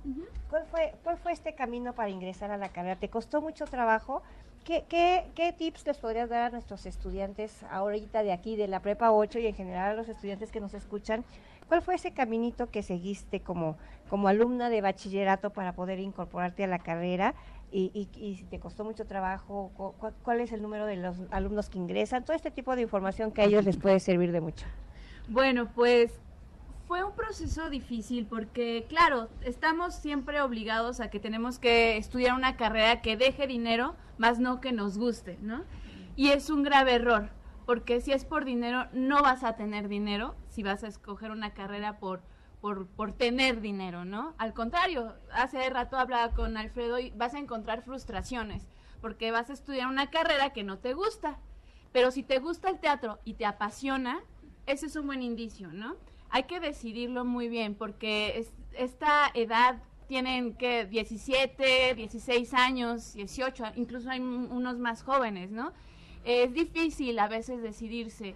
¿cuál 0.50 0.64
fue, 0.70 0.92
¿cuál 1.02 1.16
fue 1.16 1.32
este 1.32 1.54
camino 1.54 1.94
para 1.94 2.10
ingresar 2.10 2.50
a 2.50 2.58
la 2.58 2.68
carrera? 2.68 2.96
¿Te 2.96 3.08
costó 3.08 3.40
mucho 3.40 3.64
trabajo? 3.64 4.22
¿Qué, 4.64 4.84
qué, 4.88 5.24
qué 5.34 5.52
tips 5.52 5.86
les 5.86 5.96
podrías 5.98 6.28
dar 6.28 6.42
a 6.42 6.50
nuestros 6.50 6.84
estudiantes 6.86 7.62
ahorita 7.70 8.22
de 8.22 8.32
aquí, 8.32 8.56
de 8.56 8.68
la 8.68 8.80
Prepa 8.80 9.10
8 9.10 9.38
y 9.38 9.46
en 9.46 9.54
general 9.54 9.92
a 9.92 9.94
los 9.94 10.08
estudiantes 10.08 10.52
que 10.52 10.60
nos 10.60 10.74
escuchan? 10.74 11.24
¿Cuál 11.66 11.82
fue 11.82 11.94
ese 11.94 12.12
caminito 12.12 12.68
que 12.70 12.82
seguiste 12.82 13.40
como, 13.40 13.78
como 14.08 14.28
alumna 14.28 14.68
de 14.68 14.80
bachillerato 14.80 15.50
para 15.50 15.72
poder 15.72 15.98
incorporarte 15.98 16.64
a 16.64 16.66
la 16.66 16.78
carrera? 16.78 17.34
Y, 17.72 17.90
y, 17.94 18.08
y 18.20 18.36
si 18.36 18.44
te 18.44 18.58
costó 18.60 18.84
mucho 18.84 19.06
trabajo, 19.06 19.70
cu- 19.76 19.92
cu- 19.92 20.12
¿cuál 20.22 20.40
es 20.40 20.52
el 20.52 20.60
número 20.62 20.86
de 20.86 20.96
los 20.96 21.16
alumnos 21.30 21.70
que 21.70 21.78
ingresan? 21.78 22.24
Todo 22.24 22.36
este 22.36 22.50
tipo 22.50 22.76
de 22.76 22.82
información 22.82 23.32
que 23.32 23.42
a 23.42 23.44
ellos 23.46 23.64
les 23.64 23.76
puede 23.76 23.98
servir 23.98 24.30
de 24.30 24.40
mucho. 24.40 24.66
Bueno, 25.28 25.70
pues 25.74 26.12
fue 26.90 27.04
un 27.04 27.12
proceso 27.12 27.70
difícil 27.70 28.26
porque, 28.26 28.84
claro, 28.88 29.28
estamos 29.42 29.94
siempre 29.94 30.42
obligados 30.42 30.98
a 30.98 31.08
que 31.08 31.20
tenemos 31.20 31.60
que 31.60 31.96
estudiar 31.96 32.34
una 32.34 32.56
carrera 32.56 33.00
que 33.00 33.16
deje 33.16 33.46
dinero, 33.46 33.94
más 34.18 34.40
no 34.40 34.60
que 34.60 34.72
nos 34.72 34.98
guste, 34.98 35.38
¿no? 35.40 35.62
Y 36.16 36.30
es 36.30 36.50
un 36.50 36.64
grave 36.64 36.94
error, 36.94 37.30
porque 37.64 38.00
si 38.00 38.10
es 38.10 38.24
por 38.24 38.44
dinero, 38.44 38.88
no 38.92 39.22
vas 39.22 39.44
a 39.44 39.54
tener 39.54 39.86
dinero 39.86 40.34
si 40.48 40.64
vas 40.64 40.82
a 40.82 40.88
escoger 40.88 41.30
una 41.30 41.54
carrera 41.54 42.00
por, 42.00 42.22
por, 42.60 42.88
por 42.88 43.12
tener 43.12 43.60
dinero, 43.60 44.04
¿no? 44.04 44.34
Al 44.36 44.52
contrario, 44.52 45.14
hace 45.32 45.70
rato 45.70 45.96
hablaba 45.96 46.34
con 46.34 46.56
Alfredo 46.56 46.98
y 46.98 47.10
vas 47.10 47.34
a 47.34 47.38
encontrar 47.38 47.84
frustraciones, 47.84 48.66
porque 49.00 49.30
vas 49.30 49.48
a 49.48 49.52
estudiar 49.52 49.86
una 49.86 50.10
carrera 50.10 50.52
que 50.52 50.64
no 50.64 50.78
te 50.78 50.94
gusta. 50.94 51.38
Pero 51.92 52.10
si 52.10 52.24
te 52.24 52.40
gusta 52.40 52.68
el 52.68 52.80
teatro 52.80 53.20
y 53.24 53.34
te 53.34 53.46
apasiona, 53.46 54.18
ese 54.66 54.86
es 54.86 54.96
un 54.96 55.06
buen 55.06 55.22
indicio, 55.22 55.68
¿no? 55.72 55.94
Hay 56.30 56.44
que 56.44 56.60
decidirlo 56.60 57.24
muy 57.24 57.48
bien 57.48 57.74
porque 57.74 58.38
es- 58.38 58.52
esta 58.74 59.30
edad 59.34 59.82
tienen 60.06 60.54
que 60.54 60.86
17, 60.86 61.94
16 61.94 62.54
años, 62.54 63.14
18, 63.14 63.64
incluso 63.76 64.10
hay 64.10 64.20
un- 64.20 64.50
unos 64.50 64.78
más 64.78 65.02
jóvenes, 65.02 65.50
¿no? 65.50 65.72
Es 66.24 66.52
difícil 66.52 67.18
a 67.18 67.28
veces 67.28 67.62
decidirse. 67.62 68.34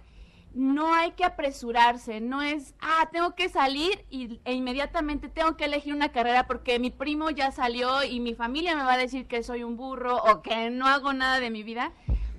No 0.53 0.93
hay 0.93 1.11
que 1.11 1.25
apresurarse, 1.25 2.21
no 2.21 2.41
es, 2.41 2.73
ah, 2.79 3.09
tengo 3.11 3.35
que 3.35 3.49
salir 3.49 4.05
y, 4.09 4.39
e 4.45 4.53
inmediatamente 4.53 5.27
tengo 5.27 5.57
que 5.57 5.65
elegir 5.65 5.93
una 5.93 6.09
carrera 6.13 6.47
porque 6.47 6.79
mi 6.79 6.91
primo 6.91 7.29
ya 7.29 7.51
salió 7.51 8.03
y 8.05 8.21
mi 8.21 8.35
familia 8.35 8.75
me 8.75 8.83
va 8.83 8.93
a 8.93 8.97
decir 8.97 9.27
que 9.27 9.43
soy 9.43 9.63
un 9.65 9.75
burro 9.75 10.15
o 10.15 10.41
que 10.41 10.69
no 10.69 10.87
hago 10.87 11.11
nada 11.11 11.41
de 11.41 11.49
mi 11.49 11.63
vida. 11.63 11.91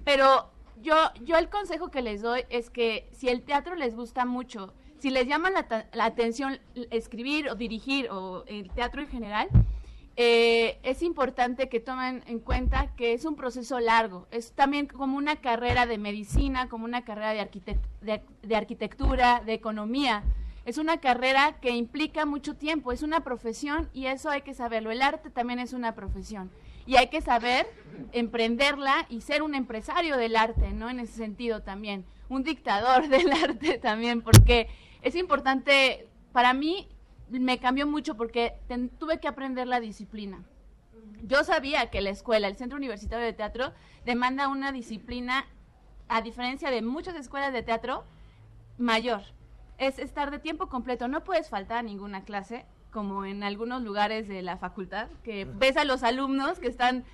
Pero 0.05 0.51
yo, 0.81 0.95
yo 1.25 1.37
el 1.37 1.51
consejo 1.51 1.91
que 1.91 2.01
les 2.01 2.23
doy 2.23 2.45
es 2.49 2.71
que 2.71 3.07
si 3.13 3.29
el 3.29 3.43
teatro 3.43 3.75
les 3.75 3.95
gusta 3.95 4.25
mucho, 4.25 4.73
si 4.99 5.11
les 5.11 5.27
llama 5.27 5.51
la, 5.51 5.87
la 5.93 6.05
atención 6.05 6.59
escribir 6.91 7.49
o 7.49 7.55
dirigir 7.55 8.09
o 8.11 8.45
el 8.47 8.71
teatro 8.71 9.01
en 9.03 9.09
general, 9.09 9.49
eh, 10.17 10.79
es 10.83 11.03
importante 11.03 11.69
que 11.69 11.79
tomen 11.79 12.23
en 12.27 12.39
cuenta 12.41 12.95
que 12.97 13.13
es 13.13 13.25
un 13.25 13.37
proceso 13.37 13.79
largo. 13.81 14.27
Es 14.31 14.53
también 14.53 14.87
como 14.87 15.17
una 15.17 15.37
carrera 15.37 15.85
de 15.85 15.99
medicina, 15.99 16.69
como 16.69 16.87
una 16.87 17.05
carrera 17.05 17.33
de, 17.33 17.41
arquitect- 17.41 18.23
de 18.43 18.57
arquitectura, 18.57 19.43
de 19.45 19.53
economía. 19.53 20.25
Es 20.65 20.79
una 20.79 20.97
carrera 20.97 21.61
que 21.61 21.71
implica 21.71 22.27
mucho 22.27 22.55
tiempo, 22.57 22.93
es 22.93 23.03
una 23.03 23.21
profesión 23.21 23.89
y 23.93 24.07
eso 24.07 24.31
hay 24.31 24.43
que 24.43 24.55
saberlo. 24.55 24.91
El 24.91 25.03
arte 25.03 25.31
también 25.31 25.61
es 25.61 25.73
una 25.73 25.95
profesión 25.95 26.51
y 26.87 26.97
hay 26.97 27.09
que 27.09 27.21
saber 27.21 27.67
emprenderla 28.13 29.07
y 29.09 29.21
ser 29.21 29.43
un 29.43 29.55
empresario 29.55 30.17
del 30.17 30.35
arte, 30.35 30.73
¿no? 30.73 30.89
En 30.89 30.99
ese 30.99 31.13
sentido 31.13 31.63
también, 31.63 32.05
un 32.29 32.43
dictador 32.43 33.09
del 33.09 33.31
arte 33.33 33.79
también, 33.79 34.23
porque 34.23 34.69
es 35.03 35.15
importante, 35.15 36.09
para 36.33 36.53
mí 36.53 36.89
me 37.29 37.59
cambió 37.59 37.87
mucho 37.87 38.17
porque 38.17 38.55
ten- 38.69 38.89
tuve 38.89 39.19
que 39.21 39.29
aprender 39.29 39.67
la 39.67 39.81
disciplina. 39.81 40.45
Yo 41.23 41.45
sabía 41.45 41.91
que 41.91 42.01
la 42.01 42.11
escuela, 42.11 42.47
el 42.47 42.57
Centro 42.57 42.77
Universitario 42.77 43.25
de 43.25 43.33
Teatro, 43.33 43.73
demanda 44.05 44.49
una 44.49 44.71
disciplina, 44.71 45.47
a 46.09 46.21
diferencia 46.23 46.71
de 46.71 46.83
muchas 46.83 47.17
escuelas 47.17 47.53
de 47.53 47.63
teatro, 47.63 48.05
mayor. 48.79 49.23
Es 49.79 49.99
estar 49.99 50.31
de 50.31 50.39
tiempo 50.39 50.69
completo, 50.69 51.09
no 51.09 51.25
puedes 51.25 51.49
faltar 51.49 51.79
a 51.79 51.83
ninguna 51.83 52.25
clase, 52.25 52.65
como 52.93 53.25
en 53.25 53.43
algunos 53.43 53.83
lugares 53.83 54.29
de 54.29 54.43
la 54.43 54.57
facultad, 54.57 55.09
que 55.23 55.45
ves 55.45 55.77
a 55.77 55.85
los 55.85 56.03
alumnos 56.03 56.59
que 56.59 56.69
están 56.69 57.05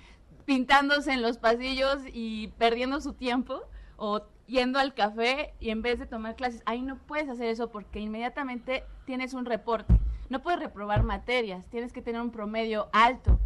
pintándose 0.45 1.11
en 1.13 1.21
los 1.21 1.37
pasillos 1.37 1.99
y 2.11 2.49
perdiendo 2.57 3.01
su 3.01 3.13
tiempo, 3.13 3.61
o 3.97 4.21
yendo 4.47 4.79
al 4.79 4.93
café 4.93 5.53
y 5.59 5.69
en 5.69 5.81
vez 5.81 5.99
de 5.99 6.05
tomar 6.05 6.35
clases, 6.35 6.61
ahí 6.65 6.81
no 6.81 6.97
puedes 6.97 7.29
hacer 7.29 7.47
eso 7.47 7.69
porque 7.71 7.99
inmediatamente 7.99 8.83
tienes 9.05 9.33
un 9.33 9.45
reporte. 9.45 9.99
No 10.29 10.41
puedes 10.41 10.59
reprobar 10.59 11.03
materias, 11.03 11.67
tienes 11.69 11.93
que 11.93 12.01
tener 12.01 12.21
un 12.21 12.31
promedio 12.31 12.89
alto. 12.91 13.39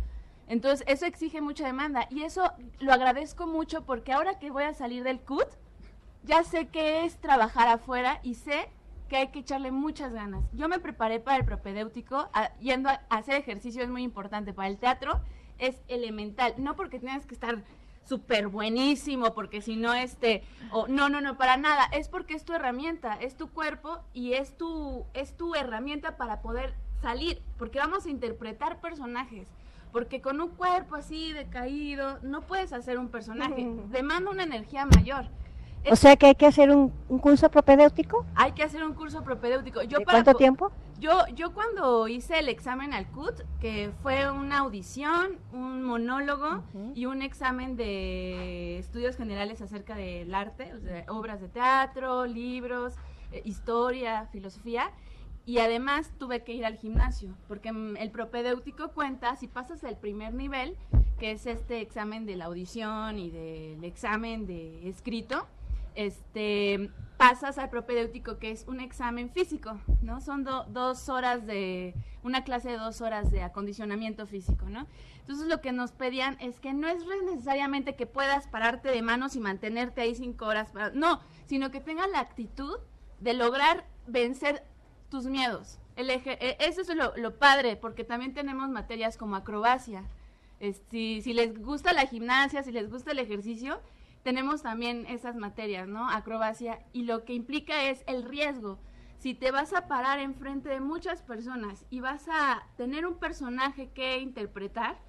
Entonces, 0.48 0.86
eso 0.88 1.06
exige 1.06 1.41
mucha 1.41 1.66
demanda 1.66 2.08
y 2.10 2.24
eso 2.24 2.52
lo 2.80 2.93
agradezco 2.93 3.48
mucho 3.48 3.86
porque 3.86 4.14
ahora 4.14 4.39
que 4.39 4.52
voy 4.52 4.64
a 4.64 4.74
salir 4.74 5.04
del 5.04 5.20
CUT, 5.20 5.48
ya 6.24 6.43
sé 6.43 6.68
qué 6.68 7.06
es 7.06 7.18
trabajar 7.18 7.68
afuera 7.68 8.20
y 8.24 8.36
sé 8.36 8.70
que 9.10 9.18
hay 9.18 9.28
que 9.30 9.39
echarle 9.39 9.72
muchas 9.72 10.14
ganas. 10.14 10.43
Yo 10.54 10.68
me 10.68 10.80
preparé 10.80 11.20
para 11.20 11.38
el 11.38 11.45
propedéutico, 11.45 12.30
yendo 12.60 12.89
a 12.89 13.02
hacer 13.10 13.36
ejercicio 13.36 13.84
es 13.84 13.89
muy 13.89 14.04
importante. 14.04 14.54
Para 14.54 14.68
el 14.68 14.78
teatro 14.78 15.22
es 15.58 15.82
elemental, 15.88 16.54
no 16.58 16.76
porque 16.76 17.00
tienes 17.00 17.26
que 17.26 17.34
estar 17.34 17.64
súper 18.08 18.47
buenísimo, 18.47 19.34
porque 19.34 19.62
si 19.62 19.76
no, 19.76 19.93
este, 19.93 20.43
o 20.72 20.88
no, 20.88 21.10
no, 21.10 21.22
no, 21.22 21.38
para 21.38 21.58
nada, 21.58 21.86
es 21.91 22.08
porque 22.08 22.34
es 22.34 22.45
tu 22.45 22.53
herramienta, 22.53 23.16
es 23.16 23.36
tu 23.36 23.49
cuerpo 23.49 23.99
y 24.14 24.34
es 24.34 24.55
tu, 24.58 25.05
es 25.14 25.36
tu 25.36 25.55
herramienta 25.55 26.18
para 26.18 26.41
poder 26.41 26.74
salir, 27.01 27.41
porque 27.58 27.80
vamos 27.80 28.05
a 28.05 28.10
interpretar 28.10 28.80
personajes, 28.80 29.47
porque 29.91 30.22
con 30.22 30.39
un 30.41 30.49
cuerpo 30.49 30.95
así 30.95 31.34
decaído 31.34 32.20
no 32.22 32.41
puedes 32.41 32.74
hacer 32.74 32.97
un 32.97 33.10
personaje, 33.10 33.68
demanda 33.91 34.32
una 34.32 34.43
energía 34.43 34.86
mayor. 34.86 35.26
O 35.89 35.95
sea 35.95 36.18
que 36.18 36.26
hay 36.26 36.36
que 36.36 36.45
hacer 36.45 36.70
un, 36.70 36.91
un 37.08 37.20
curso 37.20 37.49
propedéutico. 37.49 38.26
Hay 38.36 38.51
que 38.53 38.64
hacer 38.64 38.84
un 38.84 38.93
curso 38.93 39.24
propedéutico. 39.24 39.82
Yo 39.84 39.99
¿De 39.99 40.05
para 40.05 40.18
cuánto 40.18 40.32
po- 40.34 40.38
tiempo? 40.38 40.72
Yo, 41.00 41.28
yo 41.36 41.54
cuando 41.54 42.08
hice 42.08 42.39
el 42.39 42.50
examen 42.50 42.91
al 42.91 43.06
CUT, 43.12 43.41
que 43.62 43.91
fue 44.02 44.32
una 44.32 44.60
audición, 44.60 45.38
un 45.54 45.84
monólogo 45.84 46.64
y 46.95 47.06
un 47.06 47.22
examen 47.22 47.76
de 47.76 48.80
estudios 48.80 49.16
generales 49.16 49.62
acerca 49.62 49.95
del 49.95 50.34
arte, 50.34 50.74
o 50.74 50.80
sea, 50.80 51.06
obras 51.10 51.39
de 51.39 51.50
teatro, 51.50 52.26
libros, 52.26 52.95
eh, 53.32 53.43
historia, 53.45 54.26
filosofía, 54.32 54.91
y 55.45 55.60
además 55.60 56.12
tuve 56.18 56.43
que 56.43 56.54
ir 56.54 56.66
al 56.66 56.78
gimnasio, 56.78 57.38
porque 57.48 57.72
mm, 57.72 57.98
el 57.98 58.10
propedéutico 58.10 58.89
cuenta, 58.89 59.36
si 59.36 59.48
pasas 59.48 59.84
el 59.84 59.98
primer 59.98 60.34
nivel, 60.34 60.76
que 61.20 61.32
es 61.32 61.45
este 61.45 61.80
examen 61.80 62.26
de 62.26 62.38
la 62.38 62.45
audición 62.45 63.20
y 63.20 63.30
del 63.30 63.84
examen 63.84 64.48
de 64.48 64.89
escrito, 64.89 65.48
este, 65.98 66.89
pasas 67.18 67.58
al 67.58 67.70
propedéutico, 67.70 68.38
que 68.38 68.52
es 68.52 68.66
un 68.68 68.80
examen 68.80 69.30
físico, 69.32 69.80
¿no? 70.02 70.22
Son 70.22 70.43
do- 70.43 70.66
dos 70.66 71.10
horas 71.10 71.45
de, 71.48 71.93
una 72.24 72.43
clase 72.43 72.70
de 72.70 72.78
dos 72.78 73.02
horas 73.02 73.32
de 73.32 73.41
acondicionamiento 73.41 74.26
físico, 74.28 74.70
¿no? 74.70 74.86
Entonces 75.20 75.48
lo 75.48 75.60
que 75.60 75.72
nos 75.72 75.91
pedían 75.91 76.38
es 76.39 76.60
que 76.60 76.74
no 76.74 76.88
es 76.88 77.04
necesariamente 77.26 77.95
que 77.95 78.06
puedas 78.06 78.48
pararte 78.48 78.89
de 78.89 79.02
manos 79.02 79.36
y 79.36 79.39
mantenerte 79.39 80.02
ahí 80.02 80.16
cinco 80.16 80.45
horas, 80.45 80.70
para- 80.72 80.91
no, 80.91 81.20
sino 81.48 81.72
que 81.72 81.82
tengas 81.82 82.10
la 82.12 82.20
actitud 82.20 82.78
de 83.20 83.34
lograr 83.34 83.86
vencer 84.06 84.64
tus 85.10 85.26
miedos. 85.26 85.80
El 85.95 86.12
eje- 86.12 86.38
e- 86.39 86.58
eso 86.60 86.82
es 86.82 86.95
lo, 86.95 87.18
lo 87.18 87.39
padre, 87.39 87.76
porque 87.76 88.04
también 88.04 88.36
tenemos 88.36 88.70
materias 88.70 89.18
como 89.18 89.36
acrobacia. 89.36 90.04
Es- 90.60 90.84
si, 90.91 91.22
si 91.24 91.34
les 91.34 91.60
gusta 91.60 91.93
la 91.93 92.06
gimnasia, 92.06 92.62
si 92.62 92.72
les 92.72 92.89
gusta 92.91 93.12
el 93.12 93.20
ejercicio, 93.20 93.82
tenemos 94.28 94.62
también 94.62 95.06
esas 95.06 95.38
materias, 95.38 95.88
¿no? 95.88 96.10
Acrobacia, 96.10 96.80
y 96.92 97.04
lo 97.04 97.24
que 97.24 97.34
implica 97.34 97.84
es 97.84 98.04
el 98.08 98.24
riesgo 98.24 98.78
si 99.20 99.34
te 99.34 99.52
vas 99.52 99.72
a 99.72 99.88
parar 99.88 100.20
enfrente 100.20 100.68
de 100.68 100.82
muchas 100.82 101.22
personas 101.22 101.86
y 101.90 102.02
vas 102.02 102.28
a 102.30 102.68
tener 102.76 103.08
un 103.08 103.20
personaje 103.20 103.90
que 103.92 104.20
interpretar, 104.20 105.00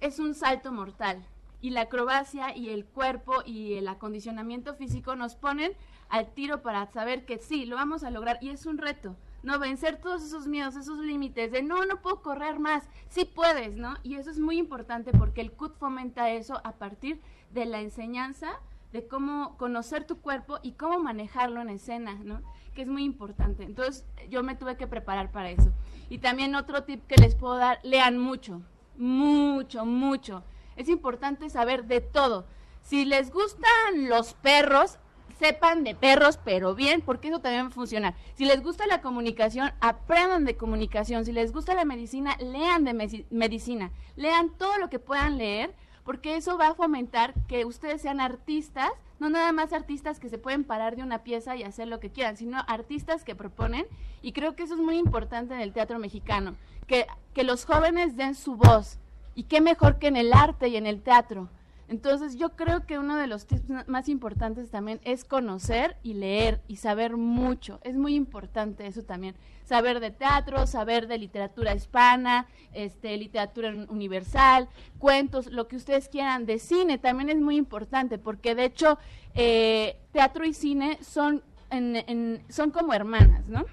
es 0.00 0.18
un 0.18 0.34
salto 0.34 0.72
mortal. 0.72 1.22
Y 1.60 1.68
la 1.68 1.82
acrobacia 1.82 2.56
y 2.56 2.70
el 2.70 2.86
cuerpo 2.86 3.42
y 3.44 3.74
el 3.74 3.88
acondicionamiento 3.88 4.74
físico 4.74 5.16
nos 5.16 5.34
ponen 5.34 5.72
al 6.08 6.32
tiro 6.32 6.62
para 6.62 6.90
saber 6.92 7.26
que 7.26 7.36
sí, 7.36 7.66
lo 7.66 7.76
vamos 7.76 8.04
a 8.04 8.10
lograr 8.10 8.38
y 8.40 8.48
es 8.48 8.64
un 8.64 8.78
reto. 8.78 9.16
No 9.42 9.58
vencer 9.58 10.00
todos 10.00 10.24
esos 10.24 10.48
miedos, 10.48 10.76
esos 10.76 10.98
límites 11.00 11.52
de 11.52 11.62
no, 11.62 11.84
no 11.84 12.00
puedo 12.00 12.22
correr 12.22 12.58
más, 12.58 12.88
sí 13.10 13.26
puedes, 13.26 13.76
¿no? 13.76 13.96
Y 14.02 14.14
eso 14.14 14.30
es 14.30 14.38
muy 14.38 14.56
importante 14.56 15.12
porque 15.12 15.42
el 15.42 15.52
CUT 15.52 15.76
fomenta 15.76 16.30
eso 16.30 16.58
a 16.64 16.72
partir 16.72 17.20
de 17.56 17.66
la 17.66 17.80
enseñanza 17.80 18.60
de 18.92 19.08
cómo 19.08 19.56
conocer 19.56 20.04
tu 20.04 20.20
cuerpo 20.20 20.58
y 20.62 20.72
cómo 20.72 21.00
manejarlo 21.00 21.60
en 21.60 21.70
escena, 21.70 22.20
¿no? 22.22 22.42
Que 22.74 22.82
es 22.82 22.88
muy 22.88 23.02
importante. 23.02 23.64
Entonces, 23.64 24.06
yo 24.30 24.42
me 24.42 24.54
tuve 24.54 24.76
que 24.76 24.86
preparar 24.86 25.32
para 25.32 25.50
eso. 25.50 25.72
Y 26.08 26.18
también 26.18 26.54
otro 26.54 26.84
tip 26.84 27.04
que 27.06 27.16
les 27.16 27.34
puedo 27.34 27.56
dar, 27.56 27.80
lean 27.82 28.18
mucho, 28.18 28.62
mucho, 28.96 29.84
mucho. 29.84 30.44
Es 30.76 30.88
importante 30.88 31.50
saber 31.50 31.86
de 31.86 32.00
todo. 32.00 32.46
Si 32.82 33.04
les 33.04 33.32
gustan 33.32 34.08
los 34.08 34.34
perros, 34.34 34.98
sepan 35.38 35.84
de 35.84 35.94
perros, 35.94 36.38
pero 36.44 36.74
bien, 36.74 37.00
porque 37.00 37.28
eso 37.28 37.40
también 37.40 37.64
va 37.64 37.68
a 37.68 37.72
funcionar. 37.72 38.14
Si 38.34 38.44
les 38.44 38.62
gusta 38.62 38.86
la 38.86 39.00
comunicación, 39.00 39.72
aprendan 39.80 40.44
de 40.44 40.56
comunicación. 40.56 41.24
Si 41.24 41.32
les 41.32 41.52
gusta 41.52 41.74
la 41.74 41.84
medicina, 41.84 42.36
lean 42.38 42.84
de 42.84 43.26
medicina. 43.30 43.90
Lean 44.14 44.50
todo 44.50 44.78
lo 44.78 44.88
que 44.88 44.98
puedan 44.98 45.38
leer, 45.38 45.74
porque 46.06 46.36
eso 46.36 46.56
va 46.56 46.68
a 46.68 46.74
fomentar 46.74 47.34
que 47.48 47.64
ustedes 47.64 48.00
sean 48.00 48.20
artistas, 48.20 48.88
no 49.18 49.28
nada 49.28 49.50
más 49.50 49.72
artistas 49.72 50.20
que 50.20 50.28
se 50.28 50.38
pueden 50.38 50.62
parar 50.62 50.94
de 50.94 51.02
una 51.02 51.24
pieza 51.24 51.56
y 51.56 51.64
hacer 51.64 51.88
lo 51.88 51.98
que 51.98 52.10
quieran, 52.10 52.36
sino 52.36 52.62
artistas 52.68 53.24
que 53.24 53.34
proponen. 53.34 53.86
Y 54.22 54.32
creo 54.32 54.54
que 54.54 54.62
eso 54.62 54.74
es 54.74 54.80
muy 54.80 54.98
importante 54.98 55.52
en 55.54 55.60
el 55.60 55.72
teatro 55.72 55.98
mexicano, 55.98 56.54
que, 56.86 57.06
que 57.34 57.42
los 57.42 57.64
jóvenes 57.64 58.16
den 58.16 58.36
su 58.36 58.54
voz. 58.54 58.98
Y 59.34 59.42
qué 59.42 59.60
mejor 59.60 59.98
que 59.98 60.06
en 60.06 60.16
el 60.16 60.32
arte 60.32 60.68
y 60.68 60.76
en 60.76 60.86
el 60.86 61.02
teatro. 61.02 61.48
Entonces 61.88 62.36
yo 62.36 62.56
creo 62.56 62.84
que 62.84 62.98
uno 62.98 63.16
de 63.16 63.28
los 63.28 63.46
tips 63.46 63.86
más 63.86 64.08
importantes 64.08 64.70
también 64.70 65.00
es 65.04 65.24
conocer 65.24 65.96
y 66.02 66.14
leer 66.14 66.60
y 66.66 66.76
saber 66.76 67.16
mucho. 67.16 67.78
Es 67.84 67.94
muy 67.96 68.14
importante 68.16 68.86
eso 68.86 69.02
también. 69.04 69.36
Saber 69.64 70.00
de 70.00 70.10
teatro, 70.10 70.66
saber 70.66 71.06
de 71.06 71.18
literatura 71.18 71.74
hispana, 71.74 72.46
este, 72.72 73.16
literatura 73.16 73.68
un- 73.70 73.86
universal, 73.88 74.68
cuentos, 74.98 75.46
lo 75.46 75.68
que 75.68 75.76
ustedes 75.76 76.08
quieran. 76.08 76.44
De 76.44 76.58
cine 76.58 76.98
también 76.98 77.28
es 77.30 77.40
muy 77.40 77.56
importante 77.56 78.18
porque 78.18 78.54
de 78.56 78.64
hecho 78.64 78.98
eh, 79.34 79.96
teatro 80.12 80.44
y 80.44 80.54
cine 80.54 80.98
son, 81.02 81.42
en- 81.70 81.96
en- 81.96 82.42
son 82.48 82.70
como 82.72 82.94
hermanas, 82.94 83.46
¿no? 83.46 83.64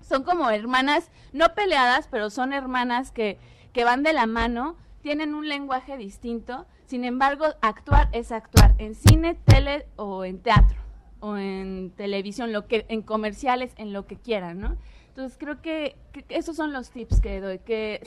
son 0.00 0.22
como 0.22 0.50
hermanas, 0.50 1.10
no 1.32 1.54
peleadas, 1.54 2.08
pero 2.10 2.28
son 2.28 2.52
hermanas 2.52 3.10
que, 3.10 3.38
que 3.72 3.84
van 3.84 4.02
de 4.02 4.12
la 4.12 4.26
mano, 4.26 4.76
tienen 5.00 5.34
un 5.34 5.48
lenguaje 5.48 5.96
distinto, 5.96 6.66
sin 6.94 7.04
embargo, 7.04 7.46
actuar 7.60 8.08
es 8.12 8.30
actuar 8.30 8.76
en 8.78 8.94
cine, 8.94 9.34
tele 9.34 9.84
o 9.96 10.24
en 10.24 10.38
teatro 10.38 10.78
o 11.18 11.36
en 11.36 11.90
televisión, 11.96 12.52
lo 12.52 12.68
que 12.68 12.86
en 12.88 13.02
comerciales, 13.02 13.72
en 13.78 13.92
lo 13.92 14.06
que 14.06 14.14
quieran, 14.14 14.60
¿no? 14.60 14.76
Entonces 15.08 15.36
creo 15.36 15.60
que, 15.60 15.96
esos 16.28 16.54
son 16.54 16.72
los 16.72 16.90
tips 16.90 17.20
que 17.20 17.40
doy, 17.40 17.58
que 17.58 18.00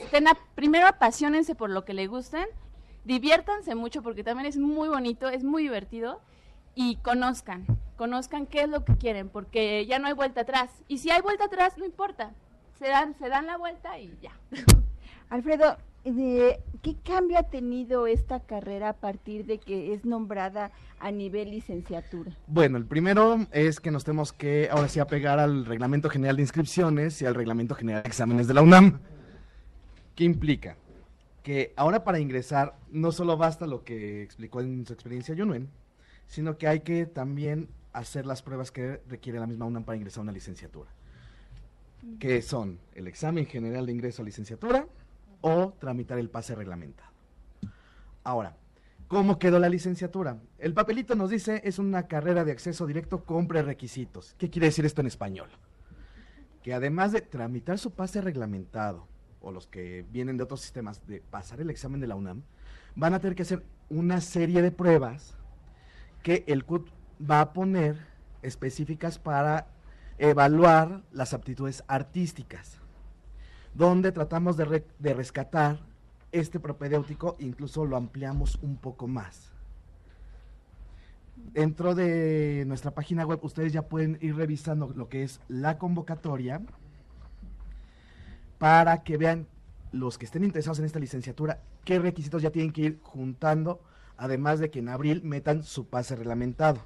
primero 0.54 0.86
apasionense 0.86 1.54
por 1.54 1.68
lo 1.68 1.84
que 1.84 1.92
les 1.92 2.08
gusten, 2.08 2.46
diviértanse 3.04 3.74
mucho 3.74 4.02
porque 4.02 4.24
también 4.24 4.46
es 4.46 4.56
muy 4.56 4.88
bonito, 4.88 5.28
es 5.28 5.44
muy 5.44 5.64
divertido 5.64 6.22
y 6.74 6.96
conozcan, 6.96 7.66
conozcan 7.98 8.46
qué 8.46 8.62
es 8.62 8.70
lo 8.70 8.86
que 8.86 8.96
quieren, 8.96 9.28
porque 9.28 9.84
ya 9.84 9.98
no 9.98 10.06
hay 10.06 10.14
vuelta 10.14 10.40
atrás. 10.40 10.70
Y 10.88 10.96
si 10.96 11.10
hay 11.10 11.20
vuelta 11.20 11.44
atrás, 11.44 11.76
no 11.76 11.84
importa, 11.84 12.32
se 12.78 12.88
dan, 12.88 13.14
se 13.18 13.28
dan 13.28 13.48
la 13.48 13.58
vuelta 13.58 13.98
y 13.98 14.16
ya. 14.22 14.32
Alfredo, 15.28 15.76
¿qué 16.82 16.96
cambio 17.04 17.38
ha 17.38 17.44
tenido 17.44 18.06
esta 18.06 18.40
carrera 18.40 18.90
a 18.90 18.92
partir 18.94 19.46
de 19.46 19.58
que 19.58 19.92
es 19.92 20.04
nombrada 20.04 20.70
a 21.00 21.10
nivel 21.10 21.50
licenciatura? 21.50 22.36
Bueno, 22.46 22.78
el 22.78 22.86
primero 22.86 23.46
es 23.52 23.80
que 23.80 23.90
nos 23.90 24.04
tenemos 24.04 24.32
que 24.32 24.68
ahora 24.70 24.88
sí 24.88 25.00
apegar 25.00 25.38
al 25.38 25.66
Reglamento 25.66 26.10
General 26.10 26.36
de 26.36 26.42
Inscripciones 26.42 27.20
y 27.22 27.26
al 27.26 27.34
Reglamento 27.34 27.74
General 27.74 28.02
de 28.02 28.08
Exámenes 28.08 28.48
de 28.48 28.54
la 28.54 28.62
UNAM. 28.62 29.00
¿Qué 30.14 30.24
implica? 30.24 30.76
Que 31.42 31.72
ahora 31.76 32.04
para 32.04 32.18
ingresar 32.18 32.76
no 32.90 33.12
solo 33.12 33.36
basta 33.36 33.66
lo 33.66 33.84
que 33.84 34.22
explicó 34.22 34.60
en 34.60 34.84
su 34.86 34.92
experiencia 34.92 35.34
Yunuen, 35.34 35.68
sino 36.26 36.58
que 36.58 36.68
hay 36.68 36.80
que 36.80 37.06
también 37.06 37.68
hacer 37.92 38.26
las 38.26 38.42
pruebas 38.42 38.70
que 38.70 39.00
requiere 39.08 39.40
la 39.40 39.46
misma 39.46 39.66
UNAM 39.66 39.84
para 39.84 39.96
ingresar 39.96 40.20
a 40.20 40.22
una 40.22 40.32
licenciatura. 40.32 40.90
Que 42.20 42.42
son 42.42 42.78
el 42.94 43.08
examen 43.08 43.46
general 43.46 43.86
de 43.86 43.92
ingreso 43.92 44.22
a 44.22 44.24
licenciatura 44.24 44.86
o 45.40 45.74
tramitar 45.78 46.18
el 46.18 46.30
pase 46.30 46.54
reglamentado. 46.54 47.10
Ahora, 48.24 48.56
¿Cómo 49.08 49.38
quedó 49.38 49.58
la 49.58 49.70
licenciatura? 49.70 50.36
El 50.58 50.74
papelito 50.74 51.14
nos 51.14 51.30
dice 51.30 51.62
es 51.64 51.78
una 51.78 52.06
carrera 52.08 52.44
de 52.44 52.52
acceso 52.52 52.86
directo 52.86 53.24
con 53.24 53.48
prerequisitos. 53.48 54.34
¿Qué 54.36 54.50
quiere 54.50 54.66
decir 54.66 54.84
esto 54.84 55.00
en 55.00 55.06
español? 55.06 55.48
Que 56.62 56.74
además 56.74 57.12
de 57.12 57.22
tramitar 57.22 57.78
su 57.78 57.92
pase 57.92 58.20
reglamentado, 58.20 59.08
o 59.40 59.50
los 59.50 59.66
que 59.66 60.04
vienen 60.10 60.36
de 60.36 60.42
otros 60.42 60.60
sistemas, 60.60 61.06
de 61.06 61.22
pasar 61.22 61.62
el 61.62 61.70
examen 61.70 62.02
de 62.02 62.06
la 62.06 62.16
UNAM, 62.16 62.42
van 62.96 63.14
a 63.14 63.18
tener 63.18 63.34
que 63.34 63.44
hacer 63.44 63.64
una 63.88 64.20
serie 64.20 64.60
de 64.60 64.72
pruebas 64.72 65.38
que 66.22 66.44
el 66.46 66.66
CUT 66.66 66.90
va 67.18 67.40
a 67.40 67.52
poner 67.54 67.96
específicas 68.42 69.18
para 69.18 69.68
evaluar 70.18 71.02
las 71.12 71.32
aptitudes 71.32 71.82
artísticas, 71.88 72.78
donde 73.78 74.10
tratamos 74.12 74.56
de, 74.56 74.64
re- 74.64 74.86
de 74.98 75.14
rescatar 75.14 75.78
este 76.32 76.58
propedéutico, 76.60 77.36
incluso 77.38 77.86
lo 77.86 77.96
ampliamos 77.96 78.56
un 78.60 78.76
poco 78.76 79.06
más. 79.06 79.52
Dentro 81.36 81.94
de 81.94 82.64
nuestra 82.66 82.90
página 82.90 83.24
web 83.24 83.38
ustedes 83.42 83.72
ya 83.72 83.82
pueden 83.82 84.18
ir 84.20 84.34
revisando 84.34 84.92
lo 84.94 85.08
que 85.08 85.22
es 85.22 85.40
la 85.48 85.78
convocatoria 85.78 86.60
para 88.58 89.04
que 89.04 89.16
vean 89.16 89.46
los 89.92 90.18
que 90.18 90.26
estén 90.26 90.42
interesados 90.42 90.80
en 90.80 90.84
esta 90.84 90.98
licenciatura 90.98 91.60
qué 91.84 92.00
requisitos 92.00 92.42
ya 92.42 92.50
tienen 92.50 92.72
que 92.72 92.82
ir 92.82 93.00
juntando, 93.02 93.80
además 94.16 94.58
de 94.58 94.70
que 94.70 94.80
en 94.80 94.88
abril 94.88 95.22
metan 95.22 95.62
su 95.62 95.86
pase 95.86 96.16
reglamentado. 96.16 96.80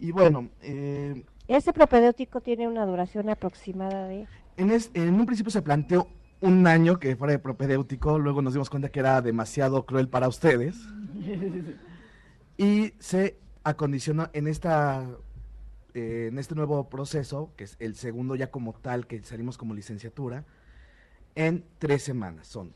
Y 0.00 0.10
bueno, 0.10 0.48
eh, 0.60 1.24
Este 1.46 1.72
propedéutico 1.72 2.40
tiene 2.40 2.66
una 2.68 2.84
duración 2.84 3.30
aproximada 3.30 4.08
de... 4.08 4.26
en, 4.58 4.70
es- 4.70 4.90
en 4.94 5.14
un 5.14 5.26
principio 5.26 5.50
se 5.50 5.62
planteó 5.62 6.08
un 6.40 6.66
año 6.66 6.98
que 7.00 7.16
fuera 7.16 7.32
de 7.32 7.38
propedéutico, 7.40 8.18
luego 8.18 8.42
nos 8.42 8.52
dimos 8.54 8.70
cuenta 8.70 8.90
que 8.90 9.00
era 9.00 9.20
demasiado 9.22 9.86
cruel 9.86 10.08
para 10.08 10.28
ustedes 10.28 10.76
y 12.56 12.92
se 12.98 13.38
acondicionó 13.64 14.30
en 14.32 14.46
esta 14.46 15.06
eh, 15.94 16.28
en 16.30 16.38
este 16.38 16.54
nuevo 16.54 16.88
proceso, 16.88 17.52
que 17.56 17.64
es 17.64 17.76
el 17.80 17.96
segundo 17.96 18.36
ya 18.36 18.50
como 18.50 18.74
tal, 18.74 19.06
que 19.06 19.22
salimos 19.22 19.58
como 19.58 19.74
licenciatura, 19.74 20.44
en 21.34 21.64
tres 21.78 22.02
semanas. 22.02 22.46
Son 22.48 22.74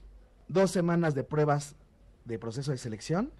dos 0.48 0.70
semanas 0.70 1.14
de 1.14 1.24
pruebas 1.24 1.76
de 2.24 2.38
proceso 2.38 2.70
de 2.72 2.78
selección. 2.78 3.30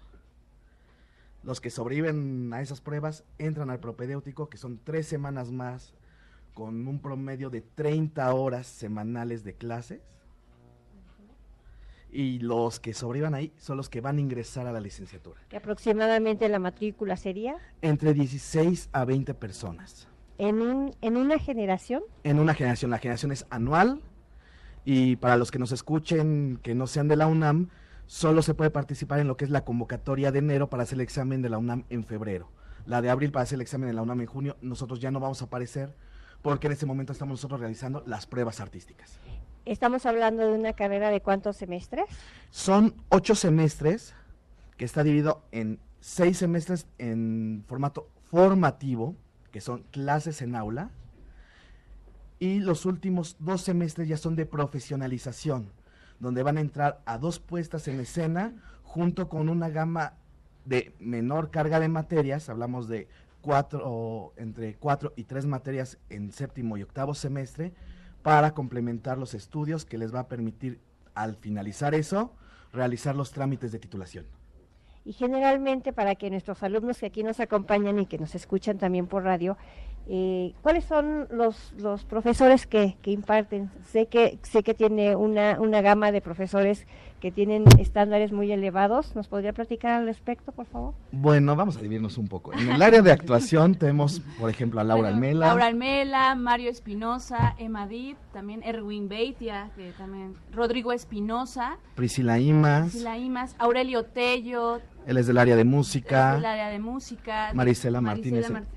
Los 1.43 1.59
que 1.59 1.69
sobreviven 1.69 2.53
a 2.53 2.61
esas 2.61 2.81
pruebas 2.81 3.25
entran 3.39 3.69
al 3.69 3.79
propedéutico, 3.79 4.47
que 4.49 4.57
son 4.57 4.79
tres 4.83 5.07
semanas 5.07 5.51
más, 5.51 5.93
con 6.53 6.87
un 6.87 6.99
promedio 6.99 7.49
de 7.49 7.61
30 7.61 8.33
horas 8.33 8.67
semanales 8.67 9.43
de 9.43 9.53
clases. 9.53 10.01
Y 12.11 12.37
los 12.39 12.79
que 12.79 12.93
sobrevivan 12.93 13.33
ahí 13.33 13.51
son 13.57 13.75
los 13.77 13.89
que 13.89 13.99
van 13.99 14.17
a 14.17 14.21
ingresar 14.21 14.67
a 14.67 14.71
la 14.71 14.79
licenciatura. 14.79 15.41
que 15.49 15.57
aproximadamente 15.57 16.47
la 16.47 16.59
matrícula 16.59 17.17
sería 17.17 17.55
Entre 17.81 18.13
16 18.13 18.89
a 18.91 19.03
20 19.03 19.33
personas. 19.33 20.07
en, 20.37 20.61
un, 20.61 20.91
en 21.01 21.17
una 21.17 21.39
generación. 21.39 22.03
En 22.23 22.39
una 22.39 22.53
generación, 22.53 22.91
la 22.91 22.99
generación 22.99 23.31
es 23.31 23.47
anual. 23.49 24.01
Y 24.85 25.15
para 25.15 25.37
los 25.37 25.49
que 25.49 25.57
nos 25.59 25.71
escuchen 25.71 26.59
que 26.61 26.75
no 26.75 26.85
sean 26.85 27.07
de 27.07 27.15
la 27.15 27.25
UNAM, 27.25 27.69
solo 28.05 28.43
se 28.43 28.53
puede 28.53 28.69
participar 28.69 29.19
en 29.19 29.27
lo 29.27 29.35
que 29.37 29.45
es 29.45 29.49
la 29.51 29.63
convocatoria 29.65 30.31
de 30.31 30.39
enero 30.39 30.69
para 30.69 30.83
hacer 30.83 30.95
el 30.97 31.01
examen 31.01 31.41
de 31.41 31.49
la 31.49 31.57
UNAM 31.57 31.85
en 31.89 32.03
febrero. 32.03 32.49
La 32.85 33.01
de 33.01 33.09
abril 33.09 33.31
para 33.31 33.43
hacer 33.43 33.55
el 33.55 33.61
examen 33.61 33.87
de 33.87 33.93
la 33.93 34.01
UNAM 34.03 34.21
en 34.21 34.27
junio, 34.27 34.57
nosotros 34.61 34.99
ya 34.99 35.09
no 35.09 35.19
vamos 35.19 35.41
a 35.41 35.45
aparecer 35.45 35.95
porque 36.43 36.67
en 36.67 36.73
este 36.73 36.85
momento 36.85 37.13
estamos 37.13 37.39
nosotros 37.39 37.61
realizando 37.61 38.03
las 38.05 38.27
pruebas 38.27 38.59
artísticas. 38.59 39.17
Estamos 39.65 40.05
hablando 40.05 40.45
de 40.45 40.59
una 40.59 40.73
carrera 40.73 41.09
de 41.09 41.21
cuántos 41.21 41.55
semestres. 41.55 42.05
Son 42.51 42.93
ocho 43.09 43.33
semestres 43.33 44.13
que 44.77 44.85
está 44.85 45.03
dividido 45.03 45.41
en 45.51 45.79
seis 46.01 46.37
semestres 46.37 46.85
en 46.97 47.63
formato 47.65 48.09
formativo, 48.29 49.15
que 49.51 49.61
son 49.61 49.83
clases 49.91 50.41
en 50.41 50.55
aula, 50.55 50.91
y 52.39 52.59
los 52.59 52.85
últimos 52.85 53.37
dos 53.39 53.61
semestres 53.61 54.09
ya 54.09 54.17
son 54.17 54.35
de 54.35 54.45
profesionalización, 54.45 55.71
donde 56.19 56.43
van 56.43 56.57
a 56.57 56.61
entrar 56.61 57.01
a 57.05 57.17
dos 57.17 57.39
puestas 57.39 57.87
en 57.87 58.01
escena 58.01 58.53
junto 58.83 59.29
con 59.29 59.47
una 59.47 59.69
gama 59.69 60.15
de 60.65 60.93
menor 60.99 61.51
carga 61.51 61.79
de 61.79 61.87
materias, 61.87 62.49
hablamos 62.49 62.89
de 62.89 63.07
cuatro, 63.43 64.33
entre 64.37 64.75
cuatro 64.75 65.13
y 65.15 65.25
tres 65.25 65.45
materias 65.45 65.99
en 66.09 66.31
séptimo 66.31 66.77
y 66.77 66.83
octavo 66.83 67.13
semestre 67.13 67.73
para 68.23 68.53
complementar 68.53 69.17
los 69.17 69.33
estudios 69.33 69.85
que 69.85 69.97
les 69.97 70.15
va 70.15 70.21
a 70.21 70.27
permitir 70.27 70.79
al 71.13 71.35
finalizar 71.35 71.93
eso 71.93 72.33
realizar 72.71 73.15
los 73.15 73.31
trámites 73.31 73.71
de 73.71 73.79
titulación. 73.79 74.25
Y 75.05 75.13
generalmente 75.13 75.93
para 75.93 76.15
que 76.15 76.29
nuestros 76.29 76.63
alumnos 76.63 76.97
que 76.97 77.05
aquí 77.05 77.23
nos 77.23 77.39
acompañan 77.39 77.99
y 77.99 78.05
que 78.05 78.17
nos 78.17 78.33
escuchan 78.35 78.77
también 78.77 79.05
por 79.07 79.23
radio, 79.23 79.57
eh, 80.07 80.53
¿cuáles 80.61 80.85
son 80.85 81.27
los, 81.29 81.73
los 81.77 82.05
profesores 82.05 82.65
que, 82.65 82.97
que 83.01 83.11
imparten? 83.11 83.69
Sé 83.91 84.07
que, 84.07 84.39
sé 84.43 84.63
que 84.63 84.73
tiene 84.73 85.15
una, 85.15 85.59
una 85.59 85.81
gama 85.81 86.11
de 86.11 86.21
profesores 86.21 86.87
que 87.23 87.31
tienen 87.31 87.63
estándares 87.79 88.33
muy 88.33 88.51
elevados. 88.51 89.15
¿Nos 89.15 89.29
podría 89.29 89.53
platicar 89.53 89.93
al 89.93 90.05
respecto, 90.05 90.51
por 90.51 90.65
favor? 90.65 90.93
Bueno, 91.13 91.55
vamos 91.55 91.77
a 91.77 91.79
dividirnos 91.79 92.17
un 92.17 92.27
poco. 92.27 92.51
En 92.51 92.69
el 92.69 92.81
área 92.81 93.01
de 93.01 93.13
actuación 93.13 93.75
tenemos, 93.75 94.19
por 94.37 94.49
ejemplo, 94.49 94.81
a 94.81 94.83
Laura 94.83 95.03
Bueno, 95.03 95.15
Almela. 95.15 95.47
Laura 95.47 95.67
Almela, 95.67 96.35
Mario 96.35 96.69
Espinosa, 96.69 97.55
Emma 97.57 97.87
Dip, 97.87 98.17
también 98.33 98.61
Erwin 98.61 99.07
Beitia, 99.07 99.71
que 99.77 99.93
también 99.97 100.35
Rodrigo 100.51 100.91
Espinosa, 100.91 101.77
Priscila 101.95 102.39
Imas, 102.39 102.89
Priscila 102.91 103.17
Imas, 103.17 103.55
Aurelio 103.57 104.03
Tello, 104.03 104.81
él 105.07 105.15
es 105.15 105.25
del 105.25 105.37
área 105.37 105.55
de 105.55 105.63
música. 105.63 106.33
del 106.35 106.43
área 106.45 106.67
de 106.67 106.79
música, 106.79 107.51
Marisela 107.53 108.01
Martínez. 108.01 108.51
Mart- 108.51 108.67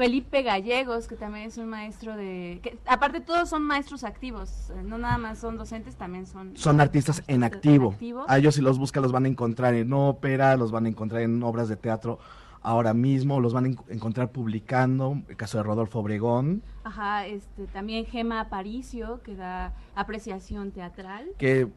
Felipe 0.00 0.42
Gallegos, 0.42 1.06
que 1.08 1.14
también 1.14 1.48
es 1.48 1.58
un 1.58 1.68
maestro 1.68 2.16
de... 2.16 2.60
Que, 2.62 2.78
aparte 2.86 3.20
todos 3.20 3.50
son 3.50 3.62
maestros 3.64 4.02
activos, 4.02 4.70
eh, 4.70 4.82
no 4.82 4.96
nada 4.96 5.18
más 5.18 5.38
son 5.40 5.58
docentes, 5.58 5.94
también 5.96 6.24
son... 6.26 6.56
Son 6.56 6.80
artistas 6.80 7.22
en 7.26 7.44
activo. 7.44 7.90
activo. 7.90 8.24
A 8.26 8.38
ellos 8.38 8.54
si 8.54 8.62
los 8.62 8.78
busca 8.78 9.02
los 9.02 9.12
van 9.12 9.26
a 9.26 9.28
encontrar 9.28 9.74
en 9.74 9.92
ópera, 9.92 10.56
los 10.56 10.70
van 10.72 10.86
a 10.86 10.88
encontrar 10.88 11.20
en 11.20 11.42
obras 11.42 11.68
de 11.68 11.76
teatro 11.76 12.18
ahora 12.62 12.94
mismo, 12.94 13.40
los 13.40 13.52
van 13.52 13.64
a 13.64 13.68
en- 13.68 13.78
encontrar 13.90 14.32
publicando, 14.32 15.20
el 15.28 15.36
caso 15.36 15.58
de 15.58 15.64
Rodolfo 15.64 15.98
Obregón, 15.98 16.62
Ajá, 16.84 17.26
este, 17.26 17.66
también 17.66 18.06
Gema 18.06 18.40
Aparicio, 18.40 19.20
que 19.22 19.36
da 19.36 19.74
apreciación 19.94 20.70
teatral. 20.70 21.26
que 21.36 21.68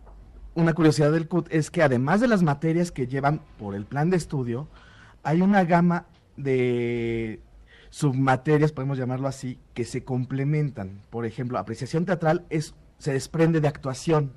una 0.55 0.73
curiosidad 0.73 1.11
del 1.11 1.27
CUT 1.27 1.47
es 1.51 1.69
que 1.69 1.83
además 1.83 2.21
de 2.21 2.29
las 2.29 2.41
materias 2.41 2.89
que 2.93 3.05
llevan 3.05 3.41
por 3.59 3.75
el 3.75 3.83
plan 3.85 4.09
de 4.09 4.15
estudio, 4.15 4.69
hay 5.23 5.41
una 5.41 5.65
gama 5.65 6.05
de 6.37 7.41
submaterias, 7.93 8.71
podemos 8.71 8.97
llamarlo 8.97 9.27
así, 9.27 9.59
que 9.75 9.85
se 9.85 10.03
complementan. 10.03 11.03
Por 11.11 11.27
ejemplo, 11.27 11.59
apreciación 11.59 12.05
teatral 12.05 12.43
es 12.49 12.73
se 12.97 13.13
desprende 13.13 13.61
de 13.61 13.67
actuación. 13.67 14.31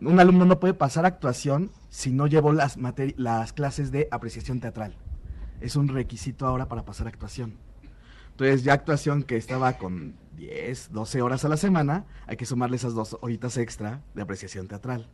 Un 0.00 0.18
alumno 0.18 0.44
no 0.46 0.58
puede 0.58 0.74
pasar 0.74 1.06
actuación 1.06 1.70
si 1.90 2.10
no 2.10 2.26
llevó 2.26 2.52
las, 2.52 2.76
las 3.16 3.52
clases 3.52 3.92
de 3.92 4.08
apreciación 4.10 4.58
teatral. 4.58 4.96
Es 5.60 5.76
un 5.76 5.86
requisito 5.86 6.44
ahora 6.44 6.66
para 6.66 6.84
pasar 6.84 7.06
actuación. 7.06 7.54
Entonces, 8.32 8.64
ya 8.64 8.72
actuación 8.72 9.22
que 9.22 9.36
estaba 9.36 9.74
con 9.74 10.16
10, 10.36 10.90
12 10.90 11.22
horas 11.22 11.44
a 11.44 11.48
la 11.48 11.56
semana, 11.56 12.04
hay 12.26 12.36
que 12.36 12.46
sumarle 12.46 12.78
esas 12.78 12.94
dos 12.94 13.16
horitas 13.20 13.58
extra 13.58 14.02
de 14.14 14.22
apreciación 14.22 14.66
teatral. 14.66 15.06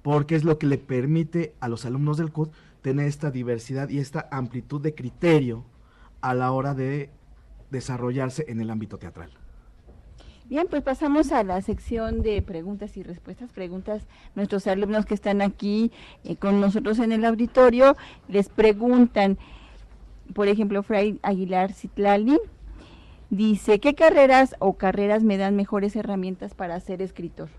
Porque 0.00 0.36
es 0.36 0.44
lo 0.44 0.60
que 0.60 0.68
le 0.68 0.78
permite 0.78 1.56
a 1.58 1.66
los 1.66 1.84
alumnos 1.84 2.18
del 2.18 2.30
CUT 2.30 2.52
tener 2.82 3.08
esta 3.08 3.32
diversidad 3.32 3.88
y 3.88 3.98
esta 3.98 4.28
amplitud 4.30 4.80
de 4.80 4.94
criterio 4.94 5.64
a 6.24 6.32
la 6.32 6.52
hora 6.52 6.72
de 6.72 7.10
desarrollarse 7.70 8.46
en 8.48 8.58
el 8.60 8.70
ámbito 8.70 8.96
teatral. 8.96 9.30
Bien, 10.46 10.66
pues 10.68 10.82
pasamos 10.82 11.32
a 11.32 11.42
la 11.42 11.60
sección 11.60 12.22
de 12.22 12.40
preguntas 12.40 12.96
y 12.96 13.02
respuestas. 13.02 13.50
Preguntas, 13.52 14.06
nuestros 14.34 14.66
alumnos 14.66 15.04
que 15.04 15.12
están 15.12 15.42
aquí 15.42 15.92
eh, 16.24 16.36
con 16.36 16.60
nosotros 16.62 16.98
en 16.98 17.12
el 17.12 17.26
auditorio, 17.26 17.94
les 18.28 18.48
preguntan, 18.48 19.36
por 20.32 20.48
ejemplo, 20.48 20.82
Fray 20.82 21.18
Aguilar 21.22 21.74
Citlali, 21.74 22.38
dice, 23.28 23.78
¿qué 23.80 23.94
carreras 23.94 24.54
o 24.60 24.78
carreras 24.78 25.22
me 25.22 25.36
dan 25.36 25.56
mejores 25.56 25.94
herramientas 25.94 26.54
para 26.54 26.80
ser 26.80 27.02
escritor? 27.02 27.50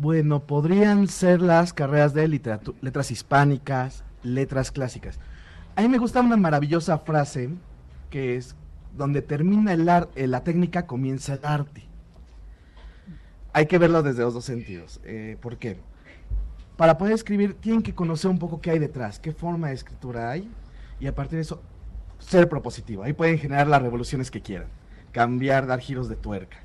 Bueno, 0.00 0.40
podrían 0.40 1.08
ser 1.08 1.42
las 1.42 1.74
carreras 1.74 2.14
de 2.14 2.26
letras 2.26 3.10
hispánicas, 3.10 4.02
letras 4.22 4.70
clásicas. 4.70 5.20
A 5.76 5.82
mí 5.82 5.88
me 5.88 5.98
gusta 5.98 6.20
una 6.20 6.36
maravillosa 6.36 6.98
frase 6.98 7.50
que 8.10 8.36
es 8.36 8.54
donde 8.96 9.22
termina 9.22 9.72
el 9.72 9.88
ar- 9.88 10.08
eh, 10.14 10.26
la 10.26 10.44
técnica 10.44 10.86
comienza 10.86 11.34
el 11.34 11.44
arte. 11.44 11.82
Hay 13.52 13.66
que 13.66 13.78
verlo 13.78 14.02
desde 14.02 14.22
los 14.22 14.34
dos 14.34 14.44
sentidos. 14.44 15.00
Eh, 15.04 15.36
¿Por 15.40 15.58
qué? 15.58 15.78
Para 16.76 16.96
poder 16.98 17.14
escribir 17.14 17.54
tienen 17.54 17.82
que 17.82 17.94
conocer 17.94 18.30
un 18.30 18.38
poco 18.38 18.60
qué 18.60 18.70
hay 18.70 18.78
detrás, 18.78 19.18
qué 19.18 19.32
forma 19.32 19.68
de 19.68 19.74
escritura 19.74 20.30
hay 20.30 20.48
y 21.00 21.06
a 21.06 21.14
partir 21.14 21.36
de 21.36 21.42
eso 21.42 21.60
ser 22.18 22.48
propositivo. 22.48 23.02
Ahí 23.02 23.12
pueden 23.12 23.38
generar 23.38 23.66
las 23.66 23.82
revoluciones 23.82 24.30
que 24.30 24.40
quieran, 24.42 24.68
cambiar, 25.12 25.66
dar 25.66 25.80
giros 25.80 26.08
de 26.08 26.16
tuerca. 26.16 26.58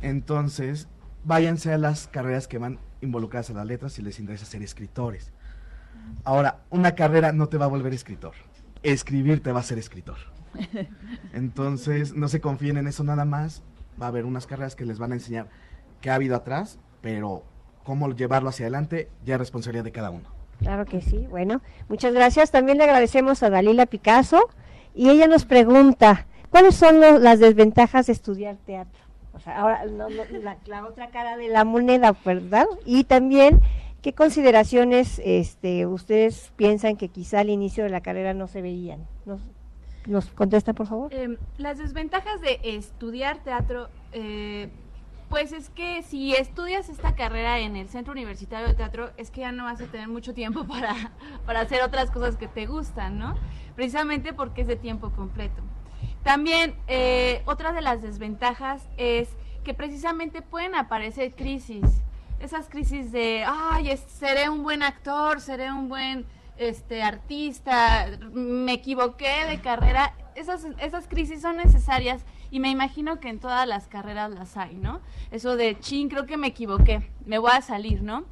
Entonces, 0.00 0.88
váyanse 1.24 1.72
a 1.72 1.78
las 1.78 2.06
carreras 2.08 2.48
que 2.48 2.58
van 2.58 2.78
involucradas 3.00 3.50
a 3.50 3.54
las 3.54 3.66
letras 3.66 3.92
si 3.94 4.02
les 4.02 4.20
interesa 4.20 4.44
ser 4.46 4.62
escritores. 4.62 5.32
Ahora, 6.24 6.58
una 6.70 6.94
carrera 6.94 7.32
no 7.32 7.48
te 7.48 7.58
va 7.58 7.64
a 7.66 7.68
volver 7.68 7.92
escritor. 7.94 8.32
Escribir 8.82 9.42
te 9.42 9.52
va 9.52 9.58
a 9.58 9.62
hacer 9.62 9.78
escritor. 9.78 10.16
Entonces, 11.32 12.14
no 12.14 12.28
se 12.28 12.40
confíen 12.40 12.76
en 12.76 12.86
eso 12.86 13.04
nada 13.04 13.24
más. 13.24 13.62
Va 14.00 14.06
a 14.06 14.08
haber 14.08 14.24
unas 14.24 14.46
carreras 14.46 14.76
que 14.76 14.84
les 14.84 14.98
van 14.98 15.12
a 15.12 15.16
enseñar 15.16 15.48
qué 16.00 16.10
ha 16.10 16.14
habido 16.14 16.36
atrás, 16.36 16.78
pero 17.00 17.42
cómo 17.84 18.08
llevarlo 18.14 18.48
hacia 18.50 18.64
adelante 18.66 19.08
ya 19.24 19.34
es 19.34 19.40
responsabilidad 19.40 19.84
de 19.84 19.92
cada 19.92 20.10
uno. 20.10 20.28
Claro 20.60 20.84
que 20.86 21.00
sí. 21.00 21.26
Bueno, 21.30 21.60
muchas 21.88 22.12
gracias. 22.14 22.50
También 22.50 22.78
le 22.78 22.84
agradecemos 22.84 23.42
a 23.42 23.50
Dalila 23.50 23.86
Picasso 23.86 24.48
y 24.94 25.10
ella 25.10 25.26
nos 25.26 25.44
pregunta, 25.44 26.26
¿cuáles 26.50 26.74
son 26.74 27.00
lo- 27.00 27.18
las 27.18 27.38
desventajas 27.40 28.06
de 28.06 28.12
estudiar 28.12 28.56
teatro? 28.66 29.00
O 29.34 29.40
sea, 29.40 29.58
ahora 29.60 29.84
no- 29.86 30.08
no, 30.10 30.22
la, 30.42 30.58
la 30.66 30.86
otra 30.86 31.10
cara 31.10 31.36
de 31.36 31.48
la 31.48 31.64
moneda, 31.64 32.14
¿verdad? 32.24 32.66
Y 32.84 33.04
también, 33.04 33.60
¿qué 34.02 34.12
consideraciones 34.12 35.20
este, 35.24 35.86
ustedes 35.86 36.52
piensan 36.56 36.96
que 36.96 37.08
quizá 37.08 37.40
al 37.40 37.50
inicio 37.50 37.84
de 37.84 37.90
la 37.90 38.00
carrera 38.00 38.34
no 38.34 38.46
se 38.46 38.62
veían? 38.62 39.06
¿Nos, 39.24 39.40
nos 40.06 40.26
contesta, 40.26 40.72
por 40.72 40.86
favor? 40.86 41.12
Em, 41.12 41.36
las 41.56 41.78
desventajas 41.78 42.40
de 42.40 42.60
estudiar 42.62 43.38
teatro, 43.42 43.88
eh, 44.12 44.70
pues 45.28 45.52
es 45.52 45.68
que 45.70 46.02
si 46.02 46.34
estudias 46.34 46.88
esta 46.88 47.14
carrera 47.14 47.58
en 47.58 47.76
el 47.76 47.88
Centro 47.88 48.12
Universitario 48.12 48.68
de 48.68 48.74
Teatro, 48.74 49.10
es 49.16 49.30
que 49.30 49.42
ya 49.42 49.52
no 49.52 49.64
vas 49.64 49.80
a 49.80 49.86
tener 49.86 50.08
mucho 50.08 50.34
tiempo 50.34 50.64
para, 50.68 50.94
para 51.44 51.60
hacer 51.60 51.82
otras 51.82 52.10
cosas 52.10 52.36
que 52.36 52.48
te 52.48 52.66
gustan, 52.66 53.18
¿no? 53.18 53.34
Precisamente 53.74 54.32
porque 54.32 54.62
es 54.62 54.66
de 54.66 54.76
tiempo 54.76 55.10
completo. 55.10 55.62
También, 56.22 56.74
eh, 56.88 57.42
otra 57.46 57.72
de 57.72 57.80
las 57.80 58.02
desventajas 58.02 58.86
es 58.96 59.28
que 59.64 59.74
precisamente 59.74 60.42
pueden 60.42 60.74
aparecer 60.74 61.34
crisis. 61.34 61.84
Esas 62.40 62.68
crisis 62.68 63.10
de, 63.12 63.44
ay, 63.46 63.96
seré 64.18 64.48
un 64.48 64.62
buen 64.62 64.82
actor, 64.82 65.40
seré 65.40 65.72
un 65.72 65.88
buen 65.88 66.24
este 66.56 67.02
artista, 67.02 68.06
me 68.32 68.72
equivoqué 68.74 69.44
de 69.48 69.60
carrera. 69.60 70.14
Esas, 70.34 70.66
esas 70.80 71.08
crisis 71.08 71.42
son 71.42 71.56
necesarias 71.56 72.22
y 72.50 72.60
me 72.60 72.70
imagino 72.70 73.18
que 73.20 73.28
en 73.28 73.40
todas 73.40 73.66
las 73.66 73.88
carreras 73.88 74.30
las 74.30 74.56
hay, 74.56 74.76
¿no? 74.76 75.00
Eso 75.32 75.56
de, 75.56 75.78
chin, 75.80 76.08
creo 76.08 76.26
que 76.26 76.36
me 76.36 76.46
equivoqué, 76.48 77.10
me 77.26 77.38
voy 77.38 77.50
a 77.52 77.60
salir, 77.60 78.02
¿no? 78.02 78.24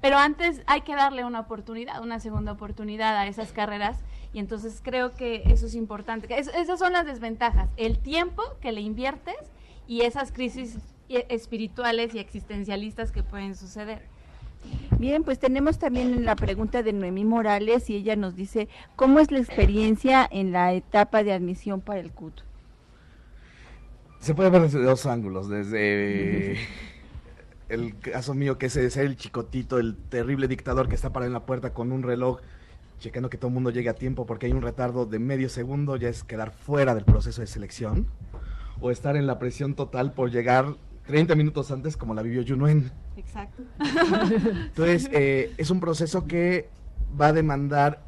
Pero 0.00 0.18
antes 0.18 0.62
hay 0.66 0.80
que 0.80 0.96
darle 0.96 1.24
una 1.24 1.38
oportunidad, 1.40 2.02
una 2.02 2.18
segunda 2.18 2.50
oportunidad 2.52 3.16
a 3.16 3.26
esas 3.28 3.52
carreras 3.52 3.98
y 4.32 4.40
entonces 4.40 4.80
creo 4.82 5.14
que 5.14 5.42
eso 5.46 5.66
es 5.66 5.76
importante. 5.76 6.36
Es- 6.36 6.48
esas 6.54 6.80
son 6.80 6.92
las 6.92 7.06
desventajas, 7.06 7.68
el 7.76 7.98
tiempo 8.00 8.42
que 8.60 8.72
le 8.72 8.80
inviertes 8.80 9.36
y 9.86 10.00
esas 10.02 10.32
crisis 10.32 10.78
espirituales 11.08 12.14
y 12.14 12.18
existencialistas 12.18 13.12
que 13.12 13.22
pueden 13.22 13.54
suceder. 13.54 14.02
Bien, 14.98 15.24
pues 15.24 15.38
tenemos 15.38 15.78
también 15.78 16.24
la 16.24 16.36
pregunta 16.36 16.82
de 16.82 16.92
Noemí 16.92 17.24
Morales 17.24 17.90
y 17.90 17.96
ella 17.96 18.14
nos 18.16 18.36
dice, 18.36 18.68
¿cómo 18.96 19.18
es 19.18 19.30
la 19.30 19.38
experiencia 19.38 20.28
en 20.30 20.52
la 20.52 20.72
etapa 20.72 21.24
de 21.24 21.32
admisión 21.32 21.80
para 21.80 22.00
el 22.00 22.12
CUT? 22.12 22.42
Se 24.20 24.34
puede 24.34 24.50
ver 24.50 24.62
desde 24.62 24.80
dos 24.82 25.04
ángulos, 25.06 25.48
desde 25.48 26.56
el 27.68 27.98
caso 27.98 28.34
mío 28.34 28.58
que 28.58 28.66
es 28.66 28.74
de 28.74 28.88
ser 28.90 29.06
el 29.06 29.16
chicotito, 29.16 29.78
el 29.78 29.96
terrible 29.96 30.46
dictador 30.46 30.88
que 30.88 30.94
está 30.94 31.12
parado 31.12 31.26
en 31.26 31.32
la 31.32 31.46
puerta 31.46 31.74
con 31.74 31.90
un 31.90 32.04
reloj, 32.04 32.40
checando 33.00 33.28
que 33.28 33.38
todo 33.38 33.48
el 33.48 33.54
mundo 33.54 33.70
llegue 33.70 33.88
a 33.88 33.94
tiempo 33.94 34.26
porque 34.26 34.46
hay 34.46 34.52
un 34.52 34.62
retardo 34.62 35.06
de 35.06 35.18
medio 35.18 35.48
segundo, 35.48 35.96
ya 35.96 36.08
es 36.08 36.22
quedar 36.22 36.52
fuera 36.52 36.94
del 36.94 37.04
proceso 37.04 37.40
de 37.40 37.48
selección, 37.48 38.06
o 38.80 38.92
estar 38.92 39.16
en 39.16 39.26
la 39.26 39.40
presión 39.40 39.74
total 39.74 40.12
por 40.12 40.30
llegar 40.30 40.76
30 41.06 41.34
minutos 41.34 41.70
antes 41.70 41.96
como 41.96 42.14
la 42.14 42.22
vivió 42.22 42.44
Junuen. 42.46 42.92
Exacto. 43.16 43.62
Entonces, 44.66 45.08
eh, 45.12 45.52
es 45.56 45.70
un 45.70 45.80
proceso 45.80 46.26
que 46.26 46.68
va 47.20 47.28
a 47.28 47.32
demandar, 47.32 48.04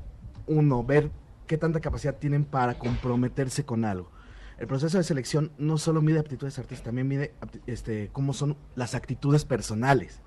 uno, 0.46 0.84
ver 0.84 1.10
qué 1.46 1.58
tanta 1.58 1.80
capacidad 1.80 2.16
tienen 2.16 2.44
para 2.44 2.78
comprometerse 2.78 3.64
con 3.64 3.84
algo. 3.84 4.10
El 4.58 4.68
proceso 4.68 4.98
de 4.98 5.04
selección 5.04 5.50
no 5.58 5.78
solo 5.78 6.00
mide 6.00 6.20
aptitudes 6.20 6.58
artísticas, 6.58 6.84
también 6.84 7.08
mide 7.08 7.34
este, 7.66 8.08
cómo 8.12 8.32
son 8.32 8.56
las 8.76 8.94
actitudes 8.94 9.44
personales. 9.44 10.20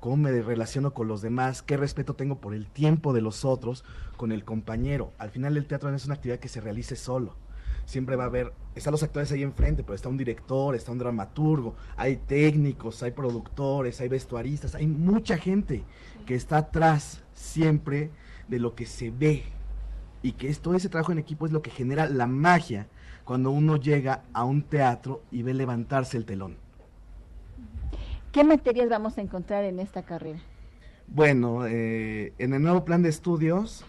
cómo 0.00 0.16
me 0.16 0.42
relaciono 0.42 0.94
con 0.94 1.08
los 1.08 1.20
demás, 1.20 1.60
qué 1.60 1.76
respeto 1.76 2.14
tengo 2.14 2.40
por 2.40 2.54
el 2.54 2.66
tiempo 2.66 3.12
de 3.12 3.20
los 3.20 3.44
otros, 3.44 3.84
con 4.16 4.32
el 4.32 4.44
compañero. 4.44 5.12
Al 5.18 5.30
final 5.30 5.56
el 5.58 5.66
teatro 5.66 5.90
no 5.90 5.96
es 5.96 6.06
una 6.06 6.14
actividad 6.14 6.38
que 6.38 6.48
se 6.48 6.60
realice 6.60 6.96
solo. 6.96 7.36
Siempre 7.90 8.14
va 8.14 8.22
a 8.22 8.26
haber, 8.28 8.52
están 8.76 8.92
los 8.92 9.02
actores 9.02 9.32
ahí 9.32 9.42
enfrente, 9.42 9.82
pero 9.82 9.96
está 9.96 10.08
un 10.08 10.16
director, 10.16 10.76
está 10.76 10.92
un 10.92 10.98
dramaturgo, 10.98 11.74
hay 11.96 12.18
técnicos, 12.18 13.02
hay 13.02 13.10
productores, 13.10 14.00
hay 14.00 14.06
vestuaristas, 14.06 14.76
hay 14.76 14.86
mucha 14.86 15.36
gente 15.36 15.82
que 16.24 16.36
está 16.36 16.58
atrás 16.58 17.24
siempre 17.34 18.12
de 18.46 18.60
lo 18.60 18.76
que 18.76 18.86
se 18.86 19.10
ve. 19.10 19.42
Y 20.22 20.34
que 20.34 20.54
todo 20.54 20.76
ese 20.76 20.88
trabajo 20.88 21.10
en 21.10 21.18
equipo 21.18 21.46
es 21.46 21.52
lo 21.52 21.62
que 21.62 21.72
genera 21.72 22.08
la 22.08 22.28
magia 22.28 22.86
cuando 23.24 23.50
uno 23.50 23.74
llega 23.74 24.22
a 24.34 24.44
un 24.44 24.62
teatro 24.62 25.24
y 25.32 25.42
ve 25.42 25.52
levantarse 25.52 26.16
el 26.16 26.26
telón. 26.26 26.58
¿Qué 28.30 28.44
materias 28.44 28.88
vamos 28.88 29.18
a 29.18 29.20
encontrar 29.20 29.64
en 29.64 29.80
esta 29.80 30.04
carrera? 30.04 30.38
Bueno, 31.08 31.66
eh, 31.66 32.34
en 32.38 32.54
el 32.54 32.62
nuevo 32.62 32.84
plan 32.84 33.02
de 33.02 33.08
estudios 33.08 33.84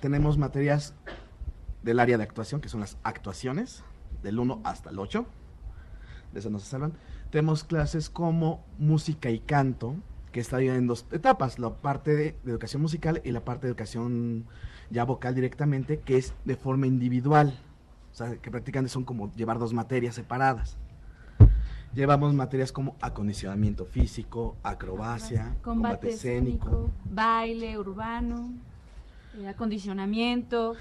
tenemos 0.00 0.38
materias 0.38 0.94
del 1.86 2.00
área 2.00 2.18
de 2.18 2.24
actuación, 2.24 2.60
que 2.60 2.68
son 2.68 2.80
las 2.80 2.98
actuaciones, 3.04 3.84
del 4.22 4.40
1 4.40 4.60
hasta 4.64 4.90
el 4.90 4.98
8, 4.98 5.24
de 6.32 6.40
eso 6.40 6.50
no 6.50 6.58
se 6.58 6.66
salvan. 6.66 6.92
Tenemos 7.30 7.62
clases 7.62 8.10
como 8.10 8.64
música 8.76 9.30
y 9.30 9.38
canto, 9.38 9.94
que 10.32 10.40
está 10.40 10.58
dividida 10.58 10.76
en 10.76 10.88
dos 10.88 11.06
etapas, 11.12 11.60
la 11.60 11.70
parte 11.70 12.16
de, 12.16 12.36
de 12.42 12.50
educación 12.50 12.82
musical 12.82 13.22
y 13.24 13.30
la 13.30 13.44
parte 13.44 13.66
de 13.66 13.70
educación 13.70 14.46
ya 14.90 15.04
vocal 15.04 15.36
directamente, 15.36 16.00
que 16.00 16.16
es 16.18 16.34
de 16.44 16.56
forma 16.56 16.88
individual, 16.88 17.56
o 18.12 18.14
sea, 18.14 18.36
que 18.36 18.50
prácticamente 18.50 18.92
son 18.92 19.04
como 19.04 19.32
llevar 19.34 19.60
dos 19.60 19.72
materias 19.72 20.16
separadas. 20.16 20.76
Llevamos 21.94 22.34
materias 22.34 22.72
como 22.72 22.96
acondicionamiento 23.00 23.86
físico, 23.86 24.56
acrobacia, 24.64 25.56
combate, 25.62 26.10
escénico, 26.10 26.90
baile 27.04 27.78
urbano, 27.78 28.52
eh, 29.38 29.48
acondicionamiento, 29.48 30.74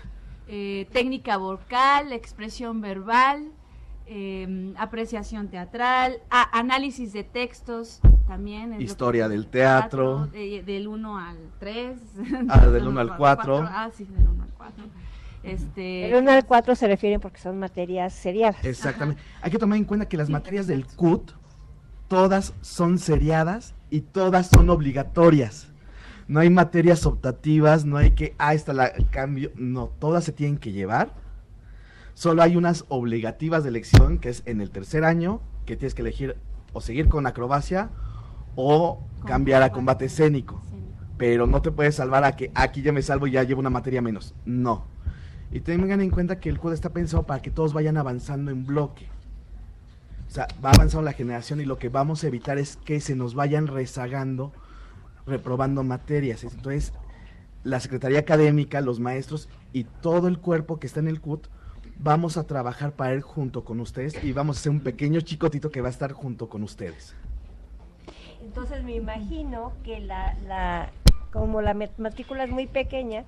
eh, 0.47 0.87
técnica 0.91 1.37
vocal, 1.37 2.11
expresión 2.13 2.81
verbal, 2.81 3.51
eh, 4.07 4.73
apreciación 4.77 5.47
teatral, 5.47 6.17
a- 6.29 6.57
análisis 6.57 7.13
de 7.13 7.23
textos 7.23 7.99
también. 8.27 8.73
es 8.73 8.81
Historia 8.81 9.27
del 9.27 9.47
teatro. 9.47 10.27
de- 10.27 10.61
del 10.63 10.87
1 10.87 11.17
al 11.17 11.37
3. 11.59 11.97
Ah, 12.49 12.65
del 12.67 12.87
uno 12.87 12.99
al 12.99 13.17
cuatro. 13.17 13.65
Ah, 13.67 13.89
sí, 13.93 14.05
del 14.05 14.27
1 14.27 14.43
al 14.43 14.53
4. 14.53 14.83
Este, 15.43 16.09
El 16.09 16.15
1 16.23 16.31
al 16.31 16.45
4 16.45 16.73
se 16.75 16.87
refieren 16.87 17.19
porque 17.21 17.39
son 17.39 17.59
materias 17.59 18.13
seriadas. 18.13 18.63
Exactamente. 18.65 19.21
Hay 19.41 19.51
que 19.51 19.59
tomar 19.59 19.77
en 19.77 19.85
cuenta 19.85 20.07
que 20.07 20.17
las 20.17 20.29
materias 20.29 20.65
del 20.67 20.85
CUT, 20.87 21.31
todas 22.07 22.53
son 22.61 22.97
seriadas 22.97 23.75
y 23.91 24.01
todas 24.01 24.47
son 24.47 24.69
obligatorias. 24.71 25.71
No 26.28 26.39
hay 26.39 26.49
materias 26.49 27.05
optativas, 27.05 27.86
no 27.86 27.97
hay 27.97 28.11
que, 28.11 28.36
ah, 28.38 28.53
esta 28.53 28.73
la 28.73 28.91
cambio. 29.11 29.51
No, 29.55 29.91
todas 29.99 30.23
se 30.23 30.32
tienen 30.32 30.57
que 30.57 30.71
llevar. 30.71 31.13
Solo 32.15 32.41
hay 32.41 32.55
unas 32.55 32.86
obligativas 32.89 33.63
de 33.63 33.69
elección, 33.69 34.17
que 34.17 34.30
es 34.30 34.41
en 34.45 34.61
el 34.61 34.71
tercer 34.71 35.03
año, 35.03 35.41
que 35.65 35.76
tienes 35.76 35.93
que 35.93 36.01
elegir 36.01 36.38
o 36.73 36.82
seguir 36.82 37.09
con 37.09 37.28
acrobacia 37.28 37.89
o 38.55 39.03
cambiar 39.26 39.61
a 39.63 39.71
combate 39.71 40.05
escénico. 40.05 40.61
Pero 41.17 41.45
no 41.47 41.61
te 41.61 41.71
puedes 41.71 41.95
salvar 41.95 42.23
a 42.23 42.36
que 42.36 42.51
aquí 42.55 42.82
ya 42.82 42.91
me 42.91 43.01
salvo 43.01 43.28
y 43.28 43.32
ya 43.32 43.43
llevo 43.43 43.59
una 43.59 43.69
materia 43.69 44.01
menos. 44.01 44.34
No. 44.45 44.86
Y 45.51 45.59
tengan 45.61 46.01
en 46.01 46.09
cuenta 46.09 46.39
que 46.39 46.49
el 46.49 46.59
CUT 46.59 46.73
está 46.73 46.89
pensado 46.89 47.23
para 47.23 47.41
que 47.41 47.51
todos 47.51 47.73
vayan 47.73 47.97
avanzando 47.97 48.51
en 48.51 48.65
bloque. 48.65 49.07
O 50.28 50.32
sea, 50.32 50.47
va 50.63 50.71
avanzando 50.71 51.03
la 51.03 51.13
generación 51.13 51.61
y 51.61 51.65
lo 51.65 51.78
que 51.78 51.89
vamos 51.89 52.23
a 52.23 52.28
evitar 52.28 52.57
es 52.57 52.78
que 52.78 52.99
se 52.99 53.15
nos 53.15 53.36
vayan 53.36 53.67
rezagando, 53.67 54.51
reprobando 55.26 55.84
materias. 55.84 56.43
Entonces, 56.43 56.93
la 57.63 57.80
Secretaría 57.80 58.19
Académica, 58.19 58.82
los 58.82 58.99
maestros 58.99 59.49
y 59.73 59.86
todo 59.86 60.28
el 60.28 60.39
cuerpo 60.39 60.80
que 60.80 60.88
está 60.88 60.99
en 60.99 61.07
el 61.07 61.19
CUT, 61.19 61.47
vamos 61.97 62.38
a 62.38 62.45
trabajar 62.45 62.91
para 62.93 63.13
ir 63.13 63.21
junto 63.21 63.63
con 63.63 63.80
ustedes 63.80 64.23
y 64.23 64.34
vamos 64.34 64.57
a 64.57 64.59
hacer 64.59 64.71
un 64.71 64.82
pequeño 64.82 65.21
chicotito 65.21 65.71
que 65.71 65.82
va 65.82 65.88
a 65.88 65.91
estar 65.91 66.11
junto 66.11 66.49
con 66.49 66.63
ustedes. 66.63 67.15
Entonces 68.43 68.84
me 68.84 68.95
imagino 68.95 69.73
que 69.84 69.99
la, 69.99 70.38
la 70.45 70.91
como 71.32 71.61
la 71.61 71.73
matrícula 71.73 72.43
es 72.43 72.51
muy 72.51 72.67
pequeña, 72.67 73.26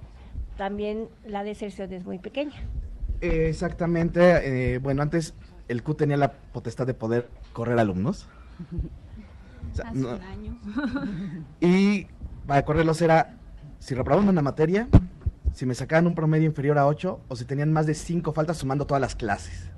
también 0.58 1.10
la 1.26 1.44
deserción 1.44 1.92
es 1.94 2.06
muy 2.06 2.20
pequeña. 2.20 2.56
Eh, 3.22 3.48
exactamente, 3.50 4.76
eh, 4.76 4.78
bueno, 4.78 5.02
antes 5.02 5.34
el 5.68 5.82
CUT 5.82 5.98
tenía 5.98 6.18
la 6.18 6.32
potestad 6.32 6.86
de 6.86 6.94
poder 6.94 7.30
correr 7.54 7.80
alumnos. 7.80 8.28
O 9.72 9.76
sea, 9.76 9.90
hace 9.90 10.00
no- 10.00 10.10
un 10.16 10.22
año. 10.22 10.58
Y 11.62 12.08
para 12.46 12.64
correrlos 12.66 13.02
era, 13.02 13.38
si 13.80 13.94
reprobaban 13.96 14.28
una 14.30 14.42
materia, 14.42 14.88
si 15.54 15.66
me 15.66 15.74
sacaban 15.76 16.08
un 16.08 16.16
promedio 16.16 16.46
inferior 16.46 16.78
a 16.78 16.88
8 16.88 17.20
o 17.28 17.36
si 17.36 17.46
tenían 17.46 17.72
más 17.74 17.86
de 17.86 17.94
5 17.94 18.32
faltas 18.34 18.58
sumando 18.58 18.86
todas 18.86 19.02
las 19.02 19.16
clases. 19.16 19.70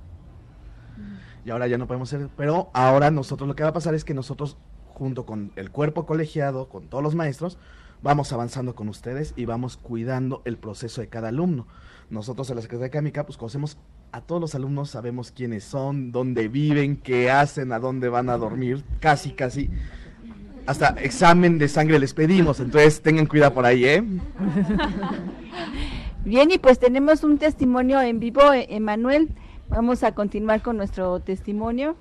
Y 1.46 1.52
ahora 1.52 1.68
ya 1.68 1.78
no 1.78 1.88
podemos 1.88 2.14
hacer, 2.14 2.30
pero 2.36 2.70
ahora 2.74 3.12
nosotros 3.12 3.48
lo 3.48 3.56
que 3.56 3.64
va 3.64 3.70
a 3.70 3.74
pasar 3.74 3.96
es 3.96 4.04
que 4.04 4.14
nosotros, 4.14 4.58
junto 4.94 5.26
con 5.26 5.52
el 5.56 5.72
cuerpo 5.72 6.06
colegiado, 6.06 6.68
con 6.70 6.88
todos 6.90 7.04
los 7.04 7.16
maestros, 7.16 7.58
vamos 8.02 8.32
avanzando 8.34 8.76
con 8.76 8.90
ustedes 8.90 9.34
y 9.36 9.46
vamos 9.46 9.78
cuidando 9.78 10.42
el 10.46 10.58
proceso 10.58 11.02
de 11.02 11.08
cada 11.08 11.30
alumno. 11.30 11.68
Nosotros 12.10 12.50
en 12.50 12.56
la 12.56 12.62
Secretaría 12.62 12.88
Académica, 12.88 13.26
pues 13.26 13.38
conocemos 13.38 13.78
a 14.12 14.22
todos 14.22 14.42
los 14.42 14.56
alumnos, 14.56 14.90
sabemos 14.90 15.32
quiénes 15.32 15.64
son, 15.64 16.12
dónde 16.12 16.48
viven, 16.48 16.98
qué 16.98 17.30
hacen, 17.30 17.72
a 17.72 17.80
dónde 17.80 18.10
van 18.10 18.30
a 18.30 18.38
dormir, 18.38 18.84
casi, 19.00 19.32
casi. 19.32 19.70
Hasta 20.66 20.90
examen 21.02 21.58
de 21.58 21.68
sangre 21.68 22.00
les 22.00 22.14
pedimos, 22.14 22.60
entonces 22.60 23.02
tengan 23.02 23.26
cuidado 23.26 23.54
por 23.54 23.66
ahí, 23.66 23.86
¿eh? 23.86 24.04
Bien, 26.26 26.52
y 26.52 26.58
pues 26.58 26.80
tenemos 26.80 27.24
un 27.24 27.38
testimonio 27.38 28.02
en 28.02 28.20
vivo, 28.20 28.54
eh, 28.54 28.68
Emanuel. 28.70 29.30
Vamos 29.70 30.04
a 30.04 30.14
continuar 30.14 30.62
con 30.62 30.78
nuestro 30.78 31.20
testimonio. 31.22 31.96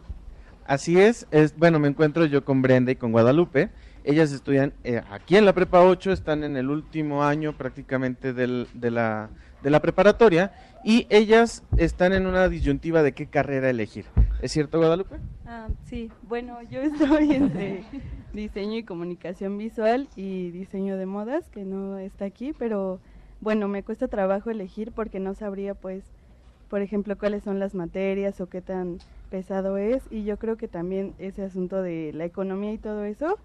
Así 0.66 0.98
es, 0.98 1.26
es, 1.30 1.56
bueno, 1.56 1.78
me 1.78 1.88
encuentro 1.88 2.26
yo 2.26 2.44
con 2.44 2.60
Brenda 2.60 2.92
y 2.92 2.96
con 2.96 3.12
Guadalupe. 3.12 3.70
Ellas 4.04 4.32
estudian 4.32 4.72
eh, 4.84 5.02
aquí 5.10 5.36
en 5.36 5.44
la 5.44 5.52
Prepa 5.52 5.82
8, 5.82 6.12
están 6.12 6.44
en 6.44 6.56
el 6.56 6.70
último 6.70 7.24
año 7.24 7.52
prácticamente 7.52 8.32
del- 8.32 8.68
de, 8.74 8.90
la, 8.90 9.30
de 9.62 9.70
la 9.70 9.80
preparatoria 9.80 10.52
y 10.84 11.06
ellas 11.10 11.62
están 11.76 12.12
en 12.12 12.26
una 12.26 12.48
disyuntiva 12.48 13.02
de 13.02 13.12
qué 13.12 13.26
carrera 13.26 13.68
elegir. 13.70 14.06
¿Es 14.40 14.52
cierto, 14.52 14.78
Guadalupe? 14.78 15.16
Ah, 15.46 15.68
sí, 15.84 16.10
bueno, 16.22 16.58
yo 16.70 16.80
estoy 17.22 17.32
entre 17.32 17.82
diseño 18.32 18.76
y 18.78 18.84
comunicación 18.84 19.58
visual 19.58 20.08
y 20.16 20.50
diseño 20.50 20.96
de 20.96 21.06
modas, 21.06 21.48
que 21.50 21.64
no 21.64 21.98
está 21.98 22.24
aquí, 22.26 22.52
pero 22.58 23.00
bueno, 23.40 23.68
me 23.68 23.82
cuesta 23.82 24.08
trabajo 24.08 24.50
elegir 24.50 24.92
porque 24.92 25.20
no 25.20 25.34
sabría, 25.34 25.74
pues, 25.74 26.04
por 26.68 26.82
ejemplo, 26.82 27.16
cuáles 27.18 27.42
son 27.44 27.58
las 27.58 27.74
materias 27.74 28.40
o 28.40 28.46
qué 28.48 28.60
tan 28.60 28.98
pesado 29.30 29.76
es. 29.78 30.02
Y 30.10 30.24
yo 30.24 30.36
creo 30.38 30.56
que 30.56 30.68
también 30.68 31.14
ese 31.18 31.42
asunto 31.42 31.82
de 31.82 32.12
la 32.14 32.24
economía 32.26 32.72
y 32.72 32.78
todo 32.78 33.04
eso, 33.04 33.38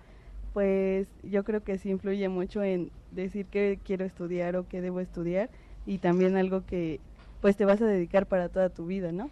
pues 0.53 1.07
yo 1.23 1.43
creo 1.43 1.63
que 1.63 1.77
sí 1.77 1.89
influye 1.89 2.29
mucho 2.29 2.63
en 2.63 2.91
decir 3.11 3.47
qué 3.47 3.79
quiero 3.83 4.05
estudiar 4.05 4.55
o 4.55 4.67
qué 4.67 4.81
debo 4.81 4.99
estudiar 4.99 5.49
y 5.85 5.97
también 5.97 6.37
algo 6.37 6.65
que 6.65 6.99
pues 7.41 7.57
te 7.57 7.65
vas 7.65 7.81
a 7.81 7.85
dedicar 7.85 8.27
para 8.27 8.49
toda 8.49 8.69
tu 8.69 8.85
vida, 8.85 9.11
¿no? 9.11 9.29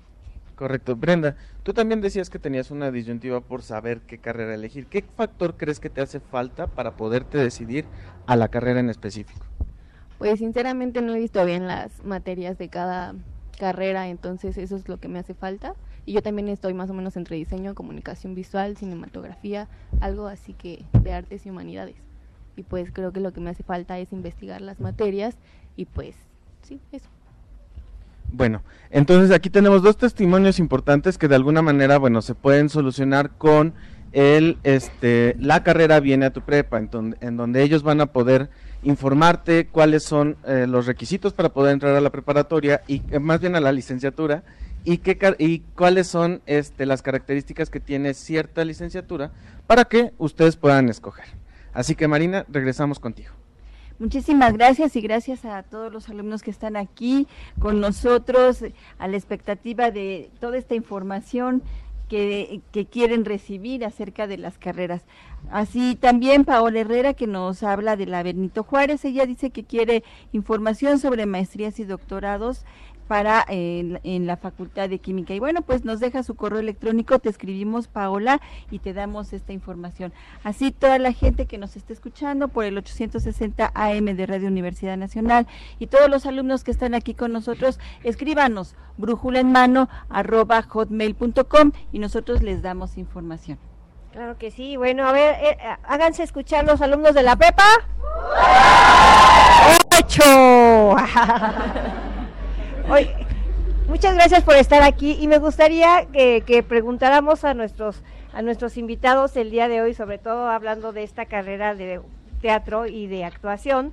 Correcto. 0.56 0.96
Brenda, 0.96 1.38
tú 1.64 1.74
también 1.74 2.02
decías 2.02 2.30
que 2.30 2.38
tenías 2.38 2.70
una 2.70 2.92
disyuntiva 2.92 3.42
por 3.42 3.64
saber 3.64 4.02
qué 4.02 4.20
carrera 4.20 4.54
elegir. 4.54 4.86
¿Qué 4.86 5.02
factor 5.02 5.56
crees 5.58 5.80
que 5.80 5.90
te 5.90 6.02
hace 6.02 6.20
falta 6.20 6.68
para 6.68 6.92
poderte 6.92 7.38
decidir 7.38 7.86
a 8.28 8.36
la 8.36 8.50
carrera 8.50 8.80
en 8.80 8.90
específico? 8.90 9.46
Pues 10.18 10.40
sinceramente 10.40 11.02
no 11.02 11.16
he 11.16 11.20
visto 11.20 11.44
bien 11.46 11.68
las 11.68 12.04
materias 12.04 12.58
de 12.60 12.70
cada 12.70 13.16
carrera, 13.58 14.10
entonces 14.10 14.58
eso 14.58 14.76
es 14.76 14.88
lo 14.88 15.00
que 15.00 15.08
me 15.08 15.20
hace 15.20 15.34
falta. 15.34 15.74
Y 16.06 16.14
yo 16.14 16.22
también 16.22 16.48
estoy 16.48 16.74
más 16.74 16.90
o 16.90 16.94
menos 16.94 17.16
entre 17.16 17.36
diseño, 17.36 17.76
comunicación 17.76 18.34
visual, 18.36 18.76
cinematografía, 18.78 19.68
algo 20.00 20.28
así 20.28 20.54
que 20.54 20.84
de 21.04 21.14
artes 21.14 21.46
y 21.46 21.50
humanidades. 21.50 21.96
Y 22.56 22.64
pues 22.64 22.92
creo 22.92 23.12
que 23.12 23.20
lo 23.20 23.34
que 23.34 23.40
me 23.40 23.50
hace 23.50 23.64
falta 23.64 24.00
es 24.00 24.12
investigar 24.12 24.62
las 24.62 24.80
materias 24.80 25.36
y 25.76 25.86
pues 25.86 26.16
sí, 26.64 26.80
eso. 26.92 27.08
Bueno, 28.34 28.64
entonces 28.90 29.32
aquí 29.32 29.50
tenemos 29.50 29.84
dos 29.84 29.98
testimonios 29.98 30.58
importantes 30.58 31.18
que 31.18 31.28
de 31.28 31.36
alguna 31.36 31.62
manera, 31.62 31.98
bueno, 31.98 32.22
se 32.22 32.34
pueden 32.34 32.70
solucionar 32.70 33.32
con 33.32 33.74
el, 34.14 34.58
este, 34.64 35.36
la 35.40 35.64
carrera 35.64 36.00
viene 36.00 36.26
a 36.26 36.34
tu 36.34 36.42
prepa, 36.42 36.80
en 36.80 36.90
donde, 36.90 37.18
en 37.22 37.38
donde 37.38 37.62
ellos 37.64 37.84
van 37.84 38.02
a 38.02 38.08
poder 38.08 38.50
informarte 38.84 39.68
cuáles 39.68 40.04
son 40.04 40.38
eh, 40.46 40.66
los 40.68 40.86
requisitos 40.86 41.34
para 41.34 41.50
poder 41.50 41.74
entrar 41.74 41.96
a 41.96 42.02
la 42.02 42.10
preparatoria 42.10 42.82
y 42.88 43.04
eh, 43.12 43.20
más 43.20 43.40
bien 43.40 43.56
a 43.56 43.60
la 43.60 43.72
licenciatura 43.72 44.44
y 44.84 44.98
qué 45.00 45.18
y 45.40 45.60
cuáles 45.76 46.08
son 46.08 46.42
este, 46.46 46.86
las 46.86 47.02
características 47.02 47.70
que 47.70 47.80
tiene 47.80 48.14
cierta 48.14 48.66
licenciatura 48.66 49.32
para 49.68 49.86
que 49.86 50.14
ustedes 50.18 50.56
puedan 50.56 50.90
escoger. 50.90 51.26
Así 51.74 51.96
que 51.96 52.08
Marina, 52.08 52.46
regresamos 52.50 53.00
contigo. 53.00 53.32
Muchísimas 54.00 54.54
gracias 54.54 54.96
y 54.96 55.02
gracias 55.02 55.46
a 55.46 55.62
todos 55.62 55.94
los 55.94 56.10
alumnos 56.10 56.42
que 56.42 56.50
están 56.50 56.76
aquí 56.76 57.28
con 57.60 57.80
nosotros, 57.80 58.66
a 58.98 59.08
la 59.08 59.16
expectativa 59.16 59.92
de 59.92 60.32
toda 60.40 60.58
esta 60.58 60.74
información 60.74 61.62
que, 62.10 62.62
que 62.72 62.88
quieren 62.88 63.26
recibir 63.26 63.86
acerca 63.86 64.26
de 64.26 64.40
las 64.40 64.58
carreras. 64.58 65.04
Así 65.52 65.96
también 65.96 66.46
Paola 66.46 66.80
Herrera 66.80 67.14
que 67.14 67.28
nos 67.28 67.62
habla 67.62 67.96
de 67.96 68.08
la 68.08 68.24
Benito 68.24 68.64
Juárez, 68.64 69.06
ella 69.06 69.28
dice 69.28 69.52
que 69.52 69.64
quiere 69.64 70.04
información 70.34 70.98
sobre 70.98 71.28
maestrías 71.28 71.80
y 71.80 71.86
doctorados 71.86 72.66
para 73.12 73.46
eh, 73.50 74.00
en 74.06 74.26
la 74.26 74.38
Facultad 74.38 74.88
de 74.88 75.00
Química. 75.00 75.34
Y 75.34 75.40
bueno, 75.40 75.64
pues 75.64 75.84
nos 75.84 76.00
deja 76.00 76.24
su 76.24 76.36
correo 76.36 76.62
electrónico, 76.62 77.20
te 77.20 77.28
escribimos 77.28 77.90
Paola 77.90 78.40
y 78.70 78.80
te 78.80 78.94
damos 78.94 79.34
esta 79.34 79.52
información. 79.52 80.14
Así 80.46 80.72
toda 80.72 80.98
la 80.98 81.12
gente 81.12 81.46
que 81.46 81.58
nos 81.58 81.76
esté 81.76 81.92
escuchando 81.92 82.48
por 82.48 82.64
el 82.64 82.78
860 82.78 83.70
AM 83.76 84.06
de 84.16 84.26
Radio 84.26 84.48
Universidad 84.48 84.96
Nacional 84.96 85.46
y 85.78 85.88
todos 85.88 86.10
los 86.10 86.26
alumnos 86.26 86.64
que 86.64 86.72
están 86.72 86.94
aquí 86.94 87.14
con 87.14 87.34
nosotros, 87.34 87.82
escríbanos 88.06 88.78
brújula 88.96 89.42
en 89.42 89.52
mano 89.52 89.90
arroba 90.08 90.62
hotmail.com 90.62 91.74
y 91.92 92.00
nosotros 92.00 92.42
les 92.42 92.62
damos 92.62 92.98
información. 92.98 93.58
Claro 94.14 94.38
que 94.38 94.52
sí. 94.52 94.78
Bueno, 94.78 95.06
a 95.06 95.12
ver, 95.12 95.36
eh, 95.44 95.58
háganse 95.84 96.24
escuchar 96.24 96.64
los 96.64 96.82
alumnos 96.82 97.14
de 97.14 97.24
la 97.24 97.36
prepa. 97.36 97.66
¡Ocho! 100.00 100.96
Hoy, 102.90 103.10
muchas 103.88 104.16
gracias 104.16 104.44
por 104.44 104.56
estar 104.56 104.84
aquí 104.84 105.18
y 105.20 105.28
me 105.28 105.38
gustaría 105.40 106.08
que, 106.12 106.64
preguntáramos 106.68 107.44
a 107.44 107.54
nuestros 107.54 108.04
a 108.34 108.42
nuestros 108.42 108.78
invitados 108.78 109.36
el 109.36 109.52
día 109.52 109.68
de 109.68 109.82
hoy, 109.82 109.94
sobre 109.94 110.18
todo 110.18 110.48
hablando 110.48 110.94
de 110.94 111.04
esta 111.04 111.26
carrera 111.26 111.76
de 111.76 112.00
teatro 112.42 112.88
y 112.88 113.08
de 113.08 113.26
actuación, 113.26 113.92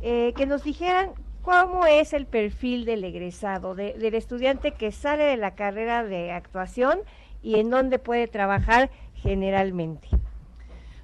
eh, 0.00 0.32
que 0.38 0.46
nos 0.46 0.64
dijeran 0.64 1.10
cómo 1.42 1.84
es 1.84 2.14
el 2.14 2.24
perfil 2.24 2.86
del 2.86 3.04
egresado, 3.04 3.74
de- 3.74 3.92
del 3.92 4.14
estudiante 4.14 4.70
que 4.72 4.90
sale 4.90 5.24
de 5.24 5.36
la 5.36 5.54
carrera 5.54 6.02
de 6.02 6.32
actuación 6.32 6.98
y 7.42 7.60
en 7.60 7.68
dónde 7.68 7.98
puede 7.98 8.26
trabajar 8.26 8.88
generalmente. 9.16 10.08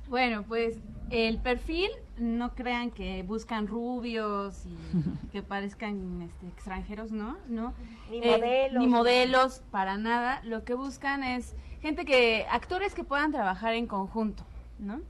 Bueno, 0.08 0.42
pues 0.48 0.78
el 1.10 1.36
perfil, 1.36 1.90
no 2.20 2.54
crean 2.54 2.90
que 2.90 3.22
buscan 3.22 3.66
rubios 3.66 4.64
y 4.66 4.76
que 5.32 5.42
parezcan 5.42 6.22
este, 6.22 6.46
extranjeros, 6.48 7.10
¿no? 7.10 7.36
¿no? 7.48 7.74
Ni 8.10 8.18
Eh, 8.18 8.36
modelos. 8.36 8.78
Ni 8.82 8.86
modelos, 8.88 9.62
para 9.70 9.96
nada. 9.96 10.40
Lo 10.44 10.64
que 10.64 10.74
buscan 10.74 11.22
es 11.24 11.54
gente 11.80 12.04
que, 12.04 12.46
actores 12.50 12.94
que 12.94 13.04
puedan 13.04 13.32
trabajar 13.32 13.74
en 13.74 13.86
conjunto, 13.86 14.44
¿no? 14.78 15.00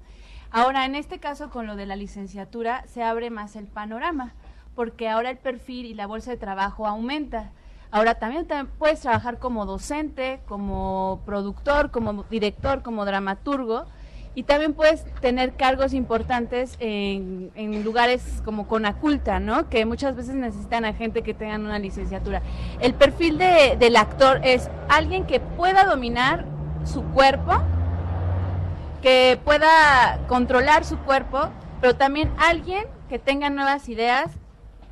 Ahora, 0.53 0.85
en 0.85 0.95
este 0.97 1.19
caso, 1.21 1.51
con 1.51 1.67
lo 1.67 1.77
de 1.77 1.87
la 1.87 1.95
licenciatura, 1.97 2.85
se 2.87 3.03
abre 3.05 3.31
más 3.31 3.55
el 3.57 3.67
panorama, 3.67 4.35
porque 4.75 5.09
ahora 5.09 5.31
el 5.31 5.39
perfil 5.39 5.87
y 5.87 5.95
la 5.95 6.07
bolsa 6.07 6.31
de 6.33 6.37
trabajo 6.37 6.87
aumenta. 6.87 7.53
Ahora 7.93 8.17
también, 8.17 8.47
tam- 8.49 8.69
puedes 8.79 9.01
trabajar 9.01 9.39
como 9.39 9.65
docente, 9.67 10.41
como 10.47 11.23
productor, 11.25 11.91
como 11.93 12.25
director, 12.25 12.83
como 12.83 13.05
dramaturgo, 13.05 13.87
y 14.35 14.45
también 14.45 14.75
puedes 14.75 15.05
tener 15.21 15.55
cargos 15.55 15.93
importantes 15.93 16.77
en, 16.79 17.51
en 17.57 17.83
lugares 17.83 18.41
como 18.45 18.69
Conaculta, 18.69 19.41
¿no? 19.41 19.69
Que 19.69 19.85
muchas 19.87 20.15
veces 20.15 20.35
necesitan 20.37 20.85
a 20.85 20.93
gente 20.95 21.23
que 21.23 21.35
tengan 21.35 21.65
una 21.65 21.79
licenciatura. 21.81 22.41
El 22.81 22.95
perfil 22.95 23.39
de- 23.39 23.77
del 23.79 23.97
actor 23.97 24.41
es 24.45 24.71
alguien 24.89 25.27
que 25.27 25.41
pueda 25.41 25.85
dominar 25.85 26.45
su 26.85 27.03
cuerpo, 27.03 27.61
que 29.03 29.39
pueda 29.45 30.21
controlar 30.29 30.85
su 30.85 30.99
cuerpo, 30.99 31.49
pero 31.81 31.97
también 31.97 32.31
alguien 32.39 32.85
que 33.09 33.19
tenga 33.19 33.51
nuevas 33.51 33.89
ideas 33.89 34.31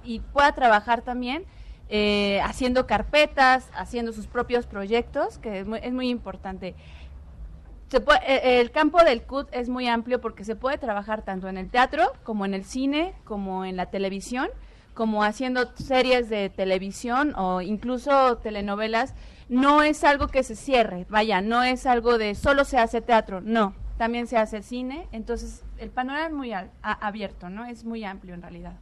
y 0.03 0.21
pueda 0.21 0.53
trabajar 0.53 1.03
también 1.03 1.45
eh, 1.91 2.41
haciendo 2.43 2.87
carpetas, 2.87 3.71
haciendo 3.75 4.13
sus 4.13 4.27
propios 4.27 4.67
proyectos, 4.67 5.39
que 5.39 5.61
es 5.61 5.67
muy, 5.67 5.79
es 5.83 5.93
muy 5.93 6.09
importante. 6.09 6.75
Se 7.91 8.01
puede- 8.01 8.21
eh, 8.27 8.61
el 8.61 8.71
campo 8.71 9.03
del 9.03 9.23
CUT 9.23 9.49
es 9.53 9.69
muy 9.69 9.89
amplio 9.89 10.21
porque 10.21 10.45
se 10.45 10.57
puede 10.57 10.77
trabajar 10.79 11.23
tanto 11.23 11.49
en 11.49 11.57
el 11.57 11.71
teatro 11.71 12.13
como 12.23 12.45
en 12.45 12.53
el 12.55 12.65
cine, 12.65 13.15
como 13.25 13.65
en 13.65 13.77
la 13.77 13.87
televisión, 13.87 14.49
como 14.95 15.25
haciendo 15.25 15.75
series 15.77 16.29
de 16.29 16.51
televisión 16.51 17.35
o 17.37 17.63
incluso 17.63 18.37
telenovelas. 18.39 19.15
No 19.49 19.83
es 19.83 20.05
algo 20.05 20.29
que 20.29 20.43
se 20.43 20.55
cierre, 20.55 21.07
vaya, 21.09 21.41
no 21.41 21.63
es 21.63 21.87
algo 21.87 22.19
de 22.19 22.35
solo 22.35 22.65
se 22.67 22.77
hace 22.77 23.01
teatro, 23.01 23.41
no, 23.41 23.73
también 23.97 24.27
se 24.27 24.37
hace 24.37 24.61
cine, 24.63 25.07
entonces 25.13 25.65
el 25.79 25.89
panorama 25.89 26.27
es 26.27 26.33
muy 26.35 26.53
al- 26.53 26.71
a- 26.83 27.07
abierto, 27.07 27.49
¿no? 27.49 27.65
Es 27.65 27.85
muy 27.85 28.05
amplio 28.05 28.35
en 28.35 28.43
realidad. 28.43 28.75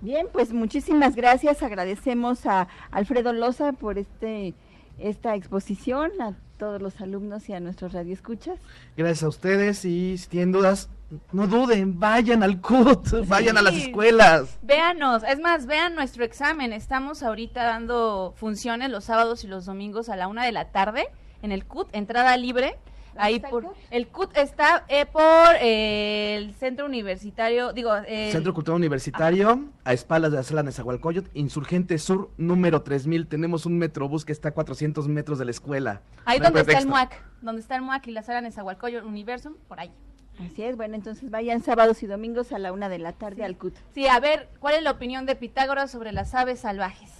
Bien, 0.00 0.26
pues 0.32 0.52
muchísimas 0.52 1.14
gracias. 1.16 1.62
Agradecemos 1.62 2.46
a 2.46 2.68
Alfredo 2.90 3.32
Loza 3.32 3.72
por 3.72 3.98
este 3.98 4.54
esta 4.98 5.34
exposición, 5.34 6.12
a 6.20 6.34
todos 6.58 6.80
los 6.80 7.00
alumnos 7.00 7.48
y 7.48 7.52
a 7.52 7.60
nuestros 7.60 7.92
radioescuchas. 7.92 8.58
Gracias 8.96 9.22
a 9.22 9.28
ustedes 9.28 9.84
y 9.84 10.18
si 10.18 10.28
tienen 10.28 10.52
dudas, 10.52 10.88
no 11.32 11.46
duden, 11.46 11.98
vayan 11.98 12.42
al 12.42 12.60
CUT, 12.60 13.26
vayan 13.28 13.58
a 13.58 13.62
las 13.62 13.74
escuelas. 13.74 14.58
Véanos, 14.62 15.22
es 15.24 15.40
más, 15.40 15.66
vean 15.66 15.94
nuestro 15.94 16.24
examen. 16.24 16.72
Estamos 16.72 17.22
ahorita 17.22 17.62
dando 17.62 18.34
funciones 18.36 18.90
los 18.90 19.04
sábados 19.04 19.44
y 19.44 19.46
los 19.46 19.66
domingos 19.66 20.08
a 20.08 20.16
la 20.16 20.28
una 20.28 20.44
de 20.44 20.52
la 20.52 20.70
tarde 20.70 21.08
en 21.42 21.52
el 21.52 21.64
CUT, 21.64 21.88
entrada 21.92 22.36
libre. 22.36 22.76
Ahí 23.16 23.40
por 23.40 23.64
CUT? 23.64 23.72
el 23.90 24.08
CUT 24.08 24.36
está 24.36 24.84
eh, 24.88 25.06
por 25.06 25.22
eh, 25.60 26.36
el 26.36 26.54
centro 26.54 26.86
universitario, 26.86 27.72
digo, 27.72 27.94
el- 27.94 28.32
Centro 28.32 28.52
Cultural 28.54 28.76
Universitario, 28.78 29.64
a 29.84 29.92
espaldas 29.92 30.30
de 30.32 30.36
la 30.38 30.42
sala 30.42 30.62
Nezahualcóyotl, 30.62 31.30
Insurgente 31.34 31.98
Sur, 31.98 32.30
número 32.36 32.82
3000. 32.82 33.26
Tenemos 33.26 33.66
un 33.66 33.78
metrobús 33.78 34.24
que 34.24 34.32
está 34.32 34.50
a 34.50 34.52
400 34.52 35.08
metros 35.08 35.38
de 35.38 35.44
la 35.44 35.50
escuela. 35.50 36.02
ahí 36.24 36.38
No 36.38 36.44
donde 36.46 36.60
está 36.62 36.78
el. 36.78 36.86
MUAC, 36.86 37.22
donde 37.42 37.60
está 37.60 37.76
el 37.76 37.82
MUAC 37.82 38.06
y 38.08 38.10
la 38.12 38.22
sala 38.22 38.40
Nezahualcóyotl 38.40 39.06
Universum, 39.06 39.54
por 39.68 39.80
ahí. 39.80 39.92
Así 40.44 40.64
es, 40.64 40.76
bueno, 40.76 40.96
entonces 40.96 41.30
vayan 41.30 41.62
sábados 41.62 42.02
y 42.02 42.08
domingos 42.08 42.50
a 42.52 42.58
la 42.58 42.72
una 42.72 42.88
de 42.88 42.98
la 42.98 43.12
tarde 43.12 43.44
al 43.44 43.56
CUT. 43.56 43.74
Sí, 43.94 44.08
a 44.08 44.18
ver, 44.18 44.48
¿cuál 44.58 44.74
es 44.74 44.82
la 44.82 44.90
opinión 44.90 45.26
de 45.26 45.36
Pitágoras 45.36 45.92
sobre 45.92 46.10
las 46.10 46.34
aves 46.34 46.58
salvajes? 46.60 47.10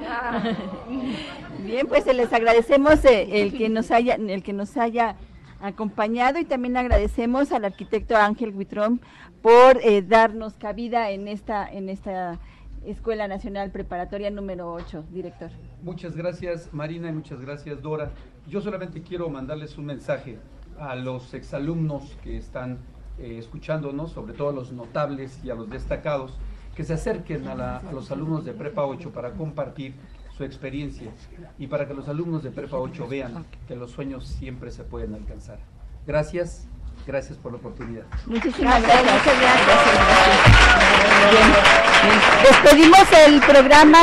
Bien, 1.64 1.86
pues 1.86 2.06
les 2.06 2.32
agradecemos 2.32 3.04
eh, 3.04 3.42
el 3.42 3.56
que 3.56 3.68
nos 3.68 3.90
haya, 3.90 4.14
el 4.14 4.42
que 4.42 4.52
nos 4.52 4.76
haya 4.76 5.16
acompañado 5.60 6.38
y 6.38 6.44
también 6.44 6.76
agradecemos 6.76 7.52
al 7.52 7.64
arquitecto 7.64 8.16
Ángel 8.16 8.54
Huitrón 8.54 9.00
por 9.42 9.78
eh, 9.82 10.02
darnos 10.02 10.54
cabida 10.54 11.10
en 11.10 11.28
esta, 11.28 11.70
en 11.70 11.88
esta 11.88 12.38
Escuela 12.84 13.28
Nacional 13.28 13.70
Preparatoria 13.70 14.30
número 14.30 14.72
8, 14.72 15.04
director. 15.10 15.50
Muchas 15.82 16.16
gracias 16.16 16.72
Marina 16.72 17.10
y 17.10 17.12
muchas 17.12 17.40
gracias 17.40 17.82
Dora. 17.82 18.10
Yo 18.48 18.60
solamente 18.62 19.02
quiero 19.02 19.28
mandarles 19.28 19.76
un 19.76 19.86
mensaje 19.86 20.38
a 20.78 20.94
los 20.94 21.34
exalumnos 21.34 22.16
que 22.24 22.38
están 22.38 22.78
eh, 23.18 23.36
escuchándonos, 23.38 24.12
sobre 24.12 24.32
todo 24.32 24.48
a 24.48 24.52
los 24.52 24.72
notables 24.72 25.44
y 25.44 25.50
a 25.50 25.54
los 25.54 25.68
destacados, 25.68 26.38
que 26.80 26.84
se 26.86 26.94
acerquen 26.94 27.46
a, 27.46 27.54
la- 27.54 27.76
a 27.76 27.92
los 27.92 28.10
alumnos 28.10 28.42
de 28.46 28.54
Prepa 28.54 28.86
8 28.86 29.10
para 29.10 29.32
compartir 29.32 29.94
su 30.34 30.44
experiencia 30.44 31.10
y 31.58 31.66
para 31.66 31.86
que 31.86 31.92
los 31.92 32.08
alumnos 32.08 32.42
de 32.42 32.50
Prepa 32.50 32.78
8 32.78 33.06
vean 33.06 33.44
que 33.68 33.76
los 33.76 33.90
sueños 33.90 34.26
siempre 34.26 34.70
se 34.70 34.82
pueden 34.82 35.12
alcanzar. 35.14 35.58
Gracias, 36.06 36.66
gracias 37.06 37.36
por 37.36 37.52
la 37.52 37.58
oportunidad. 37.58 38.04
Muchísimas 38.24 38.80
gracias. 38.82 39.12
Muchas 39.12 39.40
gracias. 39.42 39.78
Bien, 41.30 41.52
bien. 42.02 42.18
Despedimos 42.48 43.12
el 43.26 43.40
programa. 43.42 43.98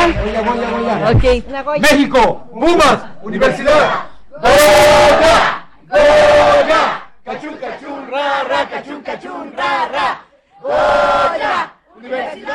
Ok. 1.15 1.81
México, 1.81 2.47
Pumas, 2.53 3.05
Universidad. 3.23 4.05
¡Goya! 4.39 5.67
¡Goya! 5.89 7.03
¡Cachún, 7.25 7.55
cachún, 7.57 8.11
ra, 8.11 8.43
ra, 8.43 8.69
cachún, 8.69 9.01
cachún, 9.01 9.51
ra, 9.57 9.87
ra! 9.91 10.21
¡Goya! 10.61 11.73
¡Universidad! 11.95 12.46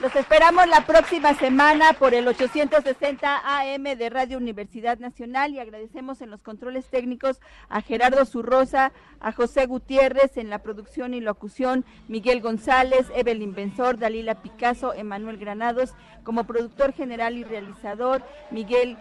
Los 0.00 0.16
esperamos 0.16 0.66
la 0.66 0.86
próxima 0.86 1.34
semana 1.34 1.92
por 1.92 2.14
el 2.14 2.26
860 2.26 3.42
AM 3.44 3.82
de 3.82 4.08
Radio 4.08 4.38
Universidad 4.38 4.98
Nacional 4.98 5.52
y 5.52 5.58
agradecemos 5.58 6.22
en 6.22 6.30
los 6.30 6.40
controles 6.40 6.86
técnicos 6.86 7.38
a 7.68 7.82
Gerardo 7.82 8.24
Zurrosa, 8.24 8.92
a 9.20 9.32
José 9.32 9.66
Gutiérrez 9.66 10.38
en 10.38 10.48
la 10.48 10.60
producción 10.60 11.12
y 11.12 11.20
locución, 11.20 11.84
Miguel 12.08 12.40
González, 12.40 13.08
Evelyn 13.14 13.54
Benzor, 13.54 13.98
Dalila 13.98 14.40
Picasso, 14.40 14.94
Emanuel 14.94 15.36
Granados, 15.36 15.92
como 16.24 16.44
productor 16.44 16.94
general 16.94 17.36
y 17.36 17.44
realizador, 17.44 18.22
Miguel 18.50 18.96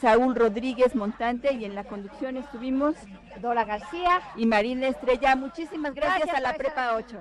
Saúl 0.00 0.34
Rodríguez 0.34 0.94
Montante 0.94 1.52
y 1.52 1.64
en 1.64 1.74
la 1.74 1.84
conducción 1.84 2.36
estuvimos 2.36 2.94
Dora 3.40 3.64
García 3.64 4.20
y 4.36 4.46
Marina 4.46 4.88
Estrella. 4.88 5.36
Muchísimas 5.36 5.94
gracias, 5.94 6.28
Gracias, 6.28 6.36
a 6.38 6.40
la. 6.40 6.54
Prepa 6.54 6.94
8. 6.96 7.18